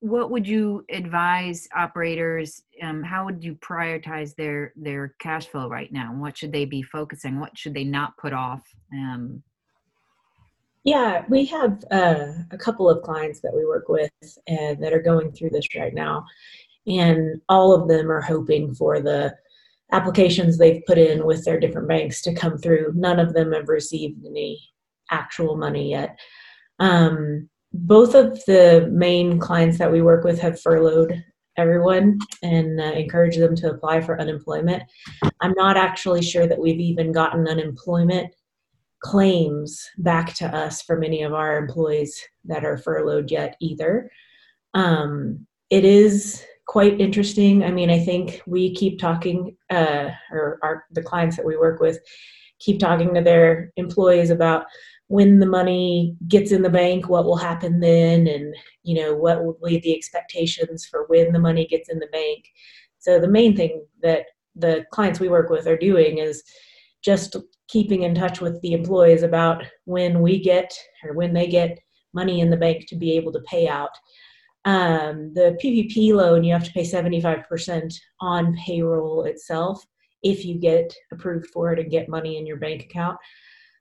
what 0.00 0.30
would 0.30 0.46
you 0.46 0.84
advise 0.90 1.66
operators? 1.74 2.62
Um, 2.82 3.02
how 3.02 3.24
would 3.24 3.42
you 3.42 3.54
prioritize 3.56 4.34
their 4.36 4.72
their 4.76 5.14
cash 5.18 5.46
flow 5.46 5.68
right 5.68 5.92
now? 5.92 6.14
What 6.14 6.36
should 6.36 6.52
they 6.52 6.66
be 6.66 6.82
focusing? 6.82 7.40
What 7.40 7.56
should 7.56 7.74
they 7.74 7.84
not 7.84 8.16
put 8.18 8.32
off? 8.32 8.62
Um, 8.92 9.42
Yeah, 10.84 11.24
we 11.28 11.46
have 11.46 11.82
uh, 11.90 12.32
a 12.50 12.58
couple 12.58 12.90
of 12.90 13.02
clients 13.02 13.40
that 13.40 13.54
we 13.54 13.64
work 13.64 13.88
with 13.88 14.12
and 14.46 14.82
that 14.82 14.92
are 14.92 15.02
going 15.02 15.32
through 15.32 15.50
this 15.50 15.74
right 15.74 15.94
now, 15.94 16.24
and 16.86 17.40
all 17.48 17.72
of 17.72 17.88
them 17.88 18.10
are 18.10 18.20
hoping 18.20 18.74
for 18.74 19.00
the 19.00 19.34
applications 19.92 20.58
they've 20.58 20.82
put 20.86 20.98
in 20.98 21.24
with 21.26 21.44
their 21.44 21.60
different 21.60 21.88
banks 21.88 22.22
to 22.22 22.34
come 22.34 22.58
through. 22.58 22.92
None 22.94 23.20
of 23.20 23.34
them 23.34 23.52
have 23.52 23.68
received 23.68 24.24
any 24.26 24.60
actual 25.10 25.56
money 25.56 25.90
yet. 25.90 26.18
Um, 26.80 27.48
both 27.72 28.14
of 28.14 28.42
the 28.46 28.88
main 28.92 29.38
clients 29.38 29.78
that 29.78 29.90
we 29.90 30.00
work 30.00 30.24
with 30.24 30.40
have 30.40 30.60
furloughed 30.60 31.22
everyone 31.56 32.18
and 32.42 32.80
uh, 32.80 32.84
encourage 32.84 33.36
them 33.36 33.54
to 33.56 33.70
apply 33.70 34.00
for 34.00 34.20
unemployment. 34.20 34.82
I'm 35.40 35.54
not 35.56 35.76
actually 35.76 36.22
sure 36.22 36.46
that 36.46 36.58
we've 36.58 36.80
even 36.80 37.12
gotten 37.12 37.46
unemployment 37.46 38.34
claims 39.00 39.88
back 39.98 40.34
to 40.34 40.46
us 40.46 40.82
from 40.82 41.04
any 41.04 41.22
of 41.22 41.34
our 41.34 41.58
employees 41.58 42.18
that 42.44 42.64
are 42.64 42.78
furloughed 42.78 43.30
yet 43.30 43.56
either. 43.60 44.10
Um, 44.72 45.46
it 45.70 45.84
is 45.84 46.44
quite 46.66 47.00
interesting. 47.00 47.62
I 47.64 47.70
mean, 47.70 47.90
I 47.90 47.98
think 47.98 48.40
we 48.46 48.74
keep 48.74 48.98
talking, 48.98 49.56
uh, 49.70 50.10
or 50.30 50.58
our 50.62 50.84
the 50.92 51.02
clients 51.02 51.36
that 51.36 51.46
we 51.46 51.56
work 51.56 51.80
with 51.80 51.98
keep 52.60 52.78
talking 52.78 53.12
to 53.14 53.20
their 53.20 53.72
employees 53.76 54.30
about 54.30 54.64
when 55.08 55.38
the 55.38 55.46
money 55.46 56.16
gets 56.28 56.50
in 56.50 56.62
the 56.62 56.70
bank, 56.70 57.08
what 57.08 57.24
will 57.24 57.36
happen 57.36 57.80
then, 57.80 58.26
and 58.26 58.54
you 58.82 58.94
know 59.00 59.14
what 59.14 59.44
will 59.44 59.58
be 59.62 59.78
the 59.78 59.94
expectations 59.94 60.86
for 60.86 61.04
when 61.08 61.32
the 61.32 61.38
money 61.38 61.66
gets 61.66 61.88
in 61.88 61.98
the 61.98 62.08
bank. 62.08 62.44
So 62.98 63.20
the 63.20 63.28
main 63.28 63.54
thing 63.54 63.84
that 64.02 64.26
the 64.56 64.84
clients 64.92 65.20
we 65.20 65.28
work 65.28 65.50
with 65.50 65.66
are 65.66 65.76
doing 65.76 66.18
is 66.18 66.42
just 67.02 67.36
keeping 67.68 68.02
in 68.02 68.14
touch 68.14 68.40
with 68.40 68.60
the 68.62 68.72
employees 68.72 69.22
about 69.22 69.62
when 69.84 70.22
we 70.22 70.40
get 70.40 70.72
or 71.04 71.12
when 71.12 71.34
they 71.34 71.46
get 71.46 71.78
money 72.14 72.40
in 72.40 72.48
the 72.48 72.56
bank 72.56 72.86
to 72.88 72.96
be 72.96 73.12
able 73.12 73.32
to 73.32 73.40
pay 73.40 73.68
out. 73.68 73.90
Um, 74.64 75.32
the 75.34 75.58
PPP 75.62 76.14
loan, 76.14 76.42
you 76.42 76.52
have 76.52 76.64
to 76.64 76.72
pay 76.72 76.82
75% 76.82 77.94
on 78.20 78.56
payroll 78.56 79.24
itself 79.24 79.84
if 80.22 80.44
you 80.44 80.54
get 80.54 80.94
approved 81.12 81.48
for 81.48 81.72
it 81.72 81.78
and 81.78 81.90
get 81.90 82.08
money 82.08 82.38
in 82.38 82.46
your 82.46 82.56
bank 82.56 82.82
account. 82.82 83.18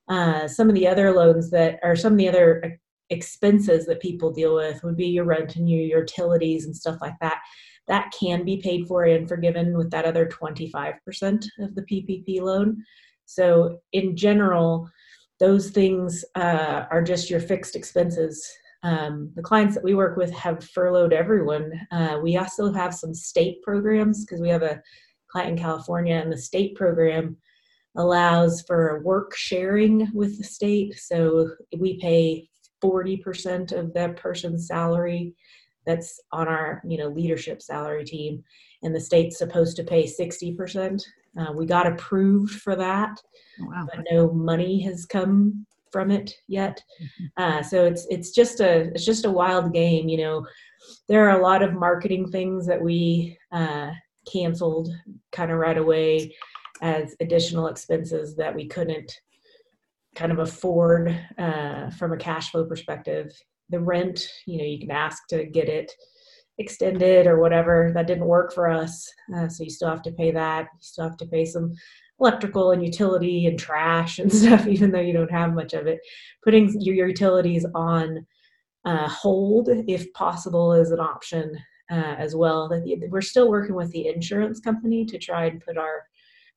Uh, 0.09 0.47
some 0.47 0.67
of 0.67 0.75
the 0.75 0.87
other 0.87 1.13
loans 1.13 1.49
that 1.51 1.79
are 1.83 1.95
some 1.95 2.13
of 2.13 2.17
the 2.17 2.27
other 2.27 2.79
expenses 3.09 3.85
that 3.85 4.01
people 4.01 4.31
deal 4.31 4.55
with 4.55 4.83
would 4.83 4.97
be 4.97 5.07
your 5.07 5.23
rent 5.23 5.55
and 5.55 5.69
your 5.69 5.99
utilities 6.01 6.65
and 6.65 6.75
stuff 6.75 6.97
like 7.01 7.15
that. 7.21 7.39
That 7.87 8.13
can 8.17 8.43
be 8.43 8.57
paid 8.57 8.87
for 8.87 9.03
and 9.03 9.27
forgiven 9.27 9.77
with 9.77 9.89
that 9.91 10.05
other 10.05 10.25
25% 10.25 11.45
of 11.59 11.75
the 11.75 11.83
PPP 11.83 12.41
loan. 12.41 12.83
So, 13.25 13.79
in 13.93 14.15
general, 14.15 14.89
those 15.39 15.69
things 15.69 16.23
uh, 16.35 16.85
are 16.91 17.01
just 17.01 17.29
your 17.29 17.39
fixed 17.39 17.75
expenses. 17.75 18.45
Um, 18.83 19.31
the 19.35 19.41
clients 19.41 19.75
that 19.75 19.83
we 19.83 19.95
work 19.95 20.17
with 20.17 20.31
have 20.33 20.63
furloughed 20.63 21.13
everyone. 21.13 21.71
Uh, 21.91 22.19
we 22.21 22.37
also 22.37 22.71
have 22.71 22.93
some 22.93 23.13
state 23.13 23.61
programs 23.61 24.25
because 24.25 24.41
we 24.41 24.49
have 24.49 24.63
a 24.63 24.81
client 25.31 25.51
in 25.51 25.57
California, 25.57 26.15
and 26.15 26.31
the 26.31 26.37
state 26.37 26.75
program 26.75 27.37
allows 27.95 28.61
for 28.67 29.01
work 29.03 29.35
sharing 29.35 30.11
with 30.13 30.37
the 30.37 30.43
state. 30.43 30.99
So, 30.99 31.49
we 31.77 31.99
pay 31.99 32.49
40% 32.83 33.71
of 33.71 33.93
that 33.93 34.17
person's 34.17 34.67
salary 34.67 35.33
that's 35.85 36.19
on 36.31 36.47
our 36.47 36.81
you 36.87 36.97
know 36.97 37.07
leadership 37.07 37.61
salary 37.61 38.05
team 38.05 38.43
and 38.83 38.95
the 38.95 38.99
state's 38.99 39.37
supposed 39.37 39.75
to 39.77 39.83
pay 39.83 40.05
60% 40.05 41.01
uh, 41.39 41.51
we 41.53 41.65
got 41.65 41.87
approved 41.87 42.53
for 42.61 42.75
that 42.75 43.19
wow. 43.59 43.87
but 43.89 44.05
no 44.11 44.31
money 44.31 44.81
has 44.81 45.05
come 45.05 45.65
from 45.93 46.11
it 46.11 46.33
yet. 46.47 46.83
Uh, 47.37 47.61
so 47.63 47.85
it's 47.85 48.05
it's 48.09 48.31
just 48.31 48.59
a 48.59 48.91
it's 48.93 49.05
just 49.05 49.25
a 49.25 49.31
wild 49.31 49.71
game. 49.71 50.09
You 50.09 50.17
know, 50.17 50.47
there 51.07 51.29
are 51.29 51.39
a 51.39 51.43
lot 51.43 51.63
of 51.63 51.73
marketing 51.73 52.29
things 52.29 52.67
that 52.67 52.81
we 52.81 53.37
uh, 53.53 53.91
canceled 54.29 54.89
kind 55.31 55.51
of 55.51 55.59
right 55.59 55.77
away 55.77 56.35
as 56.81 57.15
additional 57.21 57.67
expenses 57.67 58.35
that 58.35 58.53
we 58.53 58.67
couldn't 58.67 59.11
kind 60.15 60.31
of 60.31 60.39
afford 60.39 61.17
uh, 61.37 61.89
from 61.91 62.11
a 62.11 62.17
cash 62.17 62.51
flow 62.51 62.65
perspective. 62.65 63.31
The 63.69 63.79
rent, 63.79 64.27
you 64.45 64.57
know, 64.57 64.65
you 64.65 64.79
can 64.79 64.91
ask 64.91 65.27
to 65.29 65.45
get 65.45 65.69
it 65.69 65.91
extended 66.57 67.25
or 67.25 67.39
whatever. 67.39 67.91
That 67.93 68.07
didn't 68.07 68.25
work 68.25 68.53
for 68.53 68.69
us. 68.69 69.11
Uh, 69.35 69.47
so 69.47 69.63
you 69.63 69.69
still 69.69 69.89
have 69.89 70.03
to 70.03 70.11
pay 70.11 70.31
that. 70.31 70.63
You 70.63 70.79
still 70.81 71.05
have 71.05 71.17
to 71.17 71.25
pay 71.25 71.45
some 71.45 71.73
electrical 72.19 72.71
and 72.71 72.83
utility 72.83 73.47
and 73.47 73.59
trash 73.59 74.19
and 74.19 74.31
stuff, 74.33 74.67
even 74.67 74.91
though 74.91 75.01
you 75.01 75.13
don't 75.13 75.31
have 75.31 75.53
much 75.53 75.73
of 75.73 75.87
it. 75.87 75.99
Putting 76.43 76.69
your, 76.81 76.95
your 76.95 77.07
utilities 77.07 77.65
on 77.75 78.25
uh, 78.85 79.07
hold, 79.07 79.69
if 79.69 80.11
possible, 80.13 80.73
is 80.73 80.91
an 80.91 80.99
option 80.99 81.57
uh, 81.91 82.15
as 82.17 82.35
well. 82.35 82.69
We're 83.09 83.21
still 83.21 83.49
working 83.49 83.75
with 83.75 83.91
the 83.91 84.07
insurance 84.07 84.59
company 84.59 85.05
to 85.05 85.17
try 85.17 85.45
and 85.45 85.63
put 85.63 85.77
our 85.77 86.03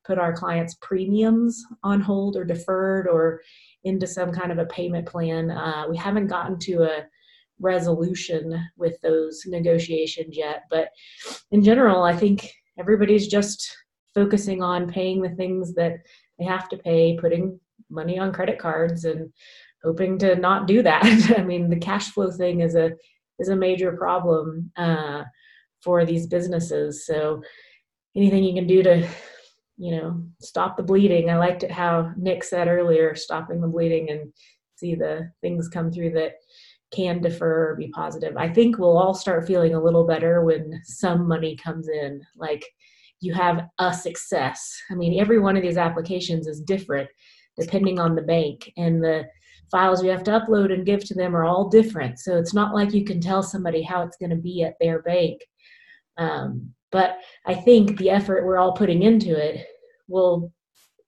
put 0.05 0.19
our 0.19 0.33
clients' 0.33 0.77
premiums 0.81 1.65
on 1.83 2.01
hold 2.01 2.37
or 2.37 2.45
deferred 2.45 3.09
or 3.09 3.41
into 3.83 4.07
some 4.07 4.31
kind 4.31 4.53
of 4.53 4.59
a 4.59 4.67
payment 4.67 5.05
plan. 5.05 5.51
Uh, 5.51 5.85
we 5.91 5.97
haven't 5.97 6.29
gotten 6.29 6.57
to 6.61 6.85
a 6.85 7.05
resolution 7.59 8.57
with 8.77 9.01
those 9.01 9.43
negotiations 9.47 10.37
yet, 10.37 10.63
but 10.71 10.91
in 11.51 11.63
general, 11.65 12.05
I 12.05 12.15
think 12.15 12.53
everybody's 12.79 13.27
just 13.27 13.77
focusing 14.17 14.63
on 14.63 14.91
paying 14.91 15.23
the 15.23 15.37
things 15.37 15.75
that 15.75 15.99
they 16.39 16.45
have 16.45 16.69
to 16.71 16.79
pay, 16.79 17.17
putting 17.21 17.61
money 17.91 18.19
on 18.19 18.33
credit 18.33 18.59
cards, 18.59 19.05
and 19.05 19.31
hoping 19.85 20.19
to 20.19 20.35
not 20.35 20.67
do 20.67 20.83
that. 20.83 21.05
I 21.39 21.43
mean, 21.43 21.71
the 21.71 21.79
cash 21.79 22.11
flow 22.11 22.33
thing 22.33 22.61
is 22.63 22.75
a 22.75 22.91
is 23.39 23.49
a 23.51 23.57
major 23.57 23.93
problem 23.93 24.73
uh, 24.77 25.23
for 25.85 26.05
these 26.05 26.27
businesses. 26.27 27.07
So 27.07 27.43
anything 28.17 28.43
you 28.43 28.55
can 28.55 28.67
do 28.67 28.83
to 28.83 29.07
you 29.77 29.95
know 29.95 30.23
stop 30.41 30.77
the 30.77 30.83
bleeding 30.83 31.31
i 31.31 31.37
liked 31.37 31.63
it 31.63 31.71
how 31.71 32.13
nick 32.17 32.43
said 32.43 32.69
earlier 32.69 33.15
stopping 33.15 33.61
the 33.61 33.69
bleeding 33.69 34.11
and 34.11 34.33
see 34.77 34.95
the 34.95 35.31
things 35.43 35.69
come 35.69 35.93
through 35.93 36.11
that 36.11 36.33
can 36.95 37.21
defer 37.21 37.73
or 37.73 37.77
be 37.77 37.89
positive 37.89 38.37
i 38.37 38.49
think 38.49 38.79
we'll 38.79 38.97
all 38.97 39.15
start 39.15 39.47
feeling 39.47 39.75
a 39.75 39.83
little 39.83 40.07
better 40.07 40.43
when 40.43 40.81
some 40.85 41.29
money 41.29 41.57
comes 41.57 41.89
in 41.89 42.23
like 42.37 42.65
you 43.21 43.35
have 43.35 43.69
a 43.79 43.93
success. 43.93 44.75
I 44.91 44.95
mean 44.95 45.21
every 45.21 45.39
one 45.39 45.57
of 45.57 45.63
these 45.63 45.79
applications 45.79 46.47
is 46.47 46.61
different 46.61 47.09
depending 47.59 47.99
on 47.99 48.15
the 48.15 48.23
bank 48.23 48.71
and 48.77 49.03
the 49.03 49.25
files 49.71 50.03
you 50.03 50.11
have 50.11 50.25
to 50.25 50.31
upload 50.31 50.73
and 50.73 50.87
give 50.87 51.05
to 51.05 51.15
them 51.15 51.35
are 51.35 51.45
all 51.45 51.69
different. 51.69 52.19
So 52.19 52.37
it's 52.37 52.55
not 52.55 52.75
like 52.75 52.93
you 52.93 53.05
can 53.05 53.21
tell 53.21 53.43
somebody 53.43 53.83
how 53.83 54.03
it's 54.03 54.17
going 54.17 54.31
to 54.31 54.37
be 54.37 54.63
at 54.63 54.75
their 54.81 55.03
bank. 55.03 55.41
Um, 56.19 56.73
but 56.93 57.19
I 57.47 57.55
think 57.55 57.99
the 57.99 58.11
effort 58.11 58.47
we're 58.47 58.59
all 58.59 58.73
putting 58.73 59.03
into 59.03 59.37
it 59.37 59.67
will 60.09 60.53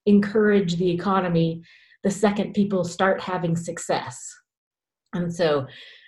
encourage 0.07 0.77
the 0.77 0.91
economy 0.91 1.63
the 2.05 2.11
second 2.11 2.55
people 2.55 2.85
start 2.85 3.21
having 3.21 3.57
success. 3.57 4.19
And 5.13 5.35
so 5.35 5.67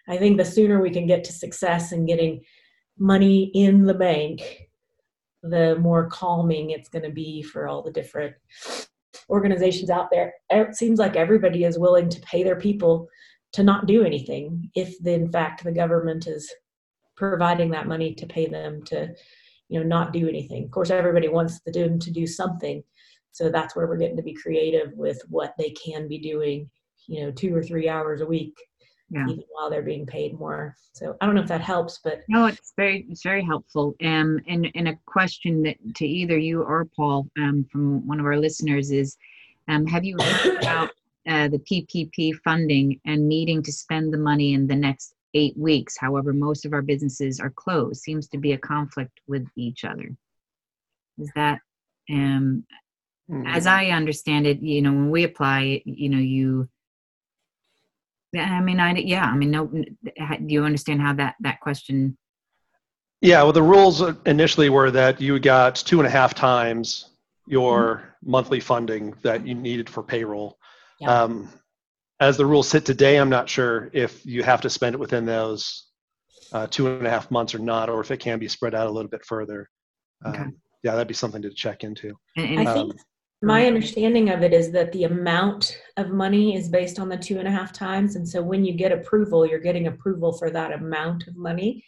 I 0.08 0.16
think 0.16 0.36
the 0.36 0.44
sooner 0.44 0.80
we 0.80 0.90
can 0.90 1.06
get 1.06 1.24
to 1.24 1.32
success 1.32 1.92
and 1.92 2.06
getting 2.06 2.42
money 2.98 3.50
in 3.54 3.84
the 3.84 3.94
bank, 3.94 4.60
the 5.42 5.76
more 5.76 6.08
calming 6.08 6.70
it's 6.70 6.88
going 6.88 7.04
to 7.04 7.10
be 7.10 7.42
for 7.42 7.66
all 7.66 7.82
the 7.82 7.90
different 7.90 8.34
organizations 9.28 9.90
out 9.90 10.08
there. 10.10 10.34
It 10.50 10.74
seems 10.74 10.98
like 10.98 11.16
everybody 11.16 11.64
is 11.64 11.78
willing 11.78 12.08
to 12.08 12.20
pay 12.20 12.42
their 12.42 12.56
people 12.56 13.08
to 13.52 13.62
not 13.62 13.86
do 13.86 14.04
anything 14.04 14.70
if, 14.74 14.94
the, 15.02 15.12
in 15.12 15.30
fact, 15.30 15.64
the 15.64 15.72
government 15.72 16.26
is 16.26 16.52
providing 17.16 17.70
that 17.70 17.86
money 17.86 18.14
to 18.14 18.26
pay 18.26 18.46
them 18.46 18.82
to 18.84 19.08
you 19.68 19.78
know 19.78 19.86
not 19.86 20.12
do 20.12 20.26
anything 20.26 20.64
of 20.64 20.70
course 20.70 20.90
everybody 20.90 21.28
wants 21.28 21.60
them 21.66 21.98
to 21.98 22.10
do 22.10 22.26
something 22.26 22.82
so 23.32 23.50
that's 23.50 23.76
where 23.76 23.86
we're 23.86 23.98
getting 23.98 24.16
to 24.16 24.22
be 24.22 24.32
creative 24.34 24.90
with 24.94 25.20
what 25.28 25.54
they 25.58 25.70
can 25.70 26.08
be 26.08 26.18
doing 26.18 26.68
you 27.06 27.22
know 27.22 27.30
two 27.30 27.54
or 27.54 27.62
three 27.62 27.88
hours 27.88 28.22
a 28.22 28.26
week 28.26 28.54
yeah. 29.10 29.26
even 29.26 29.44
while 29.50 29.70
they're 29.70 29.82
being 29.82 30.06
paid 30.06 30.38
more 30.38 30.76
so 30.92 31.16
i 31.20 31.26
don't 31.26 31.34
know 31.34 31.42
if 31.42 31.48
that 31.48 31.60
helps 31.60 31.98
but 32.02 32.22
no 32.28 32.46
it's 32.46 32.72
very 32.76 33.06
it's 33.08 33.22
very 33.22 33.44
helpful 33.44 33.94
um 34.04 34.40
and 34.48 34.68
and 34.74 34.88
a 34.88 34.98
question 35.06 35.62
that 35.62 35.76
to 35.94 36.06
either 36.06 36.38
you 36.38 36.62
or 36.62 36.86
paul 36.96 37.26
um 37.38 37.66
from 37.70 38.06
one 38.06 38.20
of 38.20 38.26
our 38.26 38.36
listeners 38.36 38.90
is 38.90 39.16
um 39.68 39.86
have 39.86 40.04
you 40.04 40.16
heard 40.20 40.56
about 40.62 40.90
uh, 41.28 41.48
the 41.48 41.58
ppp 41.58 42.34
funding 42.44 42.98
and 43.04 43.28
needing 43.28 43.62
to 43.62 43.72
spend 43.72 44.12
the 44.12 44.18
money 44.18 44.54
in 44.54 44.66
the 44.66 44.74
next 44.74 45.14
eight 45.34 45.56
weeks. 45.56 45.96
However, 45.98 46.32
most 46.32 46.64
of 46.64 46.72
our 46.72 46.82
businesses 46.82 47.40
are 47.40 47.50
closed. 47.50 48.02
Seems 48.02 48.28
to 48.28 48.38
be 48.38 48.52
a 48.52 48.58
conflict 48.58 49.20
with 49.26 49.46
each 49.56 49.84
other. 49.84 50.10
Is 51.18 51.30
that, 51.34 51.60
um, 52.10 52.64
mm-hmm. 53.30 53.46
as 53.46 53.66
I 53.66 53.86
understand 53.86 54.46
it, 54.46 54.60
you 54.60 54.82
know, 54.82 54.92
when 54.92 55.10
we 55.10 55.24
apply, 55.24 55.82
you 55.84 56.08
know, 56.08 56.18
you. 56.18 56.68
I 58.36 58.60
mean, 58.60 58.80
I 58.80 58.94
yeah. 58.94 59.24
I 59.24 59.36
mean, 59.36 59.50
no. 59.50 59.66
Do 59.66 59.84
you 60.46 60.64
understand 60.64 61.00
how 61.00 61.12
that 61.14 61.34
that 61.40 61.60
question? 61.60 62.16
Yeah. 63.20 63.42
Well, 63.42 63.52
the 63.52 63.62
rules 63.62 64.02
initially 64.26 64.68
were 64.68 64.90
that 64.90 65.20
you 65.20 65.38
got 65.38 65.76
two 65.76 65.98
and 65.98 66.06
a 66.06 66.10
half 66.10 66.34
times 66.34 67.10
your 67.46 67.96
mm-hmm. 67.96 68.30
monthly 68.30 68.60
funding 68.60 69.14
that 69.22 69.46
you 69.46 69.54
needed 69.54 69.90
for 69.90 70.02
payroll. 70.02 70.58
Yeah. 71.00 71.22
Um, 71.22 71.48
as 72.20 72.36
the 72.36 72.46
rules 72.46 72.68
sit 72.68 72.84
today, 72.84 73.16
I'm 73.16 73.30
not 73.30 73.48
sure 73.48 73.90
if 73.92 74.24
you 74.24 74.42
have 74.42 74.60
to 74.60 74.70
spend 74.70 74.94
it 74.94 74.98
within 74.98 75.24
those 75.24 75.86
uh, 76.52 76.66
two 76.66 76.86
and 76.86 77.06
a 77.06 77.10
half 77.10 77.30
months 77.30 77.54
or 77.54 77.58
not, 77.58 77.88
or 77.88 78.00
if 78.00 78.10
it 78.10 78.18
can 78.18 78.38
be 78.38 78.48
spread 78.48 78.74
out 78.74 78.86
a 78.86 78.90
little 78.90 79.10
bit 79.10 79.24
further. 79.24 79.68
Um, 80.24 80.34
okay. 80.34 80.44
Yeah, 80.82 80.92
that'd 80.92 81.08
be 81.08 81.14
something 81.14 81.42
to 81.42 81.50
check 81.50 81.82
into. 81.82 82.14
I 82.36 82.64
um, 82.64 82.74
think 82.74 83.00
my 83.42 83.60
mm-hmm. 83.60 83.68
understanding 83.68 84.30
of 84.30 84.42
it 84.42 84.52
is 84.52 84.70
that 84.72 84.92
the 84.92 85.04
amount 85.04 85.78
of 85.96 86.10
money 86.10 86.54
is 86.54 86.68
based 86.68 86.98
on 86.98 87.08
the 87.08 87.16
two 87.16 87.38
and 87.38 87.48
a 87.48 87.50
half 87.50 87.72
times. 87.72 88.16
And 88.16 88.28
so 88.28 88.42
when 88.42 88.64
you 88.64 88.74
get 88.74 88.92
approval, 88.92 89.46
you're 89.46 89.58
getting 89.58 89.86
approval 89.86 90.32
for 90.32 90.50
that 90.50 90.72
amount 90.72 91.26
of 91.26 91.36
money. 91.36 91.84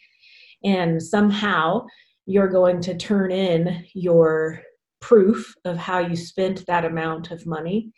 And 0.63 1.01
somehow 1.01 1.85
you're 2.25 2.47
going 2.47 2.81
to 2.81 2.97
turn 2.97 3.31
in 3.31 3.85
your 3.93 4.61
proof 4.99 5.53
of 5.65 5.77
how 5.77 5.99
you 5.99 6.15
spent 6.15 6.65
that 6.65 6.85
amount 6.85 7.29
of 7.31 7.45
money 7.45 7.91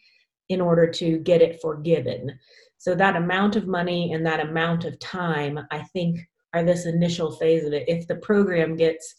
in 0.49 0.59
order 0.59 0.87
to 0.87 1.19
get 1.19 1.41
it 1.41 1.61
forgiven. 1.61 2.37
So 2.77 2.93
that 2.95 3.15
amount 3.15 3.55
of 3.55 3.67
money 3.67 4.11
and 4.13 4.25
that 4.25 4.39
amount 4.39 4.85
of 4.85 4.99
time, 4.99 5.59
I 5.71 5.83
think, 5.93 6.19
are 6.53 6.63
this 6.63 6.85
initial 6.85 7.31
phase 7.31 7.65
of 7.65 7.73
it. 7.73 7.87
If 7.87 8.07
the 8.07 8.15
program 8.15 8.75
gets 8.75 9.15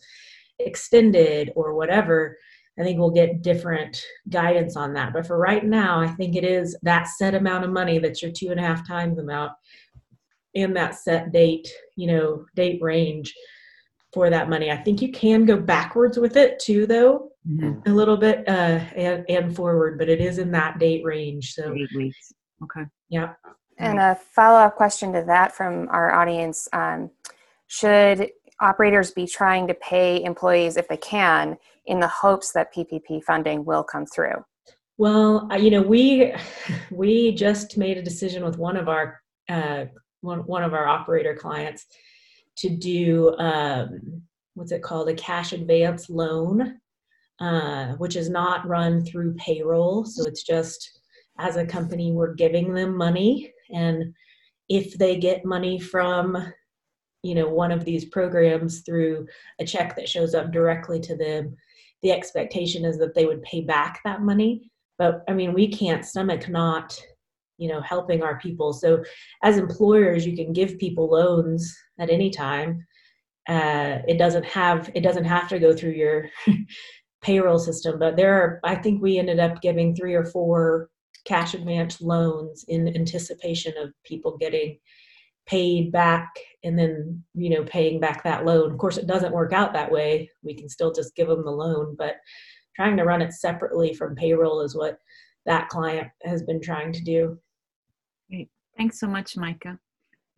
extended 0.59 1.53
or 1.57 1.75
whatever, 1.75 2.37
I 2.79 2.83
think 2.83 2.99
we'll 2.99 3.11
get 3.11 3.43
different 3.43 4.03
guidance 4.29 4.77
on 4.77 4.93
that. 4.95 5.13
But 5.13 5.27
for 5.27 5.39
right 5.39 5.65
now, 5.65 5.99
I 6.01 6.09
think 6.09 6.37
it 6.37 6.45
is 6.45 6.77
that 6.83 7.09
set 7.09 7.35
amount 7.35 7.65
of 7.65 7.71
money 7.71 7.99
that's 7.99 8.23
your 8.23 8.33
two 8.33 8.51
and 8.51 8.61
a 8.61 8.63
half 8.63 8.87
times 8.87 9.19
amount 9.19 9.53
in 10.55 10.75
that 10.75 10.95
set 10.95 11.33
date, 11.33 11.69
you 11.97 12.07
know, 12.07 12.45
date 12.55 12.81
range 12.83 13.35
for 14.13 14.31
that 14.31 14.49
money. 14.49 14.71
I 14.71 14.77
think 14.77 15.01
you 15.01 15.11
can 15.11 15.45
go 15.45 15.57
backwards 15.57 16.19
with 16.19 16.37
it 16.37 16.59
too, 16.59 16.87
though, 16.87 17.31
mm-hmm. 17.49 17.89
a 17.91 17.95
little 17.95 18.17
bit 18.17 18.47
uh, 18.49 18.81
and, 18.95 19.25
and 19.29 19.57
forward, 19.57 19.99
but 19.99 20.09
it 20.09 20.21
is 20.21 20.39
in 20.39 20.51
that 20.53 20.79
date 20.79 21.05
range. 21.05 21.55
So 21.55 21.75
eight 21.75 21.89
weeks. 21.95 22.33
Okay. 22.63 22.87
Yeah. 23.09 23.35
And 23.79 23.99
a 23.99 24.15
follow 24.15 24.59
up 24.59 24.77
question 24.77 25.13
to 25.13 25.23
that 25.27 25.55
from 25.55 25.89
our 25.91 26.15
audience 26.15 26.69
um, 26.73 27.11
Should 27.67 28.31
operators 28.61 29.11
be 29.11 29.27
trying 29.27 29.67
to 29.67 29.75
pay 29.75 30.23
employees 30.25 30.79
if 30.79 30.89
they 30.89 30.97
can 30.97 31.59
in 31.87 32.01
the 32.01 32.09
hopes 32.09 32.53
that 32.53 32.75
PPP 32.75 33.23
funding 33.23 33.65
will 33.65 33.85
come 33.85 34.07
through? 34.07 34.45
Well, 34.99 35.49
you 35.59 35.71
know, 35.71 35.83
we 35.83 36.35
we 36.91 37.35
just 37.35 37.77
made 37.77 37.99
a 37.99 38.03
decision 38.03 38.45
with 38.45 38.59
one 38.59 38.77
of 38.77 38.89
our 38.89 39.21
uh, 39.49 39.87
one 40.21 40.41
one 40.41 40.63
of 40.63 40.75
our 40.75 40.87
operator 40.87 41.35
clients 41.35 41.87
to 42.59 42.71
do 42.71 43.37
um, 43.39 44.23
what's 44.55 44.73
it 44.73 44.83
called? 44.83 45.09
A 45.09 45.15
cash 45.15 45.53
advance 45.53 46.09
loan 46.09 46.79
uh, 47.41 47.93
which 47.95 48.17
is 48.17 48.31
not 48.31 48.67
run 48.67 49.05
through 49.05 49.35
payroll. 49.35 50.05
So 50.05 50.25
it's 50.25 50.43
just 50.43 51.01
as 51.39 51.57
a 51.57 51.67
company 51.67 52.13
we're 52.13 52.35
giving 52.35 52.73
them 52.73 52.97
money. 52.97 53.53
And 53.73 54.15
if 54.69 54.97
they 54.99 55.19
get 55.19 55.45
money 55.45 55.79
from 55.79 56.53
you 57.23 57.35
know 57.35 57.49
one 57.49 57.73
of 57.73 57.85
these 57.85 58.05
programs 58.05 58.83
through 58.83 59.27
a 59.59 59.65
check 59.65 59.97
that 59.97 60.09
shows 60.09 60.35
up 60.35 60.53
directly 60.53 61.01
to 61.01 61.17
them 61.17 61.57
the 62.03 62.13
expectation 62.13 62.85
is 62.85 62.99
that 62.99 63.15
they 63.15 63.27
would 63.27 63.43
pay 63.43 63.61
back 63.63 64.01
that 64.05 64.23
money. 64.23 64.71
But 64.99 65.25
i 65.29 65.33
mean 65.33 65.53
we 65.53 65.69
can't 65.69 66.05
stomach 66.05 66.49
not 66.49 66.99
you 67.59 67.69
know 67.69 67.81
helping 67.81 68.23
our 68.23 68.39
people. 68.39 68.73
So 68.73 69.03
as 69.43 69.59
employers 69.59 70.27
you 70.27 70.37
can 70.37 70.53
give 70.53 70.79
people 70.79 71.09
loans 71.11 71.75
at 71.99 72.11
any 72.11 72.31
time. 72.31 72.87
Uh, 73.49 74.03
it 74.09 74.19
doesn't 74.19 74.45
have 74.45 74.91
it 74.95 75.03
doesn't 75.03 75.25
have 75.25 75.49
to 75.49 75.61
go 75.61 75.73
through 75.73 75.93
your 75.93 76.29
payroll 77.23 77.59
system 77.59 77.99
but 77.99 78.17
there 78.17 78.35
are 78.35 78.61
i 78.65 78.75
think 78.75 79.01
we 79.01 79.19
ended 79.19 79.39
up 79.39 79.63
giving 79.63 79.95
three 79.95 80.15
or 80.15 80.25
four 80.25 80.91
cash 81.27 81.55
advance 81.55 82.01
loans 82.01 82.65
in 82.69 82.89
anticipation 82.95 83.73
of 83.79 83.91
people 84.05 84.37
getting 84.39 84.79
paid 85.47 85.93
back 85.93 86.29
and 86.67 86.79
then 86.79 87.23
you 87.35 87.49
know 87.49 87.65
paying 87.65 87.99
back 87.99 88.23
that 88.23 88.45
loan 88.45 88.71
of 88.71 88.79
course 88.79 88.99
it 88.99 89.07
doesn't 89.07 89.33
work 89.33 89.53
out 89.53 89.73
that 89.73 89.91
way 89.91 90.31
we 90.43 90.55
can 90.55 90.69
still 90.69 90.93
just 90.93 91.15
give 91.17 91.29
them 91.29 91.45
the 91.45 91.51
loan 91.51 91.95
but 91.97 92.17
trying 92.75 92.97
to 92.97 93.05
run 93.05 93.23
it 93.23 93.33
separately 93.33 93.95
from 93.95 94.15
payroll 94.15 94.61
is 94.61 94.77
what 94.77 94.99
that 95.47 95.69
client 95.69 96.09
has 96.23 96.43
been 96.43 96.61
trying 96.61 96.93
to 96.93 97.03
do 97.03 97.39
Great. 98.29 98.51
Thanks 98.77 99.01
so 99.01 99.07
much, 99.07 99.37
Micah. 99.37 99.79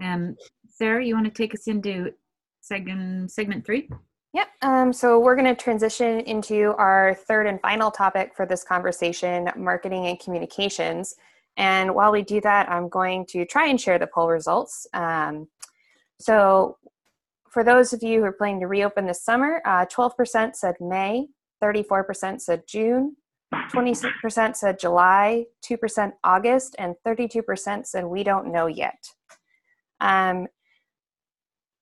Um, 0.02 0.36
Sarah, 0.68 1.04
you 1.04 1.14
want 1.14 1.26
to 1.26 1.32
take 1.32 1.54
us 1.54 1.66
into 1.66 2.12
segment 2.60 3.30
segment 3.30 3.64
three? 3.64 3.88
Yep. 4.34 4.48
Um, 4.62 4.92
so 4.92 5.18
we're 5.18 5.34
going 5.34 5.54
to 5.54 5.60
transition 5.60 6.20
into 6.20 6.74
our 6.76 7.14
third 7.14 7.46
and 7.46 7.60
final 7.60 7.90
topic 7.90 8.32
for 8.36 8.44
this 8.44 8.62
conversation 8.62 9.50
marketing 9.56 10.06
and 10.06 10.20
communications. 10.20 11.16
And 11.56 11.94
while 11.94 12.12
we 12.12 12.22
do 12.22 12.40
that, 12.42 12.70
I'm 12.70 12.88
going 12.88 13.26
to 13.30 13.44
try 13.46 13.68
and 13.68 13.80
share 13.80 13.98
the 13.98 14.06
poll 14.06 14.28
results. 14.28 14.86
Um, 14.92 15.48
so, 16.20 16.76
for 17.50 17.64
those 17.64 17.92
of 17.92 18.02
you 18.02 18.20
who 18.20 18.26
are 18.26 18.32
planning 18.32 18.60
to 18.60 18.66
reopen 18.66 19.06
this 19.06 19.24
summer, 19.24 19.62
uh, 19.64 19.86
12% 19.86 20.54
said 20.54 20.74
May, 20.80 21.28
34% 21.62 22.40
said 22.40 22.62
June, 22.68 23.16
20% 23.54 24.56
said 24.56 24.78
July, 24.78 25.46
2% 25.64 26.12
August, 26.24 26.76
and 26.78 26.94
32% 27.06 27.86
said 27.86 28.04
we 28.04 28.22
don't 28.22 28.52
know 28.52 28.66
yet. 28.66 29.02
Um, 30.00 30.46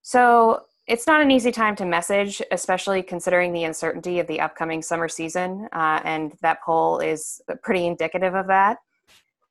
so 0.02 0.62
it's 0.86 1.06
not 1.06 1.20
an 1.20 1.32
easy 1.32 1.50
time 1.50 1.74
to 1.76 1.84
message, 1.84 2.40
especially 2.52 3.02
considering 3.02 3.52
the 3.52 3.64
uncertainty 3.64 4.20
of 4.20 4.28
the 4.28 4.40
upcoming 4.40 4.82
summer 4.82 5.08
season, 5.08 5.68
uh, 5.72 6.00
and 6.04 6.32
that 6.42 6.62
poll 6.64 7.00
is 7.00 7.40
pretty 7.62 7.86
indicative 7.86 8.34
of 8.34 8.46
that. 8.46 8.78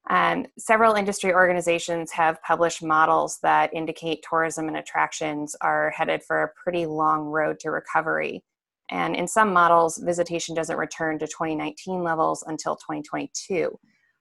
Um, 0.09 0.45
several 0.57 0.93
industry 0.95 1.33
organizations 1.33 2.11
have 2.11 2.41
published 2.43 2.83
models 2.83 3.39
that 3.41 3.73
indicate 3.73 4.23
tourism 4.27 4.67
and 4.67 4.77
attractions 4.77 5.55
are 5.61 5.91
headed 5.91 6.21
for 6.23 6.43
a 6.43 6.51
pretty 6.61 6.85
long 6.85 7.21
road 7.21 7.59
to 7.61 7.71
recovery. 7.71 8.43
And 8.89 9.15
in 9.15 9.27
some 9.27 9.51
models, 9.51 9.97
visitation 9.97 10.53
doesn't 10.53 10.77
return 10.77 11.17
to 11.19 11.27
2019 11.27 12.03
levels 12.03 12.43
until 12.45 12.75
2022, 12.75 13.79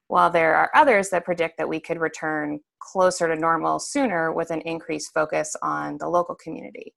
while 0.08 0.30
there 0.30 0.54
are 0.54 0.70
others 0.74 1.10
that 1.10 1.26
predict 1.26 1.58
that 1.58 1.68
we 1.68 1.80
could 1.80 2.00
return 2.00 2.60
closer 2.78 3.28
to 3.28 3.38
normal 3.38 3.78
sooner 3.78 4.32
with 4.32 4.50
an 4.50 4.62
increased 4.62 5.12
focus 5.12 5.54
on 5.60 5.98
the 5.98 6.08
local 6.08 6.34
community. 6.34 6.94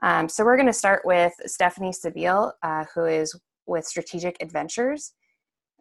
Um, 0.00 0.28
so 0.30 0.44
we're 0.44 0.56
going 0.56 0.66
to 0.66 0.72
start 0.72 1.02
with 1.04 1.34
Stephanie 1.46 1.92
Sabile, 1.92 2.52
uh, 2.62 2.84
who 2.94 3.04
is 3.04 3.38
with 3.66 3.84
Strategic 3.84 4.36
Adventures. 4.42 5.12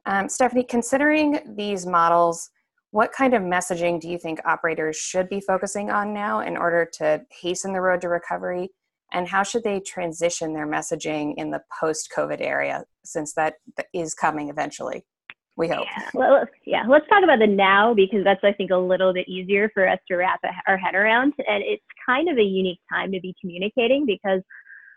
Um, 0.06 0.30
Stephanie, 0.30 0.64
considering 0.64 1.40
these 1.56 1.86
models, 1.86 2.50
what 2.92 3.12
kind 3.12 3.34
of 3.34 3.42
messaging 3.42 4.00
do 4.00 4.10
you 4.10 4.18
think 4.18 4.40
operators 4.46 4.96
should 4.96 5.30
be 5.30 5.40
focusing 5.40 5.90
on 5.90 6.14
now 6.14 6.42
in 6.42 6.58
order 6.58 6.88
to 6.94 7.26
hasten 7.32 7.74
the 7.74 7.82
road 7.82 8.02
to 8.02 8.10
recovery? 8.10 8.70
And 9.14 9.28
how 9.28 9.44
should 9.44 9.64
they 9.64 9.80
transition 9.80 10.54
their 10.54 10.68
messaging 10.68 11.36
in 11.38 11.52
the 11.52 11.62
post 11.80 12.12
COVID 12.16 12.42
area 12.42 12.84
since 13.04 13.34
that 13.34 13.56
is 13.94 14.14
coming 14.14 14.50
eventually? 14.50 15.06
We 15.56 15.68
hope. 15.68 15.86
Yeah. 15.86 16.10
Well, 16.16 16.46
yeah, 16.66 16.84
let's 16.88 17.08
talk 17.08 17.24
about 17.24 17.38
the 17.38 17.48
now 17.48 17.94
because 17.94 18.24
that's, 18.24 18.44
I 18.44 18.54
think, 18.54 18.72
a 18.72 18.78
little 18.78 19.14
bit 19.14 19.28
easier 19.28 19.70
for 19.74 19.88
us 19.88 20.00
to 20.08 20.16
wrap 20.16 20.40
our 20.68 20.78
head 20.78 20.96
around. 20.96 21.34
And 21.48 21.64
it's 21.64 21.84
kind 22.04 22.28
of 22.28 22.38
a 22.38 22.44
unique 22.44 22.80
time 22.92 23.12
to 23.12 23.20
be 23.20 23.36
communicating 23.40 24.06
because 24.08 24.42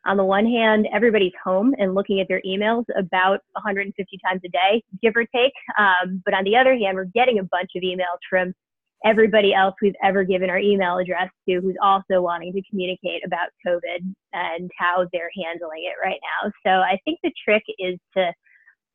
on 0.06 0.16
the 0.16 0.24
one 0.24 0.46
hand, 0.46 0.86
everybody's 0.92 1.32
home 1.42 1.74
and 1.78 1.94
looking 1.94 2.20
at 2.20 2.28
their 2.28 2.40
emails 2.46 2.84
about 2.96 3.40
150 3.52 4.18
times 4.24 4.40
a 4.44 4.48
day, 4.48 4.82
give 5.02 5.14
or 5.16 5.24
take. 5.34 5.52
Um, 5.78 6.22
but 6.24 6.34
on 6.34 6.44
the 6.44 6.56
other 6.56 6.76
hand, 6.76 6.96
we're 6.96 7.04
getting 7.06 7.38
a 7.38 7.44
bunch 7.44 7.70
of 7.76 7.82
emails 7.82 8.18
from 8.28 8.54
everybody 9.04 9.52
else 9.52 9.74
we've 9.82 9.94
ever 10.02 10.24
given 10.24 10.50
our 10.50 10.58
email 10.58 10.98
address 10.98 11.28
to 11.48 11.60
who's 11.60 11.76
also 11.82 12.20
wanting 12.20 12.52
to 12.52 12.62
communicate 12.70 13.24
about 13.24 13.48
COVID 13.66 14.14
and 14.32 14.70
how 14.78 15.06
they're 15.12 15.30
handling 15.36 15.84
it 15.84 15.94
right 16.02 16.18
now. 16.42 16.50
So 16.64 16.70
I 16.80 16.98
think 17.04 17.18
the 17.22 17.32
trick 17.44 17.62
is 17.78 17.98
to 18.16 18.32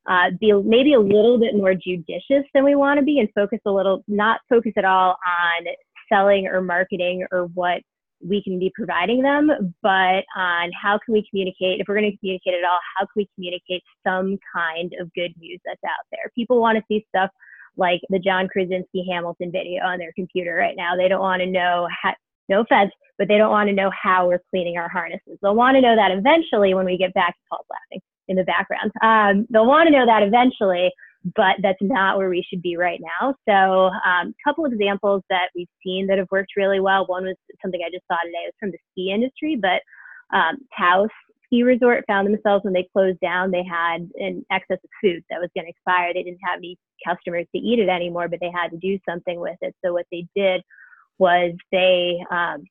uh, 0.09 0.31
be 0.39 0.51
maybe 0.53 0.93
a 0.93 0.99
little 0.99 1.39
bit 1.39 1.55
more 1.55 1.75
judicious 1.75 2.43
than 2.53 2.63
we 2.63 2.75
want 2.75 2.99
to 2.99 3.05
be 3.05 3.19
and 3.19 3.29
focus 3.35 3.59
a 3.65 3.71
little, 3.71 4.03
not 4.07 4.41
focus 4.49 4.73
at 4.77 4.85
all 4.85 5.15
on 5.27 5.65
selling 6.11 6.47
or 6.47 6.61
marketing 6.61 7.25
or 7.31 7.45
what 7.53 7.81
we 8.23 8.43
can 8.43 8.59
be 8.59 8.71
providing 8.75 9.21
them, 9.21 9.73
but 9.81 10.23
on 10.35 10.71
how 10.79 10.99
can 11.03 11.13
we 11.13 11.25
communicate, 11.29 11.79
if 11.79 11.87
we're 11.87 11.99
going 11.99 12.11
to 12.11 12.17
communicate 12.17 12.53
at 12.53 12.63
all, 12.63 12.79
how 12.97 13.05
can 13.05 13.13
we 13.15 13.29
communicate 13.35 13.83
some 14.05 14.37
kind 14.55 14.93
of 14.99 15.11
good 15.13 15.33
news 15.39 15.59
that's 15.65 15.83
out 15.85 16.05
there? 16.11 16.31
People 16.35 16.61
want 16.61 16.77
to 16.77 16.83
see 16.87 17.05
stuff 17.13 17.29
like 17.77 18.01
the 18.09 18.19
John 18.19 18.47
Krasinski 18.47 19.05
Hamilton 19.09 19.51
video 19.51 19.83
on 19.83 19.97
their 19.97 20.11
computer 20.13 20.55
right 20.55 20.75
now. 20.75 20.95
They 20.95 21.07
don't 21.07 21.21
want 21.21 21.41
to 21.41 21.47
know, 21.47 21.87
how, 22.01 22.13
no 22.49 22.61
offense, 22.61 22.91
but 23.17 23.27
they 23.27 23.37
don't 23.37 23.51
want 23.51 23.69
to 23.69 23.75
know 23.75 23.91
how 23.91 24.27
we're 24.27 24.41
cleaning 24.49 24.77
our 24.77 24.89
harnesses. 24.89 25.37
They'll 25.41 25.55
want 25.55 25.75
to 25.75 25.81
know 25.81 25.95
that 25.95 26.11
eventually 26.11 26.73
when 26.73 26.85
we 26.85 26.97
get 26.97 27.13
back 27.13 27.35
to 27.35 27.41
Paul's 27.49 27.65
laughing 27.69 28.01
in 28.27 28.35
the 28.35 28.43
background. 28.43 28.91
Um, 29.01 29.47
they'll 29.49 29.67
want 29.67 29.87
to 29.87 29.93
know 29.93 30.05
that 30.05 30.23
eventually, 30.23 30.91
but 31.35 31.57
that's 31.61 31.81
not 31.81 32.17
where 32.17 32.29
we 32.29 32.43
should 32.49 32.61
be 32.61 32.77
right 32.77 32.99
now. 33.19 33.35
So, 33.47 33.53
a 33.53 34.09
um, 34.09 34.33
couple 34.43 34.65
examples 34.65 35.21
that 35.29 35.49
we've 35.55 35.67
seen 35.83 36.07
that 36.07 36.17
have 36.17 36.27
worked 36.31 36.53
really 36.57 36.79
well. 36.79 37.05
One 37.05 37.25
was 37.25 37.35
something 37.61 37.81
I 37.85 37.91
just 37.91 38.05
saw 38.07 38.17
today. 38.23 38.43
It 38.45 38.53
was 38.53 38.59
from 38.59 38.71
the 38.71 38.79
ski 38.91 39.11
industry, 39.11 39.55
but 39.55 39.81
um, 40.35 40.57
Taos 40.77 41.09
ski 41.51 41.63
resort 41.63 42.03
found 42.07 42.27
themselves 42.27 42.63
when 42.63 42.73
they 42.73 42.87
closed 42.93 43.19
down, 43.19 43.51
they 43.51 43.63
had 43.63 44.09
an 44.15 44.45
excess 44.51 44.79
of 44.83 44.89
food 45.01 45.23
that 45.29 45.39
was 45.39 45.49
going 45.55 45.65
to 45.65 45.69
expire. 45.69 46.13
They 46.13 46.23
didn't 46.23 46.39
have 46.43 46.57
any 46.57 46.77
customers 47.05 47.45
to 47.53 47.61
eat 47.61 47.79
it 47.79 47.89
anymore, 47.89 48.27
but 48.27 48.39
they 48.39 48.51
had 48.53 48.69
to 48.71 48.77
do 48.77 48.97
something 49.07 49.39
with 49.39 49.57
it. 49.61 49.75
So 49.83 49.93
what 49.93 50.05
they 50.11 50.27
did 50.35 50.61
was 51.17 51.53
they 51.71 52.19
um, 52.31 52.63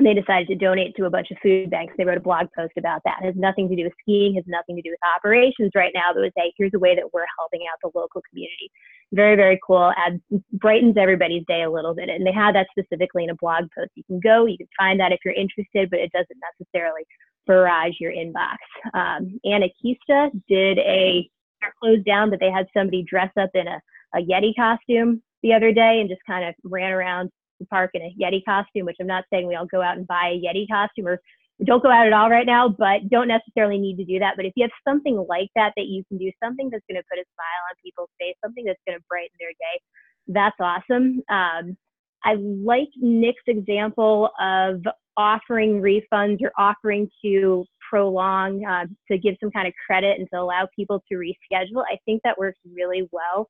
they 0.00 0.14
decided 0.14 0.48
to 0.48 0.54
donate 0.54 0.96
to 0.96 1.04
a 1.04 1.10
bunch 1.10 1.30
of 1.30 1.36
food 1.42 1.68
banks. 1.68 1.92
They 1.98 2.04
wrote 2.04 2.16
a 2.16 2.20
blog 2.20 2.46
post 2.56 2.72
about 2.78 3.02
that. 3.04 3.18
It 3.22 3.26
has 3.26 3.34
nothing 3.36 3.68
to 3.68 3.76
do 3.76 3.84
with 3.84 3.92
skiing, 4.00 4.34
has 4.36 4.44
nothing 4.46 4.74
to 4.76 4.82
do 4.82 4.90
with 4.90 4.98
operations 5.16 5.70
right 5.74 5.92
now, 5.94 6.14
but 6.14 6.22
was 6.22 6.30
say, 6.36 6.52
here's 6.56 6.72
a 6.74 6.78
way 6.78 6.94
that 6.94 7.12
we're 7.12 7.26
helping 7.38 7.60
out 7.70 7.78
the 7.82 7.98
local 7.98 8.22
community. 8.30 8.70
Very, 9.12 9.36
very 9.36 9.60
cool. 9.66 9.92
Adds 9.98 10.20
brightens 10.54 10.96
everybody's 10.96 11.44
day 11.46 11.62
a 11.62 11.70
little 11.70 11.94
bit. 11.94 12.08
And 12.08 12.26
they 12.26 12.32
had 12.32 12.54
that 12.54 12.68
specifically 12.70 13.24
in 13.24 13.30
a 13.30 13.34
blog 13.34 13.64
post. 13.76 13.90
You 13.94 14.04
can 14.04 14.20
go, 14.20 14.46
you 14.46 14.56
can 14.56 14.68
find 14.78 14.98
that 14.98 15.12
if 15.12 15.18
you're 15.24 15.34
interested, 15.34 15.90
but 15.90 16.00
it 16.00 16.10
doesn't 16.12 16.40
necessarily 16.58 17.02
barrage 17.46 17.94
your 18.00 18.12
inbox. 18.12 18.56
Um, 18.94 19.38
Anarchista 19.44 20.30
did 20.48 20.78
a, 20.78 21.28
they're 21.60 21.74
closed 21.82 22.06
down, 22.06 22.30
but 22.30 22.40
they 22.40 22.50
had 22.50 22.66
somebody 22.74 23.02
dress 23.02 23.30
up 23.38 23.50
in 23.52 23.68
a, 23.68 23.78
a 24.14 24.22
Yeti 24.22 24.54
costume 24.56 25.22
the 25.42 25.52
other 25.52 25.72
day 25.72 26.00
and 26.00 26.08
just 26.08 26.22
kind 26.26 26.48
of 26.48 26.54
ran 26.64 26.92
around 26.92 27.30
the 27.62 27.66
park 27.66 27.90
in 27.94 28.02
a 28.02 28.14
Yeti 28.20 28.44
costume, 28.44 28.86
which 28.86 28.96
I'm 29.00 29.06
not 29.06 29.24
saying 29.30 29.46
we 29.46 29.54
all 29.54 29.66
go 29.66 29.82
out 29.82 29.96
and 29.96 30.06
buy 30.06 30.34
a 30.34 30.40
Yeti 30.40 30.66
costume 30.70 31.06
or 31.06 31.20
don't 31.64 31.82
go 31.82 31.90
out 31.90 32.06
at 32.06 32.12
all 32.12 32.30
right 32.30 32.46
now, 32.46 32.68
but 32.68 33.08
don't 33.08 33.28
necessarily 33.28 33.78
need 33.78 33.96
to 33.96 34.04
do 34.04 34.18
that. 34.18 34.34
But 34.36 34.46
if 34.46 34.52
you 34.56 34.64
have 34.64 34.70
something 34.90 35.24
like 35.28 35.48
that, 35.54 35.72
that 35.76 35.86
you 35.86 36.02
can 36.08 36.18
do 36.18 36.30
something 36.42 36.70
that's 36.70 36.84
going 36.90 37.00
to 37.00 37.06
put 37.10 37.20
a 37.20 37.24
smile 37.34 37.62
on 37.70 37.76
people's 37.84 38.10
face, 38.18 38.34
something 38.44 38.64
that's 38.64 38.80
going 38.86 38.98
to 38.98 39.04
brighten 39.08 39.36
their 39.38 39.50
day, 39.50 39.80
that's 40.28 40.56
awesome. 40.60 41.22
Um, 41.28 41.76
I 42.24 42.34
like 42.34 42.88
Nick's 42.96 43.42
example 43.46 44.30
of 44.40 44.82
offering 45.16 45.80
refunds 45.80 46.38
or 46.42 46.52
offering 46.56 47.08
to 47.24 47.64
prolong 47.90 48.64
uh, 48.64 48.86
to 49.10 49.18
give 49.18 49.34
some 49.40 49.50
kind 49.50 49.68
of 49.68 49.74
credit 49.86 50.18
and 50.18 50.28
to 50.32 50.40
allow 50.40 50.66
people 50.74 51.02
to 51.10 51.16
reschedule. 51.16 51.82
I 51.90 51.98
think 52.06 52.22
that 52.24 52.38
works 52.38 52.58
really 52.74 53.08
well 53.12 53.46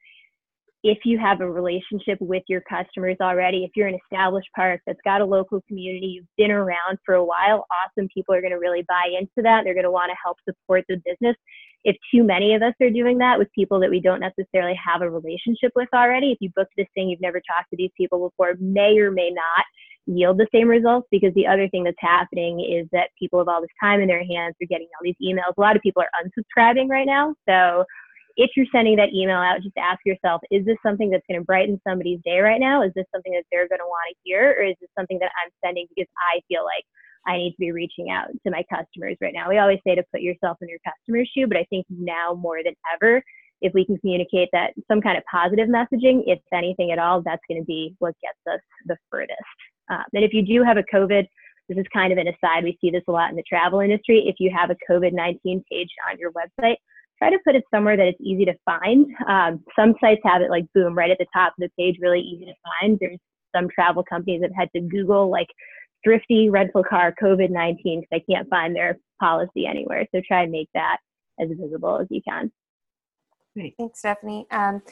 if 0.82 0.98
you 1.04 1.18
have 1.18 1.40
a 1.40 1.50
relationship 1.50 2.18
with 2.20 2.42
your 2.48 2.60
customers 2.62 3.16
already, 3.20 3.64
if 3.64 3.70
you're 3.76 3.86
an 3.86 3.98
established 4.04 4.48
park 4.56 4.80
that's 4.84 4.98
got 5.04 5.20
a 5.20 5.24
local 5.24 5.60
community, 5.68 6.06
you've 6.06 6.26
been 6.36 6.50
around 6.50 6.98
for 7.06 7.14
a 7.14 7.24
while, 7.24 7.66
awesome. 7.70 8.08
People 8.12 8.34
are 8.34 8.40
going 8.40 8.52
to 8.52 8.58
really 8.58 8.84
buy 8.88 9.10
into 9.16 9.42
that. 9.42 9.62
They're 9.62 9.74
going 9.74 9.84
to 9.84 9.92
want 9.92 10.10
to 10.10 10.16
help 10.22 10.38
support 10.44 10.84
the 10.88 11.00
business. 11.04 11.36
If 11.84 11.96
too 12.12 12.24
many 12.24 12.54
of 12.54 12.62
us 12.62 12.74
are 12.80 12.90
doing 12.90 13.18
that 13.18 13.38
with 13.38 13.48
people 13.54 13.78
that 13.80 13.90
we 13.90 14.00
don't 14.00 14.20
necessarily 14.20 14.78
have 14.84 15.02
a 15.02 15.10
relationship 15.10 15.72
with 15.76 15.88
already, 15.94 16.32
if 16.32 16.38
you 16.40 16.50
booked 16.54 16.74
this 16.76 16.86
thing, 16.94 17.08
you've 17.08 17.20
never 17.20 17.40
talked 17.40 17.70
to 17.70 17.76
these 17.76 17.90
people 17.96 18.28
before, 18.28 18.54
may 18.58 18.98
or 18.98 19.10
may 19.10 19.30
not 19.30 19.64
yield 20.06 20.38
the 20.38 20.48
same 20.52 20.68
results 20.68 21.06
because 21.12 21.32
the 21.34 21.46
other 21.46 21.68
thing 21.68 21.84
that's 21.84 21.96
happening 22.00 22.60
is 22.60 22.88
that 22.90 23.10
people 23.18 23.38
have 23.38 23.48
all 23.48 23.60
this 23.60 23.70
time 23.80 24.00
in 24.00 24.08
their 24.08 24.24
hands, 24.24 24.54
they're 24.58 24.68
getting 24.68 24.88
all 24.94 25.04
these 25.04 25.14
emails. 25.22 25.54
A 25.56 25.60
lot 25.60 25.76
of 25.76 25.82
people 25.82 26.02
are 26.02 26.10
unsubscribing 26.22 26.88
right 26.88 27.06
now. 27.06 27.34
So 27.48 27.84
if 28.36 28.50
you're 28.56 28.66
sending 28.72 28.96
that 28.96 29.12
email 29.12 29.38
out, 29.38 29.62
just 29.62 29.76
ask 29.76 30.00
yourself, 30.04 30.40
is 30.50 30.64
this 30.64 30.76
something 30.84 31.10
that's 31.10 31.24
going 31.28 31.40
to 31.40 31.44
brighten 31.44 31.80
somebody's 31.86 32.20
day 32.24 32.40
right 32.40 32.60
now? 32.60 32.82
Is 32.82 32.92
this 32.94 33.06
something 33.14 33.32
that 33.32 33.44
they're 33.50 33.68
going 33.68 33.80
to 33.80 33.86
want 33.86 34.04
to 34.10 34.16
hear? 34.24 34.56
Or 34.58 34.64
is 34.64 34.76
this 34.80 34.90
something 34.98 35.18
that 35.20 35.30
I'm 35.42 35.50
sending 35.64 35.86
because 35.94 36.10
I 36.32 36.40
feel 36.48 36.64
like 36.64 36.84
I 37.26 37.36
need 37.36 37.52
to 37.52 37.58
be 37.58 37.72
reaching 37.72 38.10
out 38.10 38.28
to 38.44 38.50
my 38.50 38.64
customers 38.72 39.16
right 39.20 39.34
now? 39.34 39.48
We 39.48 39.58
always 39.58 39.80
say 39.86 39.94
to 39.94 40.04
put 40.12 40.22
yourself 40.22 40.58
in 40.60 40.68
your 40.68 40.80
customer's 40.84 41.30
shoe, 41.34 41.46
but 41.46 41.56
I 41.56 41.64
think 41.70 41.86
now 41.88 42.34
more 42.34 42.58
than 42.64 42.74
ever, 42.94 43.22
if 43.60 43.72
we 43.74 43.84
can 43.84 43.96
communicate 43.98 44.48
that 44.52 44.74
some 44.88 45.00
kind 45.00 45.16
of 45.16 45.24
positive 45.30 45.68
messaging, 45.68 46.22
if 46.26 46.40
anything 46.52 46.90
at 46.90 46.98
all, 46.98 47.22
that's 47.22 47.42
going 47.48 47.60
to 47.60 47.66
be 47.66 47.94
what 48.00 48.14
gets 48.20 48.38
us 48.52 48.60
the 48.86 48.96
furthest. 49.10 49.38
Um, 49.90 50.04
and 50.12 50.24
if 50.24 50.32
you 50.32 50.42
do 50.42 50.64
have 50.64 50.76
a 50.76 50.84
COVID, 50.94 51.26
this 51.68 51.78
is 51.78 51.86
kind 51.92 52.12
of 52.12 52.18
an 52.18 52.28
aside, 52.28 52.64
we 52.64 52.76
see 52.80 52.90
this 52.90 53.04
a 53.08 53.12
lot 53.12 53.30
in 53.30 53.36
the 53.36 53.44
travel 53.48 53.80
industry. 53.80 54.24
If 54.26 54.36
you 54.38 54.50
have 54.56 54.70
a 54.70 54.76
COVID 54.90 55.12
19 55.12 55.64
page 55.70 55.88
on 56.10 56.18
your 56.18 56.32
website, 56.32 56.76
try 57.22 57.30
to 57.30 57.38
put 57.44 57.54
it 57.54 57.64
somewhere 57.72 57.96
that 57.96 58.08
it's 58.08 58.20
easy 58.20 58.44
to 58.44 58.54
find. 58.64 59.06
Um, 59.28 59.62
some 59.78 59.94
sites 60.00 60.20
have 60.24 60.42
it 60.42 60.50
like 60.50 60.64
boom 60.74 60.94
right 60.94 61.10
at 61.10 61.18
the 61.18 61.26
top 61.32 61.52
of 61.52 61.60
the 61.60 61.70
page, 61.78 61.98
really 62.00 62.20
easy 62.20 62.46
to 62.46 62.54
find. 62.80 62.98
There's 63.00 63.18
some 63.54 63.68
travel 63.72 64.02
companies 64.02 64.40
that 64.40 64.50
had 64.56 64.68
to 64.74 64.80
Google 64.80 65.30
like 65.30 65.46
thrifty 66.02 66.50
rental 66.50 66.82
car 66.82 67.14
COVID 67.22 67.50
19 67.50 68.00
because 68.00 68.08
they 68.10 68.34
can't 68.34 68.48
find 68.48 68.74
their 68.74 68.98
policy 69.20 69.66
anywhere. 69.66 70.04
So 70.12 70.20
try 70.26 70.42
and 70.42 70.50
make 70.50 70.68
that 70.74 70.96
as 71.40 71.48
visible 71.48 72.00
as 72.00 72.08
you 72.10 72.20
can. 72.26 72.50
Great. 73.54 73.74
Thanks, 73.78 74.00
Stephanie. 74.00 74.46
Um, 74.50 74.82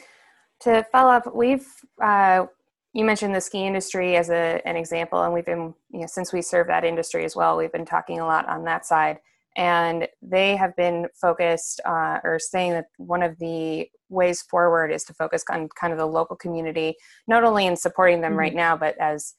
to 0.61 0.85
follow 0.91 1.11
up, 1.11 1.35
we've 1.35 1.67
uh, 2.01 2.45
you 2.93 3.03
mentioned 3.03 3.35
the 3.35 3.41
ski 3.41 3.65
industry 3.65 4.15
as 4.15 4.29
a, 4.29 4.61
an 4.65 4.77
example, 4.77 5.21
and 5.21 5.33
we've 5.33 5.45
been 5.45 5.73
you 5.89 6.01
know 6.01 6.07
since 6.07 6.31
we 6.31 6.41
serve 6.41 6.67
that 6.67 6.85
industry 6.85 7.25
as 7.25 7.35
well, 7.35 7.57
we've 7.57 7.73
been 7.73 7.85
talking 7.85 8.21
a 8.21 8.25
lot 8.25 8.47
on 8.47 8.63
that 8.65 8.85
side, 8.85 9.17
and 9.57 10.07
they 10.21 10.55
have 10.55 10.75
been 10.75 11.07
focused 11.13 11.81
uh, 11.85 12.19
or 12.23 12.39
saying 12.39 12.71
that 12.71 12.85
one 12.97 13.21
of 13.21 13.37
the 13.39 13.87
ways 14.09 14.41
forward 14.41 14.91
is 14.91 15.03
to 15.05 15.13
focus 15.13 15.43
on 15.49 15.67
kind 15.79 15.91
of 15.91 15.99
the 15.99 16.05
local 16.05 16.35
community, 16.35 16.95
not 17.27 17.43
only 17.43 17.65
in 17.65 17.75
supporting 17.75 18.21
them 18.21 18.31
mm-hmm. 18.31 18.39
right 18.39 18.55
now, 18.55 18.77
but 18.77 18.97
as 18.99 19.33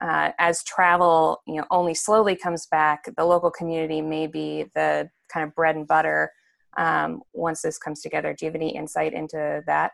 uh, 0.00 0.32
as 0.40 0.64
travel 0.64 1.42
you 1.46 1.56
know 1.56 1.66
only 1.70 1.94
slowly 1.94 2.34
comes 2.34 2.66
back, 2.66 3.04
the 3.16 3.24
local 3.24 3.50
community 3.50 4.00
may 4.00 4.26
be 4.26 4.64
the 4.74 5.08
kind 5.32 5.46
of 5.46 5.54
bread 5.54 5.76
and 5.76 5.86
butter 5.86 6.30
um, 6.76 7.22
once 7.32 7.62
this 7.62 7.78
comes 7.78 8.00
together. 8.00 8.34
Do 8.34 8.44
you 8.44 8.50
have 8.50 8.56
any 8.56 8.74
insight 8.74 9.12
into 9.12 9.62
that? 9.66 9.92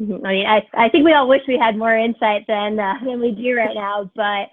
Mm-hmm. 0.00 0.26
I 0.26 0.32
mean, 0.32 0.46
I, 0.46 0.66
I 0.74 0.88
think 0.88 1.04
we 1.04 1.12
all 1.12 1.28
wish 1.28 1.42
we 1.46 1.58
had 1.58 1.76
more 1.76 1.96
insight 1.96 2.46
than 2.48 2.78
uh, 2.78 2.94
than 3.04 3.20
we 3.20 3.32
do 3.32 3.54
right 3.54 3.74
now, 3.74 4.10
but 4.16 4.48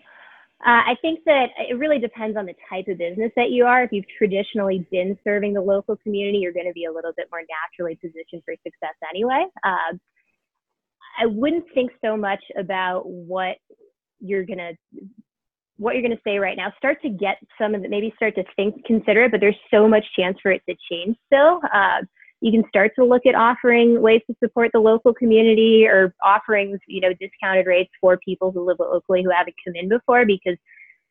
uh, 0.65 0.83
I 0.91 0.95
think 1.01 1.19
that 1.25 1.47
it 1.57 1.77
really 1.77 1.99
depends 1.99 2.35
on 2.35 2.45
the 2.45 2.53
type 2.69 2.87
of 2.89 2.97
business 2.97 3.31
that 3.37 3.51
you 3.51 3.65
are. 3.65 3.83
If 3.83 3.91
you've 3.93 4.07
traditionally 4.17 4.85
been 4.91 5.17
serving 5.23 5.53
the 5.53 5.61
local 5.61 5.95
community, 5.97 6.39
you're 6.39 6.51
going 6.51 6.67
to 6.67 6.73
be 6.73 6.85
a 6.85 6.91
little 6.91 7.13
bit 7.15 7.27
more 7.31 7.41
naturally 7.41 7.95
positioned 7.95 8.43
for 8.43 8.53
success 8.63 8.95
anyway. 9.09 9.45
Uh, 9.63 9.97
I 11.19 11.25
wouldn't 11.25 11.65
think 11.73 11.91
so 12.03 12.17
much 12.17 12.43
about 12.57 13.03
what 13.05 13.55
you're 14.19 14.45
going 14.45 14.59
to 14.59 14.73
what 15.77 15.93
you're 15.93 16.03
going 16.03 16.15
to 16.15 16.21
say 16.25 16.37
right 16.37 16.57
now 16.57 16.73
start 16.77 17.01
to 17.01 17.09
get 17.09 17.37
some 17.57 17.73
of 17.73 17.81
the 17.81 17.87
maybe 17.87 18.11
start 18.17 18.35
to 18.35 18.43
think 18.57 18.83
consider 18.85 19.23
it 19.23 19.31
but 19.31 19.39
there's 19.39 19.55
so 19.71 19.87
much 19.87 20.03
chance 20.13 20.37
for 20.43 20.51
it 20.51 20.61
to 20.67 20.75
change 20.91 21.15
still 21.25 21.61
uh, 21.73 22.01
you 22.41 22.51
can 22.51 22.63
start 22.69 22.91
to 22.97 23.03
look 23.03 23.25
at 23.25 23.35
offering 23.35 24.01
ways 24.01 24.21
to 24.27 24.35
support 24.41 24.71
the 24.73 24.79
local 24.79 25.13
community 25.13 25.85
or 25.85 26.13
offerings 26.23 26.79
you 26.87 27.01
know 27.01 27.13
discounted 27.19 27.65
rates 27.67 27.91
for 27.99 28.17
people 28.23 28.51
who 28.51 28.65
live 28.65 28.77
locally 28.79 29.23
who 29.23 29.29
haven't 29.29 29.55
come 29.65 29.75
in 29.75 29.89
before 29.89 30.25
because 30.25 30.57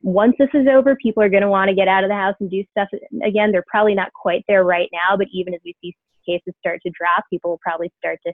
once 0.02 0.34
this 0.38 0.48
is 0.54 0.66
over 0.68 0.96
people 0.96 1.22
are 1.22 1.28
going 1.28 1.42
to 1.42 1.48
want 1.48 1.68
to 1.68 1.74
get 1.74 1.88
out 1.88 2.04
of 2.04 2.08
the 2.08 2.14
house 2.14 2.34
and 2.38 2.50
do 2.50 2.62
stuff 2.70 2.88
again. 3.24 3.50
They're 3.50 3.64
probably 3.66 3.94
not 3.94 4.12
quite 4.12 4.44
there 4.48 4.64
right 4.64 4.88
now 4.92 5.16
but 5.16 5.26
even 5.32 5.54
as 5.54 5.60
we 5.64 5.76
see 5.82 5.94
cases 6.26 6.54
start 6.60 6.80
to 6.84 6.92
drop 6.98 7.24
people 7.30 7.50
will 7.50 7.60
probably 7.62 7.90
start 7.98 8.18
to 8.26 8.32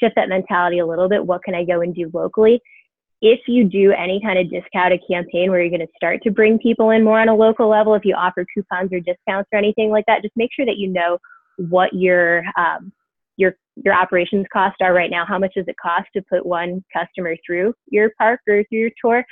shift 0.00 0.14
that 0.16 0.28
mentality 0.28 0.78
a 0.78 0.86
little 0.86 1.08
bit. 1.08 1.24
What 1.24 1.42
can 1.44 1.54
i 1.54 1.64
go 1.64 1.80
and 1.80 1.94
do 1.94 2.10
locally? 2.12 2.60
If 3.22 3.40
you 3.46 3.64
do 3.64 3.92
any 3.92 4.20
kind 4.20 4.38
of 4.38 4.50
discounted 4.50 5.00
campaign 5.10 5.50
where 5.50 5.60
you're 5.60 5.70
going 5.70 5.80
to 5.80 5.92
start 5.96 6.22
to 6.24 6.30
bring 6.30 6.58
people 6.58 6.90
in 6.90 7.02
more 7.02 7.18
on 7.18 7.30
a 7.30 7.34
local 7.34 7.68
level, 7.68 7.94
if 7.94 8.04
you 8.04 8.14
offer 8.14 8.44
coupons 8.52 8.92
or 8.92 9.00
discounts 9.00 9.48
or 9.52 9.58
anything 9.58 9.90
like 9.90 10.04
that, 10.06 10.20
just 10.22 10.36
make 10.36 10.50
sure 10.54 10.66
that 10.66 10.76
you 10.76 10.88
know 10.88 11.16
what 11.56 11.92
your 11.92 12.44
um, 12.56 12.92
your 13.36 13.54
your 13.76 13.94
operations 13.94 14.46
costs 14.52 14.78
are 14.80 14.94
right 14.94 15.10
now. 15.10 15.24
How 15.26 15.38
much 15.38 15.54
does 15.54 15.66
it 15.68 15.76
cost 15.80 16.08
to 16.14 16.22
put 16.30 16.46
one 16.46 16.84
customer 16.92 17.36
through 17.44 17.74
your 17.88 18.10
park 18.18 18.40
or 18.48 18.64
through 18.68 18.80
your 18.80 18.90
tour? 19.02 19.24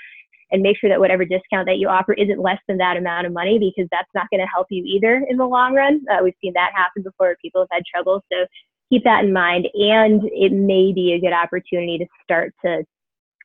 And 0.51 0.63
make 0.63 0.79
sure 0.79 0.91
that 0.91 1.01
whatever 1.01 1.25
discount 1.25 1.67
that 1.67 1.79
you 1.79 1.89
offer 1.89 2.13
isn't 2.13 2.41
less 2.41 2.59
than 2.69 2.77
that 2.77 2.97
amount 2.97 3.27
of 3.27 3.33
money 3.33 3.59
because 3.59 3.89
that's 3.91 4.11
not 4.15 4.29
going 4.31 4.41
to 4.41 4.47
help 4.55 4.69
you 4.71 4.85
either 4.85 5.25
in 5.29 5.37
the 5.37 5.47
long 5.47 5.75
run. 5.75 6.05
Uh, 6.09 6.23
we've 6.23 6.35
seen 6.41 6.53
that 6.55 6.71
happen 6.75 7.03
before. 7.03 7.35
People 7.43 7.63
have 7.63 7.69
had 7.73 7.83
trouble. 7.93 8.23
So 8.31 8.47
keep 8.93 9.03
that 9.05 9.25
in 9.25 9.33
mind. 9.33 9.67
And 9.75 10.23
it 10.33 10.53
may 10.53 10.93
be 10.93 11.15
a 11.15 11.21
good 11.21 11.33
opportunity 11.33 11.99
to 11.99 12.07
start 12.23 12.55
to 12.65 12.85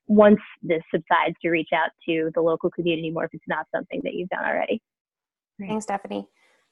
once 0.07 0.39
this 0.61 0.81
subsides 0.93 1.35
to 1.41 1.49
reach 1.49 1.69
out 1.73 1.89
to 2.07 2.31
the 2.35 2.41
local 2.41 2.69
community 2.69 3.11
more 3.11 3.25
if 3.25 3.33
it's 3.33 3.43
not 3.47 3.65
something 3.73 4.01
that 4.03 4.13
you've 4.13 4.29
done 4.29 4.43
already. 4.43 4.81
Thanks, 5.59 5.85
Stephanie. 5.85 6.27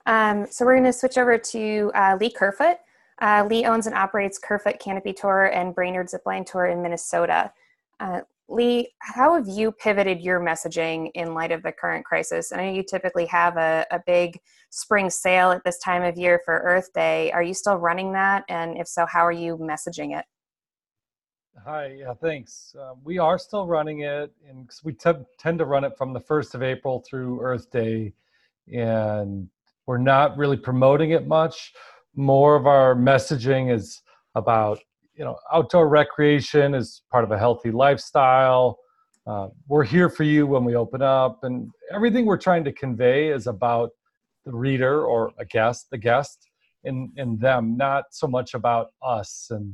Um, 0.07 0.47
so 0.49 0.65
we're 0.65 0.75
going 0.75 0.85
to 0.85 0.93
switch 0.93 1.17
over 1.17 1.37
to 1.37 1.91
uh, 1.93 2.17
Lee 2.19 2.31
Kerfoot. 2.31 2.77
Uh, 3.21 3.45
Lee 3.49 3.65
owns 3.65 3.87
and 3.87 3.95
operates 3.95 4.39
Kerfoot 4.39 4.79
Canopy 4.79 5.11
Tour 5.11 5.47
and 5.47 5.75
Brainerd 5.75 6.07
Zipline 6.07 6.45
Tour 6.45 6.67
in 6.67 6.81
Minnesota. 6.81 7.51
Uh, 7.99 8.21
Lee, 8.47 8.93
how 8.99 9.35
have 9.35 9.49
you 9.49 9.73
pivoted 9.73 10.21
your 10.21 10.39
messaging 10.39 11.11
in 11.15 11.33
light 11.33 11.51
of 11.51 11.61
the 11.61 11.73
current 11.73 12.05
crisis? 12.05 12.53
I 12.53 12.57
know 12.57 12.71
you 12.71 12.83
typically 12.83 13.25
have 13.25 13.57
a, 13.57 13.85
a 13.91 14.01
big 14.05 14.39
spring 14.69 15.09
sale 15.09 15.51
at 15.51 15.65
this 15.65 15.79
time 15.79 16.03
of 16.03 16.17
year 16.17 16.39
for 16.45 16.59
Earth 16.59 16.93
Day. 16.93 17.29
Are 17.33 17.43
you 17.43 17.53
still 17.53 17.75
running 17.75 18.13
that? 18.13 18.45
And 18.47 18.77
if 18.77 18.87
so, 18.87 19.05
how 19.05 19.25
are 19.25 19.33
you 19.33 19.57
messaging 19.57 20.17
it? 20.17 20.23
Hi, 21.65 21.97
yeah, 21.99 22.13
thanks. 22.13 22.73
Uh, 22.79 22.93
we 23.03 23.17
are 23.17 23.37
still 23.37 23.67
running 23.67 24.01
it, 24.01 24.31
and 24.47 24.69
we 24.85 24.93
t- 24.93 25.11
tend 25.37 25.59
to 25.59 25.65
run 25.65 25.83
it 25.83 25.97
from 25.97 26.13
the 26.13 26.21
1st 26.21 26.53
of 26.53 26.63
April 26.63 27.03
through 27.05 27.41
Earth 27.41 27.69
Day, 27.71 28.13
and 28.71 29.49
we're 29.87 29.97
not 29.97 30.37
really 30.37 30.57
promoting 30.57 31.11
it 31.11 31.25
much. 31.25 31.73
More 32.15 32.55
of 32.55 32.67
our 32.67 32.93
messaging 32.93 33.73
is 33.73 34.01
about, 34.35 34.79
you 35.15 35.23
know, 35.23 35.37
outdoor 35.51 35.87
recreation 35.87 36.75
is 36.75 37.01
part 37.11 37.23
of 37.23 37.31
a 37.31 37.39
healthy 37.39 37.71
lifestyle. 37.71 38.77
Uh, 39.25 39.47
we're 39.67 39.83
here 39.83 40.09
for 40.09 40.23
you 40.23 40.45
when 40.45 40.63
we 40.63 40.75
open 40.75 41.01
up, 41.01 41.39
and 41.43 41.69
everything 41.91 42.25
we're 42.25 42.37
trying 42.37 42.63
to 42.63 42.71
convey 42.71 43.29
is 43.29 43.47
about 43.47 43.89
the 44.45 44.53
reader 44.53 45.05
or 45.05 45.31
a 45.39 45.45
guest, 45.45 45.87
the 45.91 45.97
guest, 45.97 46.49
and, 46.85 47.09
and 47.17 47.39
them, 47.39 47.75
not 47.75 48.05
so 48.11 48.27
much 48.27 48.53
about 48.53 48.87
us. 49.01 49.47
And, 49.49 49.73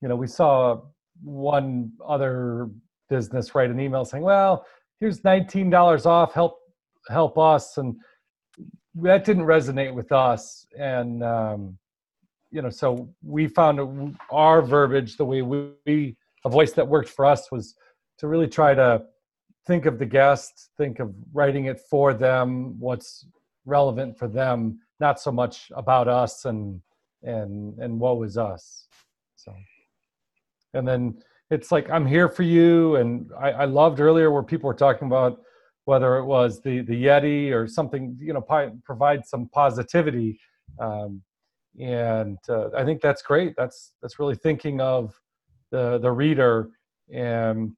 you 0.00 0.08
know, 0.08 0.14
we 0.14 0.28
saw 0.28 0.82
one 1.22 1.90
other 2.06 2.68
business 3.08 3.54
write 3.54 3.70
an 3.70 3.80
email 3.80 4.04
saying, 4.04 4.22
"Well, 4.22 4.64
here's 5.00 5.20
$19 5.20 6.06
off. 6.06 6.32
Help 6.32 6.58
help 7.08 7.38
us." 7.38 7.78
And 7.78 7.96
that 9.02 9.24
didn't 9.24 9.44
resonate 9.44 9.94
with 9.94 10.12
us. 10.12 10.66
And 10.78 11.22
um, 11.22 11.78
you 12.50 12.62
know, 12.62 12.70
so 12.70 13.08
we 13.22 13.48
found 13.48 14.16
our 14.30 14.62
verbiage, 14.62 15.16
the 15.16 15.24
way 15.24 15.42
we 15.42 16.16
a 16.44 16.48
voice 16.48 16.72
that 16.72 16.86
worked 16.86 17.08
for 17.08 17.26
us 17.26 17.50
was 17.50 17.74
to 18.18 18.28
really 18.28 18.46
try 18.46 18.74
to 18.74 19.02
think 19.66 19.84
of 19.84 19.98
the 19.98 20.06
guest, 20.06 20.70
think 20.76 21.00
of 21.00 21.12
writing 21.32 21.64
it 21.66 21.80
for 21.90 22.14
them, 22.14 22.78
what's 22.78 23.26
relevant 23.64 24.16
for 24.16 24.28
them, 24.28 24.78
not 25.00 25.20
so 25.20 25.32
much 25.32 25.70
about 25.74 26.08
us 26.08 26.44
and 26.44 26.80
and 27.22 27.78
and 27.78 27.98
what 27.98 28.18
was 28.18 28.38
us. 28.38 28.86
So 29.34 29.52
and 30.74 30.86
then 30.86 31.18
it's 31.50 31.72
like 31.72 31.90
i'm 31.90 32.06
here 32.06 32.28
for 32.28 32.42
you 32.42 32.96
and 32.96 33.30
I, 33.38 33.50
I, 33.52 33.64
loved 33.64 34.00
earlier 34.00 34.30
where 34.30 34.42
people 34.42 34.66
were 34.66 34.74
talking 34.74 35.06
about 35.06 35.40
whether 35.86 36.18
it 36.18 36.24
was 36.24 36.60
the 36.60 36.82
the 36.82 37.04
yeti 37.04 37.50
or 37.50 37.66
something 37.66 38.16
you 38.20 38.32
know 38.32 38.44
provide 38.84 39.26
some 39.26 39.48
positivity 39.48 40.38
um, 40.78 41.22
and 41.80 42.38
uh, 42.48 42.68
i 42.76 42.84
think 42.84 43.00
that's 43.00 43.22
great. 43.22 43.54
That's 43.56 43.92
that's 44.02 44.18
really 44.18 44.36
thinking 44.36 44.80
of 44.80 45.14
the 45.70 45.98
the 45.98 46.10
reader 46.10 46.70
and 47.12 47.72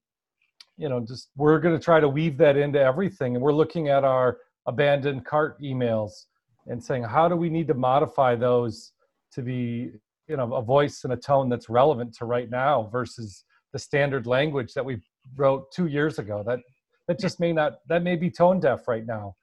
you 0.77 0.89
know 0.89 0.99
just 0.99 1.29
we're 1.35 1.59
going 1.59 1.77
to 1.77 1.83
try 1.83 1.99
to 1.99 2.07
weave 2.07 2.37
that 2.37 2.57
into 2.57 2.79
everything. 2.79 3.35
And 3.35 3.43
we're 3.43 3.53
looking 3.53 3.89
at 3.89 4.03
our 4.03 4.37
abandoned 4.65 5.25
cart 5.25 5.59
emails 5.61 6.11
and 6.67 6.83
saying 6.83 7.03
how 7.03 7.27
do 7.27 7.35
we 7.35 7.49
need 7.49 7.67
to 7.67 7.73
modify 7.73 8.35
those 8.35 8.93
to 9.33 9.41
be 9.41 9.91
you 10.27 10.37
know 10.37 10.53
a 10.53 10.61
voice 10.61 11.03
and 11.03 11.13
a 11.13 11.17
tone 11.17 11.49
that's 11.49 11.69
relevant 11.69 12.15
to 12.15 12.25
right 12.25 12.49
now 12.49 12.89
versus 12.91 13.43
the 13.73 13.79
standard 13.79 14.25
language 14.25 14.73
that 14.73 14.85
we 14.85 14.97
wrote 15.35 15.71
two 15.71 15.87
years 15.87 16.19
ago? 16.19 16.43
That 16.45 16.59
that 17.09 17.19
just 17.19 17.39
may 17.39 17.51
not 17.51 17.79
that 17.89 18.03
may 18.03 18.15
be 18.15 18.29
tone 18.29 18.59
deaf 18.59 18.87
right 18.87 19.05
now 19.05 19.35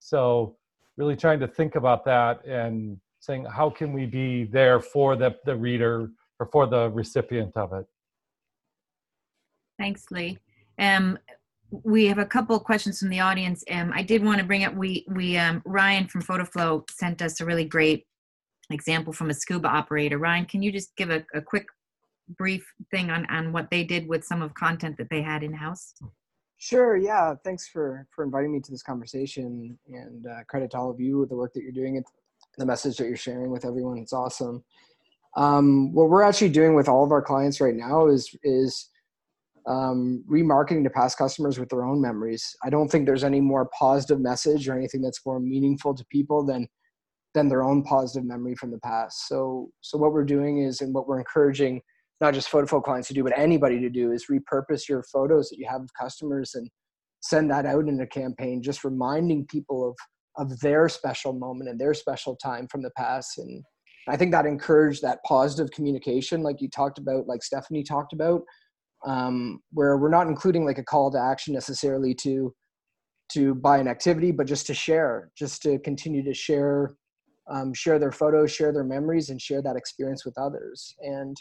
so 0.00 0.56
really 0.96 1.14
trying 1.14 1.38
to 1.38 1.46
think 1.46 1.76
about 1.76 2.04
that 2.04 2.44
and 2.44 2.98
saying 3.20 3.44
how 3.44 3.70
can 3.70 3.92
we 3.92 4.06
be 4.06 4.44
there 4.44 4.80
for 4.80 5.14
the, 5.14 5.36
the 5.44 5.54
reader 5.54 6.10
or 6.40 6.46
for 6.46 6.66
the 6.66 6.90
recipient 6.90 7.56
of 7.56 7.72
it 7.72 7.86
thanks 9.78 10.06
lee 10.10 10.38
um, 10.78 11.18
we 11.84 12.06
have 12.06 12.18
a 12.18 12.26
couple 12.26 12.58
questions 12.58 12.98
from 12.98 13.10
the 13.10 13.20
audience 13.20 13.62
um, 13.70 13.92
i 13.94 14.02
did 14.02 14.24
want 14.24 14.38
to 14.38 14.44
bring 14.44 14.64
up 14.64 14.74
we 14.74 15.04
we 15.08 15.36
um, 15.36 15.62
ryan 15.64 16.08
from 16.08 16.22
photoflow 16.22 16.82
sent 16.90 17.22
us 17.22 17.40
a 17.40 17.44
really 17.44 17.66
great 17.66 18.06
example 18.72 19.12
from 19.12 19.30
a 19.30 19.34
scuba 19.34 19.68
operator. 19.68 20.18
Ryan, 20.18 20.46
can 20.46 20.62
you 20.62 20.72
just 20.72 20.94
give 20.96 21.10
a, 21.10 21.24
a 21.34 21.40
quick 21.40 21.66
brief 22.38 22.64
thing 22.90 23.10
on, 23.10 23.26
on 23.26 23.52
what 23.52 23.70
they 23.70 23.84
did 23.84 24.08
with 24.08 24.24
some 24.24 24.42
of 24.42 24.54
content 24.54 24.96
that 24.98 25.08
they 25.10 25.22
had 25.22 25.42
in 25.42 25.52
house? 25.52 25.94
Sure. 26.62 26.94
Yeah. 26.94 27.34
Thanks 27.42 27.68
for 27.68 28.06
for 28.14 28.22
inviting 28.22 28.52
me 28.52 28.60
to 28.60 28.70
this 28.70 28.82
conversation, 28.82 29.78
and 29.88 30.26
uh, 30.26 30.44
credit 30.46 30.70
to 30.72 30.76
all 30.78 30.90
of 30.90 31.00
you 31.00 31.16
with 31.16 31.30
the 31.30 31.34
work 31.34 31.54
that 31.54 31.62
you're 31.62 31.72
doing 31.72 31.96
and 31.96 32.04
the 32.58 32.66
message 32.66 32.98
that 32.98 33.06
you're 33.06 33.16
sharing 33.16 33.50
with 33.50 33.64
everyone. 33.64 33.96
It's 33.96 34.12
awesome. 34.12 34.62
Um, 35.38 35.94
what 35.94 36.10
we're 36.10 36.22
actually 36.22 36.50
doing 36.50 36.74
with 36.74 36.86
all 36.86 37.02
of 37.02 37.12
our 37.12 37.22
clients 37.22 37.62
right 37.62 37.74
now 37.74 38.08
is 38.08 38.36
is 38.42 38.90
um, 39.66 40.22
remarketing 40.30 40.84
to 40.84 40.90
past 40.90 41.16
customers 41.16 41.58
with 41.58 41.70
their 41.70 41.82
own 41.82 41.98
memories. 41.98 42.54
I 42.62 42.68
don't 42.68 42.90
think 42.90 43.06
there's 43.06 43.24
any 43.24 43.40
more 43.40 43.70
positive 43.78 44.20
message 44.20 44.68
or 44.68 44.76
anything 44.76 45.00
that's 45.00 45.24
more 45.24 45.40
meaningful 45.40 45.94
to 45.94 46.04
people 46.10 46.44
than 46.44 46.68
than 47.32 47.48
their 47.48 47.62
own 47.62 47.82
positive 47.84 48.28
memory 48.28 48.54
from 48.54 48.70
the 48.70 48.80
past. 48.80 49.28
So, 49.28 49.70
so 49.80 49.96
what 49.96 50.12
we're 50.12 50.24
doing 50.24 50.58
is, 50.58 50.82
and 50.82 50.92
what 50.92 51.08
we're 51.08 51.20
encouraging 51.20 51.80
not 52.20 52.34
just 52.34 52.50
Photoflow 52.50 52.82
clients 52.82 53.08
to 53.08 53.14
do, 53.14 53.24
but 53.24 53.38
anybody 53.38 53.80
to 53.80 53.88
do 53.88 54.12
is 54.12 54.26
repurpose 54.30 54.88
your 54.88 55.02
photos 55.04 55.48
that 55.48 55.58
you 55.58 55.66
have 55.68 55.80
of 55.80 55.90
customers 55.98 56.54
and 56.54 56.68
send 57.20 57.50
that 57.50 57.66
out 57.66 57.88
in 57.88 58.00
a 58.00 58.06
campaign, 58.06 58.62
just 58.62 58.84
reminding 58.84 59.46
people 59.46 59.88
of 59.88 59.96
of 60.36 60.58
their 60.60 60.88
special 60.88 61.32
moment 61.32 61.68
and 61.68 61.78
their 61.78 61.92
special 61.92 62.36
time 62.36 62.66
from 62.70 62.82
the 62.82 62.90
past. 62.96 63.36
And 63.38 63.62
I 64.08 64.16
think 64.16 64.30
that 64.30 64.46
encouraged 64.46 65.02
that 65.02 65.18
positive 65.26 65.70
communication, 65.72 66.42
like 66.42 66.60
you 66.60 66.68
talked 66.70 66.98
about, 66.98 67.26
like 67.26 67.42
Stephanie 67.42 67.82
talked 67.82 68.12
about, 68.12 68.42
um, 69.04 69.60
where 69.72 69.98
we're 69.98 70.08
not 70.08 70.28
including 70.28 70.64
like 70.64 70.78
a 70.78 70.84
call 70.84 71.10
to 71.10 71.20
action 71.20 71.52
necessarily 71.52 72.14
to 72.14 72.54
to 73.32 73.54
buy 73.54 73.78
an 73.78 73.86
activity, 73.86 74.32
but 74.32 74.46
just 74.46 74.66
to 74.66 74.74
share, 74.74 75.30
just 75.36 75.62
to 75.62 75.78
continue 75.80 76.22
to 76.24 76.34
share, 76.34 76.90
um, 77.48 77.72
share 77.72 77.98
their 77.98 78.10
photos, 78.10 78.50
share 78.50 78.72
their 78.72 78.82
memories, 78.82 79.30
and 79.30 79.40
share 79.40 79.62
that 79.62 79.76
experience 79.76 80.24
with 80.24 80.36
others. 80.36 80.94
And 81.00 81.36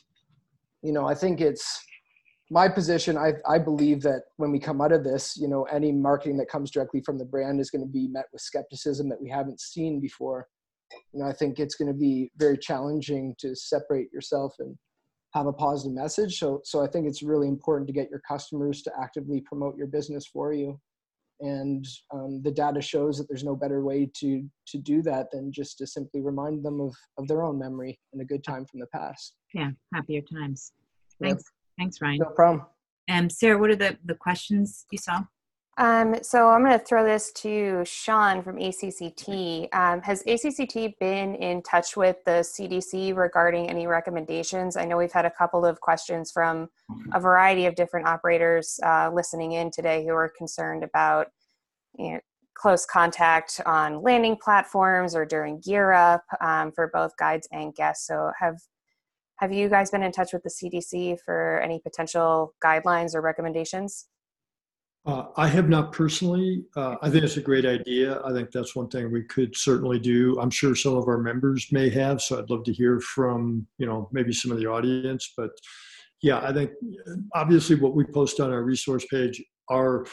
you 0.82 0.94
know, 0.94 1.08
I 1.08 1.14
think 1.14 1.42
it's 1.42 1.84
my 2.50 2.68
position. 2.68 3.18
I 3.18 3.34
I 3.48 3.60
believe 3.60 4.02
that 4.04 4.24
when 4.38 4.52
we 4.52 4.60
come 4.60 4.82
out 4.82 4.92
of 4.92 5.04
this, 5.04 5.38
you 5.38 5.48
know, 5.48 5.64
any 5.66 5.92
marketing 5.92 6.38
that 6.38 6.50
comes 6.50 6.72
directly 6.72 7.02
from 7.02 7.18
the 7.18 7.26
brand 7.26 7.60
is 7.60 7.70
going 7.70 7.86
to 7.86 7.92
be 7.92 8.08
met 8.08 8.26
with 8.32 8.42
skepticism 8.42 9.10
that 9.10 9.22
we 9.22 9.30
haven't 9.30 9.62
seen 9.62 10.00
before. 10.00 10.48
You 11.14 11.22
know, 11.22 11.30
I 11.30 11.34
think 11.34 11.60
it's 11.60 11.76
going 11.76 11.92
to 11.92 11.98
be 11.98 12.32
very 12.38 12.58
challenging 12.58 13.36
to 13.40 13.56
separate 13.56 14.12
yourself 14.12 14.56
and 14.60 14.76
have 15.36 15.46
a 15.46 15.54
positive 15.54 15.94
message. 15.94 16.40
So, 16.40 16.62
so 16.64 16.84
I 16.84 16.88
think 16.88 17.08
it's 17.08 17.22
really 17.22 17.48
important 17.48 17.88
to 17.88 17.94
get 17.94 18.10
your 18.10 18.22
customers 18.28 18.82
to 18.82 18.92
actively 19.00 19.42
promote 19.42 19.78
your 19.78 19.86
business 19.86 20.26
for 20.26 20.54
you 20.54 20.80
and 21.42 21.88
um, 22.14 22.42
the 22.44 22.52
data 22.52 22.82
shows 22.82 23.18
that 23.18 23.28
there's 23.30 23.44
no 23.44 23.56
better 23.56 23.84
way 23.84 24.10
to 24.16 24.48
to 24.68 24.78
do 24.78 25.02
that 25.02 25.32
than 25.32 25.52
just 25.52 25.78
to 25.78 25.88
simply 25.88 26.22
remind 26.22 26.64
them 26.64 26.82
of 26.82 26.94
of 27.18 27.28
their 27.28 27.44
own 27.44 27.58
memory 27.58 28.00
and 28.14 28.22
a 28.22 28.26
good 28.26 28.44
time 28.44 28.66
from 28.66 28.80
the 28.80 28.88
past. 28.88 29.36
Yeah 29.54 29.72
happier 29.94 30.22
times. 30.22 30.74
Thanks. 31.22 31.44
Thanks 31.78 32.02
ryan. 32.02 32.20
No 32.20 32.30
problem. 32.32 32.66
Um 33.10 33.30
sarah 33.30 33.58
what 33.58 33.70
are 33.70 33.76
the 33.76 33.98
the 34.06 34.16
questions 34.16 34.86
you 34.92 34.98
saw 34.98 35.24
um, 35.80 36.16
so 36.22 36.50
I'm 36.50 36.62
going 36.62 36.78
to 36.78 36.86
throw 36.86 37.06
this 37.06 37.32
to 37.38 37.84
Sean 37.86 38.44
from 38.44 38.58
ACCT. 38.58 39.74
Um, 39.74 40.02
has 40.02 40.22
ACCT 40.24 41.00
been 41.00 41.36
in 41.36 41.64
touch 41.64 41.96
with 41.96 42.18
the 42.26 42.44
CDC 42.44 43.16
regarding 43.16 43.70
any 43.70 43.88
recommendations? 43.88 44.76
I 44.76 44.84
know 44.84 44.98
we've 44.98 45.14
had 45.14 45.24
a 45.24 45.32
couple 45.32 45.66
of 45.66 45.80
questions 45.80 46.32
from 46.32 46.68
a 47.14 47.20
variety 47.22 47.66
of 47.66 47.76
different 47.76 48.08
operators 48.08 48.78
uh, 48.86 49.10
listening 49.14 49.54
in 49.54 49.72
today 49.72 50.04
who 50.06 50.12
are 50.12 50.30
concerned 50.38 50.84
about 50.84 51.28
you 51.98 52.12
know, 52.12 52.20
close 52.56 52.86
contact 52.86 53.62
on 53.66 54.04
landing 54.04 54.36
platforms 54.36 55.16
or 55.16 55.26
during 55.26 55.62
gear 55.62 55.94
up 55.94 56.26
um, 56.42 56.74
for 56.74 56.90
both 56.94 57.16
guides 57.16 57.48
and 57.54 57.74
guests. 57.74 58.06
So 58.06 58.32
have 58.38 58.58
have 59.38 59.54
you 59.54 59.70
guys 59.70 59.92
been 59.92 60.04
in 60.04 60.12
touch 60.12 60.34
with 60.34 60.44
the 60.44 60.50
CDC 60.50 61.20
for 61.24 61.62
any 61.62 61.80
potential 61.80 62.54
guidelines 62.62 63.16
or 63.16 63.22
recommendations? 63.22 64.08
Uh, 65.06 65.26
I 65.38 65.48
have 65.48 65.70
not 65.70 65.94
personally. 65.94 66.66
Uh, 66.76 66.96
I 67.02 67.10
think 67.10 67.24
it's 67.24 67.38
a 67.38 67.42
great 67.42 67.66
idea. 67.66 68.22
I 68.26 68.34
think 68.34 68.52
that's 68.52 68.76
one 68.76 68.90
thing 68.90 69.12
we 69.12 69.24
could 69.24 69.56
certainly 69.56 69.98
do. 69.98 70.38
I'm 70.40 70.50
sure 70.50 70.76
some 70.76 70.96
of 70.96 71.08
our 71.08 71.18
members 71.18 71.68
may 71.72 71.90
have, 71.90 72.22
so 72.22 72.38
I'd 72.38 72.50
love 72.50 72.64
to 72.66 72.74
hear 72.74 73.00
from 73.00 73.66
you 73.78 73.86
know 73.86 74.10
maybe 74.12 74.34
some 74.34 74.52
of 74.52 74.60
the 74.60 74.68
audience. 74.68 75.34
But 75.38 75.52
yeah, 76.22 76.40
I 76.40 76.52
think 76.52 76.72
obviously 77.34 77.78
what 77.78 77.96
we 77.96 78.04
post 78.04 78.40
on 78.40 78.52
our 78.52 78.64
resource 78.64 79.06
page 79.10 79.42
are 79.70 80.06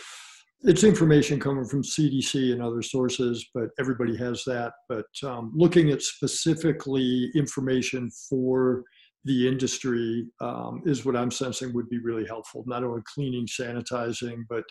it's 0.62 0.84
information 0.84 1.38
coming 1.38 1.66
from 1.66 1.82
CDC 1.82 2.52
and 2.52 2.62
other 2.62 2.82
sources, 2.82 3.50
but 3.54 3.70
everybody 3.78 4.16
has 4.16 4.42
that. 4.46 4.72
But 4.88 5.06
um, 5.24 5.52
looking 5.54 5.90
at 5.90 6.02
specifically 6.02 7.30
information 7.34 8.10
for 8.28 8.84
the 9.26 9.48
industry 9.48 10.24
um, 10.40 10.82
is 10.86 11.04
what 11.04 11.16
I'm 11.16 11.32
sensing 11.32 11.72
would 11.74 11.88
be 11.88 11.98
really 11.98 12.24
helpful. 12.24 12.62
Not 12.66 12.84
only 12.84 13.02
cleaning, 13.12 13.46
sanitizing, 13.46 14.44
but 14.48 14.62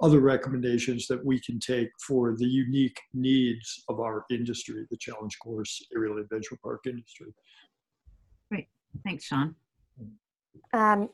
other 0.00 0.20
recommendations 0.20 1.08
that 1.08 1.24
we 1.24 1.40
can 1.40 1.58
take 1.58 1.88
for 2.06 2.36
the 2.36 2.46
unique 2.46 2.98
needs 3.12 3.82
of 3.88 3.98
our 3.98 4.24
industry, 4.30 4.86
the 4.88 4.96
challenge 4.96 5.36
course 5.40 5.84
aerial 5.92 6.18
adventure 6.18 6.56
park 6.62 6.84
industry. 6.86 7.34
Great, 8.48 8.68
thanks, 9.04 9.24
Sean. 9.24 9.56
Um, 10.72 11.08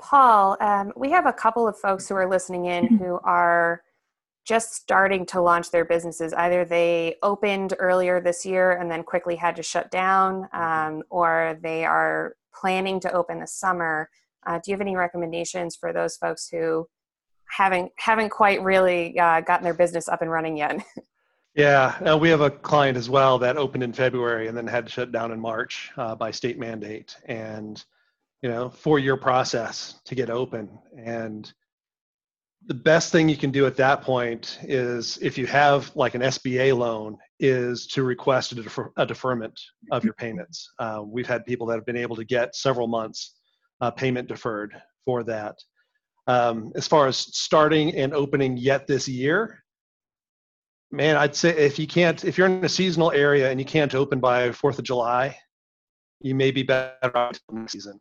Paul, 0.00 0.56
um, 0.60 0.92
we 0.96 1.10
have 1.10 1.26
a 1.26 1.32
couple 1.32 1.68
of 1.68 1.78
folks 1.78 2.08
who 2.08 2.16
are 2.16 2.28
listening 2.28 2.66
in 2.66 2.98
who 2.98 3.20
are 3.22 3.82
just 4.44 4.74
starting 4.74 5.24
to 5.24 5.40
launch 5.40 5.70
their 5.70 5.84
businesses. 5.84 6.32
Either 6.34 6.64
they 6.64 7.16
opened 7.22 7.74
earlier 7.78 8.20
this 8.20 8.44
year 8.44 8.72
and 8.72 8.90
then 8.90 9.02
quickly 9.02 9.36
had 9.36 9.56
to 9.56 9.62
shut 9.62 9.90
down, 9.90 10.48
um, 10.52 11.02
or 11.10 11.58
they 11.62 11.84
are 11.84 12.36
planning 12.54 13.00
to 13.00 13.12
open 13.12 13.40
this 13.40 13.54
summer. 13.54 14.08
Uh, 14.46 14.58
do 14.62 14.70
you 14.70 14.74
have 14.74 14.82
any 14.82 14.96
recommendations 14.96 15.76
for 15.76 15.92
those 15.92 16.16
folks 16.16 16.48
who 16.48 16.86
haven't 17.48 17.90
haven't 17.96 18.30
quite 18.30 18.62
really 18.62 19.18
uh, 19.18 19.40
gotten 19.40 19.64
their 19.64 19.74
business 19.74 20.08
up 20.08 20.20
and 20.20 20.30
running 20.30 20.56
yet? 20.56 20.84
yeah, 21.54 21.96
uh, 22.06 22.16
we 22.16 22.28
have 22.28 22.42
a 22.42 22.50
client 22.50 22.98
as 22.98 23.08
well 23.08 23.38
that 23.38 23.56
opened 23.56 23.82
in 23.82 23.92
February 23.92 24.48
and 24.48 24.56
then 24.56 24.66
had 24.66 24.86
to 24.86 24.92
shut 24.92 25.10
down 25.10 25.32
in 25.32 25.40
March 25.40 25.90
uh, 25.96 26.14
by 26.14 26.30
state 26.30 26.58
mandate, 26.58 27.16
and 27.24 27.84
you 28.42 28.50
know, 28.50 28.68
four 28.68 28.98
year 28.98 29.16
process 29.16 30.00
to 30.04 30.14
get 30.14 30.28
open 30.28 30.68
and 30.98 31.54
the 32.66 32.74
best 32.74 33.12
thing 33.12 33.28
you 33.28 33.36
can 33.36 33.50
do 33.50 33.66
at 33.66 33.76
that 33.76 34.02
point 34.02 34.58
is 34.62 35.18
if 35.20 35.36
you 35.36 35.46
have 35.46 35.94
like 35.94 36.14
an 36.14 36.22
SBA 36.22 36.76
loan 36.76 37.18
is 37.38 37.86
to 37.88 38.02
request 38.02 38.52
a, 38.52 38.54
defer, 38.54 38.90
a 38.96 39.04
deferment 39.04 39.58
of 39.90 40.02
your 40.02 40.14
payments. 40.14 40.70
Uh, 40.78 41.02
we've 41.04 41.26
had 41.26 41.44
people 41.44 41.66
that 41.66 41.74
have 41.74 41.84
been 41.84 41.96
able 41.96 42.16
to 42.16 42.24
get 42.24 42.56
several 42.56 42.86
months 42.86 43.34
uh, 43.80 43.90
payment 43.90 44.28
deferred 44.28 44.74
for 45.04 45.22
that. 45.24 45.56
Um, 46.26 46.72
as 46.74 46.88
far 46.88 47.06
as 47.06 47.18
starting 47.18 47.94
and 47.96 48.14
opening 48.14 48.56
yet 48.56 48.86
this 48.86 49.06
year, 49.06 49.62
man, 50.90 51.16
I'd 51.16 51.36
say 51.36 51.50
if 51.50 51.78
you 51.78 51.86
can't, 51.86 52.24
if 52.24 52.38
you're 52.38 52.46
in 52.46 52.64
a 52.64 52.68
seasonal 52.68 53.10
area 53.10 53.50
and 53.50 53.60
you 53.60 53.66
can't 53.66 53.94
open 53.94 54.20
by 54.20 54.48
4th 54.50 54.78
of 54.78 54.84
July, 54.84 55.36
you 56.20 56.34
may 56.34 56.50
be 56.50 56.62
better 56.62 57.14
off 57.14 57.38
next 57.50 57.72
season. 57.72 58.00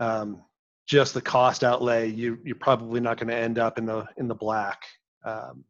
Um, 0.00 0.42
just 0.86 1.14
the 1.14 1.20
cost 1.20 1.64
outlay, 1.64 2.08
you 2.08 2.38
you're 2.44 2.56
probably 2.56 3.00
not 3.00 3.18
going 3.18 3.28
to 3.28 3.36
end 3.36 3.58
up 3.58 3.78
in 3.78 3.86
the 3.86 4.06
in 4.16 4.28
the 4.28 4.34
black. 4.34 4.82
Um, 5.24 5.64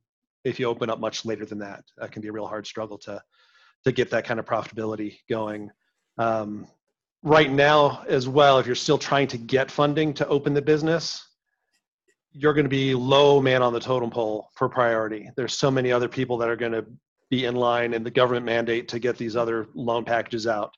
if 0.44 0.60
you 0.60 0.66
open 0.66 0.90
up 0.90 1.00
much 1.00 1.24
later 1.24 1.44
than 1.44 1.58
that, 1.58 1.84
that 1.96 2.12
can 2.12 2.22
be 2.22 2.28
a 2.28 2.32
real 2.32 2.46
hard 2.46 2.66
struggle 2.66 2.98
to 2.98 3.20
to 3.84 3.92
get 3.92 4.10
that 4.10 4.24
kind 4.24 4.38
of 4.38 4.46
profitability 4.46 5.18
going. 5.28 5.70
Um, 6.18 6.66
right 7.22 7.50
now, 7.50 8.04
as 8.08 8.28
well, 8.28 8.58
if 8.58 8.66
you're 8.66 8.74
still 8.74 8.98
trying 8.98 9.28
to 9.28 9.38
get 9.38 9.70
funding 9.70 10.12
to 10.14 10.28
open 10.28 10.54
the 10.54 10.62
business, 10.62 11.26
you're 12.32 12.54
going 12.54 12.64
to 12.64 12.70
be 12.70 12.94
low 12.94 13.40
man 13.40 13.62
on 13.62 13.72
the 13.72 13.80
totem 13.80 14.10
pole 14.10 14.50
for 14.54 14.68
priority. 14.68 15.30
There's 15.36 15.54
so 15.54 15.70
many 15.70 15.92
other 15.92 16.08
people 16.08 16.36
that 16.38 16.48
are 16.48 16.56
going 16.56 16.72
to 16.72 16.84
be 17.30 17.46
in 17.46 17.56
line 17.56 17.94
in 17.94 18.04
the 18.04 18.10
government 18.10 18.44
mandate 18.44 18.88
to 18.88 18.98
get 18.98 19.16
these 19.16 19.34
other 19.34 19.66
loan 19.74 20.04
packages 20.04 20.46
out. 20.46 20.72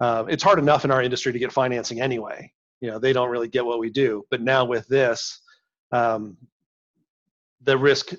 Uh, 0.00 0.24
it's 0.28 0.42
hard 0.42 0.58
enough 0.58 0.84
in 0.84 0.90
our 0.90 1.02
industry 1.02 1.32
to 1.32 1.38
get 1.38 1.52
financing 1.52 2.00
anyway 2.00 2.52
you 2.80 2.90
know 2.90 2.98
they 2.98 3.12
don't 3.12 3.30
really 3.30 3.48
get 3.48 3.64
what 3.64 3.78
we 3.78 3.90
do. 3.90 4.24
But 4.30 4.42
now 4.42 4.64
with 4.64 4.86
this 4.88 5.40
um, 5.92 6.36
the 7.62 7.76
risk 7.76 8.14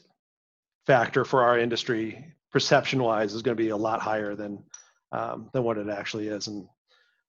factor 0.85 1.25
for 1.25 1.43
our 1.43 1.59
industry 1.59 2.33
perception 2.51 3.03
wise 3.03 3.33
is 3.33 3.41
going 3.41 3.55
to 3.55 3.63
be 3.63 3.69
a 3.69 3.77
lot 3.77 4.01
higher 4.01 4.35
than 4.35 4.63
um, 5.11 5.49
than 5.53 5.63
what 5.63 5.77
it 5.77 5.89
actually 5.89 6.27
is. 6.27 6.47
And 6.47 6.67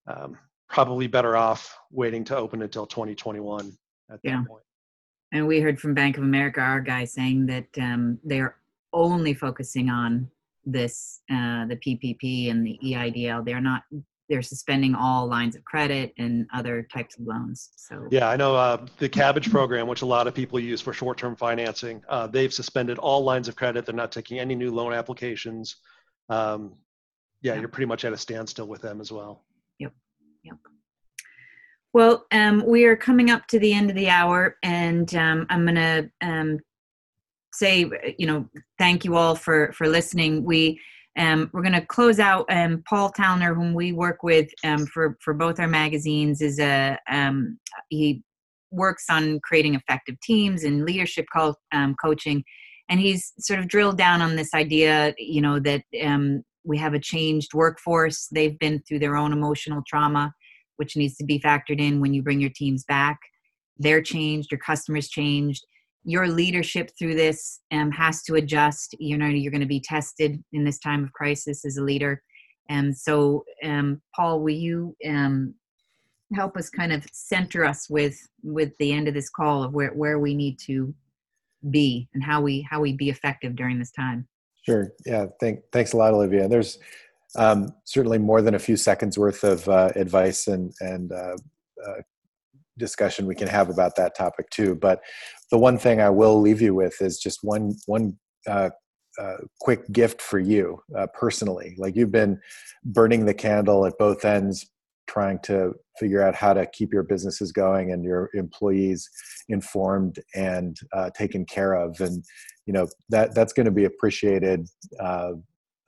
um, 0.07 0.39
probably 0.69 1.07
better 1.07 1.37
off 1.37 1.77
waiting 1.91 2.25
to 2.25 2.37
open 2.37 2.63
until 2.63 2.87
2021 2.87 3.73
at 4.11 4.21
yeah. 4.23 4.39
that 4.39 4.47
point. 4.47 4.63
And 5.33 5.47
we 5.47 5.61
heard 5.61 5.81
from 5.81 5.95
bank 5.95 6.17
of 6.17 6.25
america 6.25 6.61
our 6.61 6.81
guy 6.81 7.05
saying 7.05 7.47
that 7.47 7.67
um, 7.81 8.19
they're 8.25 8.57
only 8.93 9.35
focusing 9.35 9.91
on 9.91 10.31
this 10.65 11.21
uh, 11.31 11.67
the 11.67 11.77
ppp 11.77 12.51
and 12.51 12.67
the 12.67 12.79
eidl 12.85 13.45
they're 13.45 13.61
not 13.61 13.83
they're 14.29 14.43
suspending 14.43 14.95
all 14.95 15.27
lines 15.27 15.57
of 15.57 15.65
credit 15.65 16.13
and 16.19 16.47
other 16.53 16.87
types 16.93 17.19
of 17.19 17.27
loans. 17.27 17.71
So 17.77 18.07
yeah, 18.11 18.29
I 18.29 18.37
know 18.37 18.55
uh, 18.55 18.87
the 18.99 19.09
Kabbage 19.09 19.51
program, 19.51 19.89
which 19.89 20.03
a 20.03 20.07
lot 20.07 20.27
of 20.27 20.35
people 20.35 20.61
use 20.61 20.81
for 20.81 20.93
short-term 20.93 21.35
financing, 21.35 22.03
uh, 22.09 22.27
they've 22.27 22.53
suspended 22.53 22.99
all 22.99 23.25
lines 23.25 23.49
of 23.49 23.57
credit. 23.57 23.87
They're 23.87 23.95
not 23.95 24.13
taking 24.13 24.39
any 24.39 24.55
new 24.55 24.71
loan 24.71 24.93
applications. 24.93 25.77
Um, 26.29 26.75
yeah, 27.41 27.55
yeah, 27.55 27.61
you're 27.61 27.69
pretty 27.69 27.87
much 27.87 28.05
at 28.05 28.13
a 28.13 28.19
standstill 28.19 28.67
with 28.67 28.83
them 28.83 29.01
as 29.01 29.11
well. 29.11 29.45
Yep, 29.79 29.93
yep. 30.43 30.57
Well, 31.95 32.27
um, 32.33 32.65
we 32.67 32.85
are 32.85 32.97
coming 32.97 33.31
up 33.31 33.47
to 33.49 33.59
the 33.59 33.73
end 33.73 33.89
of 33.89 33.97
the 33.97 34.11
hour, 34.11 34.57
and 34.63 35.13
um, 35.15 35.47
I'm 35.49 35.65
going 35.65 35.77
to 35.77 36.11
um, 36.21 36.59
say, 37.55 37.91
you 38.19 38.27
know, 38.27 38.47
thank 38.79 39.05
you 39.05 39.17
all 39.17 39.35
for 39.35 39.73
for 39.73 39.89
listening. 39.89 40.45
We 40.45 40.81
um, 41.19 41.51
we're 41.53 41.63
going 41.63 41.73
to 41.73 41.85
close 41.85 42.21
out. 42.21 42.47
Um, 42.49 42.83
Paul 42.89 43.11
Towner, 43.11 43.55
whom 43.55 43.75
we 43.75 43.93
work 43.93 44.23
with 44.23 44.49
um, 44.65 44.87
for 44.87 45.19
for 45.21 45.35
both 45.35 45.59
our 45.59 45.69
magazines, 45.69 46.41
is 46.41 46.59
a 46.61 46.99
um, 47.11 47.59
he 47.89 48.23
works 48.71 49.05
on 49.11 49.41
creating 49.41 49.75
effective 49.75 50.15
teams 50.21 50.65
and 50.65 50.85
leadership 50.85 51.27
co- 51.35 51.57
um, 51.73 51.97
coaching, 52.03 52.45
and 52.89 53.01
he's 53.01 53.33
sort 53.41 53.59
of 53.59 53.69
drilled 53.69 53.99
down 53.99 54.23
on 54.23 54.37
this 54.37 54.55
idea, 54.55 55.15
you 55.19 55.41
know, 55.41 55.59
that 55.59 55.83
um, 56.05 56.43
we 56.65 56.79
have 56.79 56.95
a 56.95 57.01
changed 57.01 57.53
workforce. 57.53 58.29
They've 58.31 58.59
been 58.59 58.81
through 58.87 59.01
their 59.01 59.17
own 59.17 59.33
emotional 59.33 59.83
trauma, 59.89 60.33
which 60.77 60.97
needs 60.97 61.17
to 61.17 61.25
be 61.25 61.41
factored 61.41 61.81
in 61.81 62.01
when 62.01 62.15
you 62.15 62.23
bring 62.23 62.41
your 62.41 62.53
teams 62.55 62.85
back. 62.85 63.19
They're 63.77 64.03
changed, 64.03 64.53
your 64.53 64.61
customers 64.61 65.09
changed. 65.09 65.65
Your 66.09 66.27
leadership 66.27 66.91
through 66.99 67.17
this 67.17 67.61
um, 67.71 67.91
has 67.91 68.23
to 68.23 68.37
adjust. 68.37 68.97
You 68.99 69.19
know, 69.19 69.27
you're 69.27 69.51
going 69.51 69.61
to 69.61 69.67
be 69.67 69.81
tested 69.81 70.43
in 70.55 70.65
this 70.65 70.79
time 70.79 71.05
of 71.05 71.13
crisis 71.13 71.67
as 71.67 71.77
a 71.77 71.85
leader. 71.85 72.23
And 72.71 72.97
so, 72.97 73.45
um, 73.63 74.01
Paul, 74.17 74.41
will 74.41 74.55
you 74.55 74.97
um, 75.07 75.55
help 76.35 76.57
us 76.57 76.71
kind 76.71 76.93
of 76.93 77.05
center 77.13 77.63
us 77.63 77.91
with 77.91 78.19
with 78.43 78.73
the 78.79 78.93
end 78.93 79.07
of 79.07 79.13
this 79.13 79.29
call 79.29 79.63
of 79.63 79.75
where 79.75 79.91
where 79.91 80.19
we 80.19 80.35
need 80.35 80.59
to 80.61 80.95
be 81.71 82.09
and 82.15 82.25
how 82.25 82.41
we 82.41 82.67
how 82.71 82.81
we 82.81 82.95
be 82.95 83.11
effective 83.11 83.55
during 83.55 83.79
this 83.79 83.93
time? 83.93 84.27
Sure. 84.65 84.93
Yeah. 85.05 85.27
Thank, 85.41 85.61
thanks 85.73 85.93
a 85.93 85.99
lot, 85.99 86.15
Olivia. 86.15 86.49
There's 86.49 86.79
um, 87.37 87.75
certainly 87.85 88.19
more 88.19 88.41
than 88.41 88.55
a 88.55 88.59
few 88.59 88.77
seconds 88.77 89.19
worth 89.19 89.45
of 89.45 89.69
uh, 89.69 89.91
advice 89.95 90.47
and 90.47 90.73
and 90.81 91.13
uh, 91.13 91.37
uh, 91.87 92.01
discussion 92.79 93.27
we 93.27 93.35
can 93.35 93.49
have 93.49 93.69
about 93.69 93.97
that 93.97 94.17
topic 94.17 94.49
too. 94.51 94.75
But 94.75 95.01
the 95.51 95.59
one 95.59 95.79
thing 95.79 96.01
I 96.01 96.11
will 96.11 96.41
leave 96.41 96.61
you 96.61 96.75
with 96.75 97.01
is 97.01 97.19
just 97.19 97.41
one 97.43 97.75
one 97.87 98.19
uh, 98.47 98.71
uh, 99.21 99.37
quick 99.61 99.91
gift 99.93 100.23
for 100.23 100.39
you 100.39 100.81
uh, 100.97 101.07
personally. 101.13 101.75
Like 101.79 101.97
you've 101.97 102.13
been 102.13 102.41
burning 102.85 103.27
the 103.27 103.35
candle 103.35 103.85
at 103.85 103.99
both 103.99 104.25
ends, 104.25 104.71
trying 105.09 105.41
to 105.41 105.75
figure 105.99 106.23
out 106.23 106.35
how 106.35 106.53
to 106.53 106.67
keep 106.67 106.93
your 106.93 107.03
businesses 107.03 107.51
going 107.51 107.91
and 107.91 108.05
your 108.05 108.31
employees 108.35 109.09
informed 109.49 110.21
and 110.35 110.77
uh, 110.93 111.11
taken 111.11 111.45
care 111.45 111.73
of 111.73 112.01
and 112.01 112.25
you 112.67 112.73
know 112.73 112.87
that 113.09 113.35
that's 113.35 113.53
going 113.53 113.67
to 113.67 113.73
be 113.73 113.87
appreciated 113.87 114.69
uh, 115.01 115.33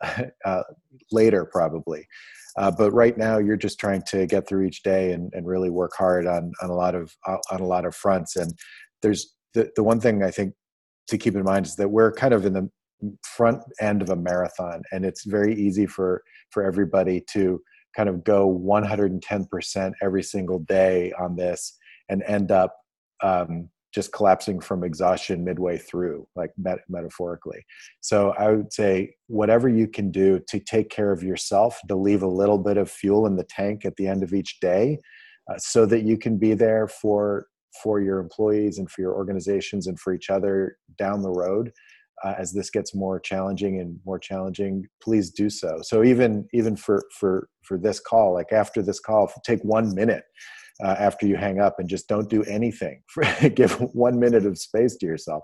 uh, 0.44 0.62
later 1.12 1.44
probably 1.44 2.06
uh, 2.56 2.70
but 2.70 2.90
right 2.92 3.16
now 3.16 3.38
you're 3.38 3.56
just 3.56 3.78
trying 3.78 4.02
to 4.08 4.26
get 4.26 4.46
through 4.48 4.66
each 4.66 4.82
day 4.82 5.12
and, 5.12 5.32
and 5.34 5.46
really 5.46 5.70
work 5.70 5.92
hard 5.96 6.26
on, 6.26 6.52
on 6.62 6.70
a 6.70 6.74
lot 6.74 6.94
of 6.94 7.14
uh, 7.26 7.38
on 7.50 7.60
a 7.60 7.66
lot 7.66 7.84
of 7.84 7.94
fronts. 7.94 8.36
And 8.36 8.52
there's 9.02 9.34
the, 9.54 9.70
the 9.76 9.82
one 9.82 10.00
thing 10.00 10.22
i 10.22 10.30
think 10.30 10.54
to 11.08 11.18
keep 11.18 11.34
in 11.34 11.42
mind 11.42 11.66
is 11.66 11.76
that 11.76 11.88
we're 11.88 12.12
kind 12.12 12.34
of 12.34 12.46
in 12.46 12.52
the 12.52 12.68
front 13.24 13.62
end 13.80 14.02
of 14.02 14.10
a 14.10 14.16
marathon 14.16 14.82
and 14.92 15.04
it's 15.04 15.24
very 15.24 15.54
easy 15.54 15.86
for 15.86 16.22
for 16.50 16.62
everybody 16.62 17.22
to 17.32 17.60
kind 17.96 18.08
of 18.08 18.22
go 18.22 18.48
110% 18.48 19.92
every 20.00 20.22
single 20.22 20.60
day 20.60 21.12
on 21.18 21.34
this 21.34 21.76
and 22.08 22.22
end 22.24 22.52
up 22.52 22.76
um, 23.22 23.68
just 23.92 24.12
collapsing 24.12 24.60
from 24.60 24.84
exhaustion 24.84 25.44
midway 25.44 25.76
through, 25.76 26.26
like 26.36 26.50
met- 26.56 26.84
metaphorically. 26.88 27.64
So 28.00 28.32
I 28.38 28.52
would 28.52 28.72
say 28.72 29.14
whatever 29.26 29.68
you 29.68 29.88
can 29.88 30.10
do 30.10 30.40
to 30.48 30.60
take 30.60 30.90
care 30.90 31.12
of 31.12 31.22
yourself, 31.22 31.80
to 31.88 31.96
leave 31.96 32.22
a 32.22 32.28
little 32.28 32.58
bit 32.58 32.76
of 32.76 32.90
fuel 32.90 33.26
in 33.26 33.36
the 33.36 33.44
tank 33.44 33.84
at 33.84 33.96
the 33.96 34.06
end 34.06 34.22
of 34.22 34.32
each 34.32 34.60
day, 34.60 34.98
uh, 35.50 35.58
so 35.58 35.86
that 35.86 36.02
you 36.02 36.16
can 36.16 36.38
be 36.38 36.54
there 36.54 36.86
for 36.86 37.46
for 37.82 38.00
your 38.00 38.18
employees 38.18 38.78
and 38.78 38.90
for 38.90 39.00
your 39.00 39.14
organizations 39.14 39.86
and 39.86 39.98
for 39.98 40.12
each 40.12 40.28
other 40.28 40.76
down 40.98 41.22
the 41.22 41.30
road 41.30 41.70
uh, 42.24 42.34
as 42.36 42.52
this 42.52 42.70
gets 42.70 42.94
more 42.94 43.18
challenging 43.18 43.80
and 43.80 43.98
more 44.04 44.18
challenging 44.18 44.84
please 45.02 45.30
do 45.30 45.48
so 45.48 45.78
so 45.82 46.02
even 46.02 46.46
even 46.52 46.76
for 46.76 47.04
for 47.18 47.48
for 47.62 47.78
this 47.78 48.00
call 48.00 48.34
like 48.34 48.52
after 48.52 48.82
this 48.82 49.00
call 49.00 49.32
take 49.44 49.60
one 49.62 49.94
minute 49.94 50.24
uh, 50.82 50.96
after 50.98 51.26
you 51.26 51.36
hang 51.36 51.60
up 51.60 51.78
and 51.78 51.88
just 51.88 52.08
don't 52.08 52.28
do 52.28 52.42
anything. 52.44 53.02
Give 53.54 53.72
one 53.94 54.18
minute 54.18 54.46
of 54.46 54.58
space 54.58 54.96
to 54.96 55.06
yourself. 55.06 55.42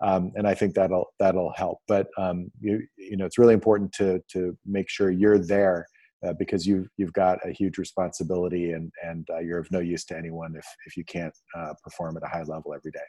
Um, 0.00 0.30
and 0.36 0.46
i 0.46 0.54
think 0.54 0.74
that'll 0.74 1.06
that'll 1.18 1.52
help. 1.56 1.78
But 1.88 2.06
um, 2.16 2.50
you 2.60 2.82
you 2.96 3.16
know 3.16 3.26
it's 3.26 3.38
really 3.38 3.54
important 3.54 3.92
to 3.94 4.22
to 4.32 4.56
make 4.64 4.88
sure 4.88 5.10
you're 5.10 5.38
there 5.40 5.86
uh, 6.24 6.34
because 6.38 6.66
you've 6.66 6.88
you've 6.96 7.12
got 7.12 7.38
a 7.44 7.50
huge 7.50 7.78
responsibility 7.78 8.72
and 8.72 8.92
and 9.02 9.26
uh, 9.32 9.38
you're 9.38 9.58
of 9.58 9.70
no 9.72 9.80
use 9.80 10.04
to 10.06 10.16
anyone 10.16 10.54
if 10.56 10.66
if 10.86 10.96
you 10.96 11.04
can't 11.04 11.34
uh, 11.56 11.74
perform 11.82 12.16
at 12.16 12.22
a 12.22 12.28
high 12.28 12.44
level 12.44 12.74
every 12.74 12.92
day. 12.92 13.08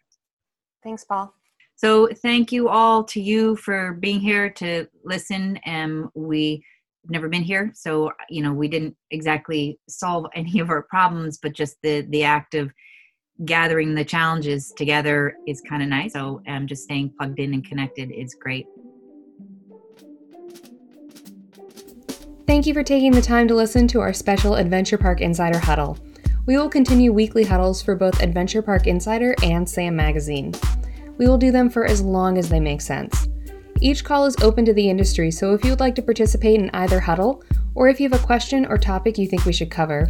Thanks 0.83 1.03
paul. 1.03 1.33
So 1.75 2.09
thank 2.21 2.51
you 2.51 2.67
all 2.67 3.05
to 3.05 3.21
you 3.21 3.55
for 3.55 3.93
being 3.93 4.19
here 4.19 4.49
to 4.49 4.85
listen. 5.05 5.57
And 5.63 6.07
we 6.13 6.61
never 7.07 7.29
been 7.29 7.43
here, 7.43 7.71
so 7.73 8.11
you 8.29 8.43
know 8.43 8.53
we 8.53 8.67
didn't 8.67 8.95
exactly 9.11 9.79
solve 9.87 10.25
any 10.35 10.59
of 10.59 10.69
our 10.69 10.83
problems, 10.83 11.37
but 11.41 11.53
just 11.53 11.77
the 11.83 12.01
the 12.09 12.23
act 12.23 12.55
of 12.55 12.71
gathering 13.45 13.95
the 13.95 14.03
challenges 14.03 14.73
together 14.75 15.37
is 15.47 15.61
kind 15.61 15.81
of 15.81 15.89
nice. 15.89 16.13
So 16.13 16.41
um, 16.47 16.67
just 16.67 16.83
staying 16.83 17.13
plugged 17.17 17.39
in 17.39 17.53
and 17.53 17.65
connected 17.65 18.11
is 18.11 18.35
great. 18.35 18.65
Thank 22.45 22.65
you 22.65 22.73
for 22.73 22.83
taking 22.83 23.11
the 23.11 23.21
time 23.21 23.47
to 23.47 23.55
listen 23.55 23.87
to 23.89 23.99
our 24.01 24.11
special 24.11 24.55
Adventure 24.55 24.97
Park 24.97 25.21
Insider 25.21 25.59
Huddle. 25.59 25.97
We 26.47 26.57
will 26.57 26.67
continue 26.67 27.13
weekly 27.13 27.43
huddles 27.43 27.81
for 27.81 27.95
both 27.95 28.23
Adventure 28.23 28.63
Park 28.63 28.87
Insider 28.87 29.35
and 29.43 29.69
SAM 29.69 29.95
Magazine. 29.95 30.53
We 31.19 31.27
will 31.27 31.37
do 31.37 31.51
them 31.51 31.69
for 31.69 31.85
as 31.85 32.01
long 32.01 32.39
as 32.39 32.49
they 32.49 32.59
make 32.59 32.81
sense. 32.81 33.27
Each 33.81 34.03
call 34.03 34.25
is 34.25 34.35
open 34.41 34.65
to 34.65 34.73
the 34.73 34.89
industry, 34.89 35.31
so 35.31 35.53
if 35.53 35.63
you 35.63 35.69
would 35.69 35.79
like 35.79 35.95
to 35.95 36.01
participate 36.01 36.59
in 36.59 36.69
either 36.73 36.99
huddle, 36.99 37.43
or 37.75 37.87
if 37.87 37.99
you 37.99 38.09
have 38.09 38.21
a 38.21 38.25
question 38.25 38.65
or 38.65 38.77
topic 38.77 39.17
you 39.17 39.27
think 39.27 39.45
we 39.45 39.53
should 39.53 39.71
cover, 39.71 40.09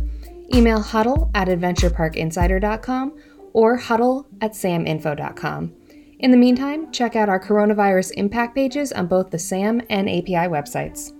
email 0.53 0.81
huddle 0.81 1.29
at 1.35 1.47
adventureparkinsider.com 1.47 3.17
or 3.53 3.77
huddle 3.77 4.27
at 4.41 4.53
saminfo.com. 4.53 5.73
In 6.19 6.31
the 6.31 6.37
meantime, 6.37 6.91
check 6.91 7.15
out 7.15 7.29
our 7.29 7.39
coronavirus 7.39 8.11
impact 8.15 8.55
pages 8.55 8.91
on 8.91 9.07
both 9.07 9.29
the 9.29 9.39
SAM 9.39 9.81
and 9.89 10.09
API 10.09 10.49
websites. 10.49 11.13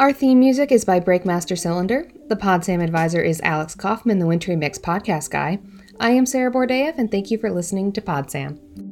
Our 0.00 0.14
theme 0.14 0.40
music 0.40 0.72
is 0.72 0.86
by 0.86 0.98
Breakmaster 0.98 1.58
Cylinder. 1.58 2.10
The 2.28 2.36
PodSam 2.36 2.82
advisor 2.82 3.20
is 3.20 3.40
Alex 3.42 3.74
Kaufman, 3.74 4.18
the 4.18 4.26
Wintry 4.26 4.56
Mix 4.56 4.78
podcast 4.78 5.30
guy. 5.30 5.58
I 6.00 6.12
am 6.12 6.24
Sarah 6.24 6.50
Borodaeff, 6.50 6.96
and 6.96 7.10
thank 7.10 7.30
you 7.30 7.36
for 7.36 7.50
listening 7.50 7.92
to 7.92 8.00
PodSam. 8.00 8.89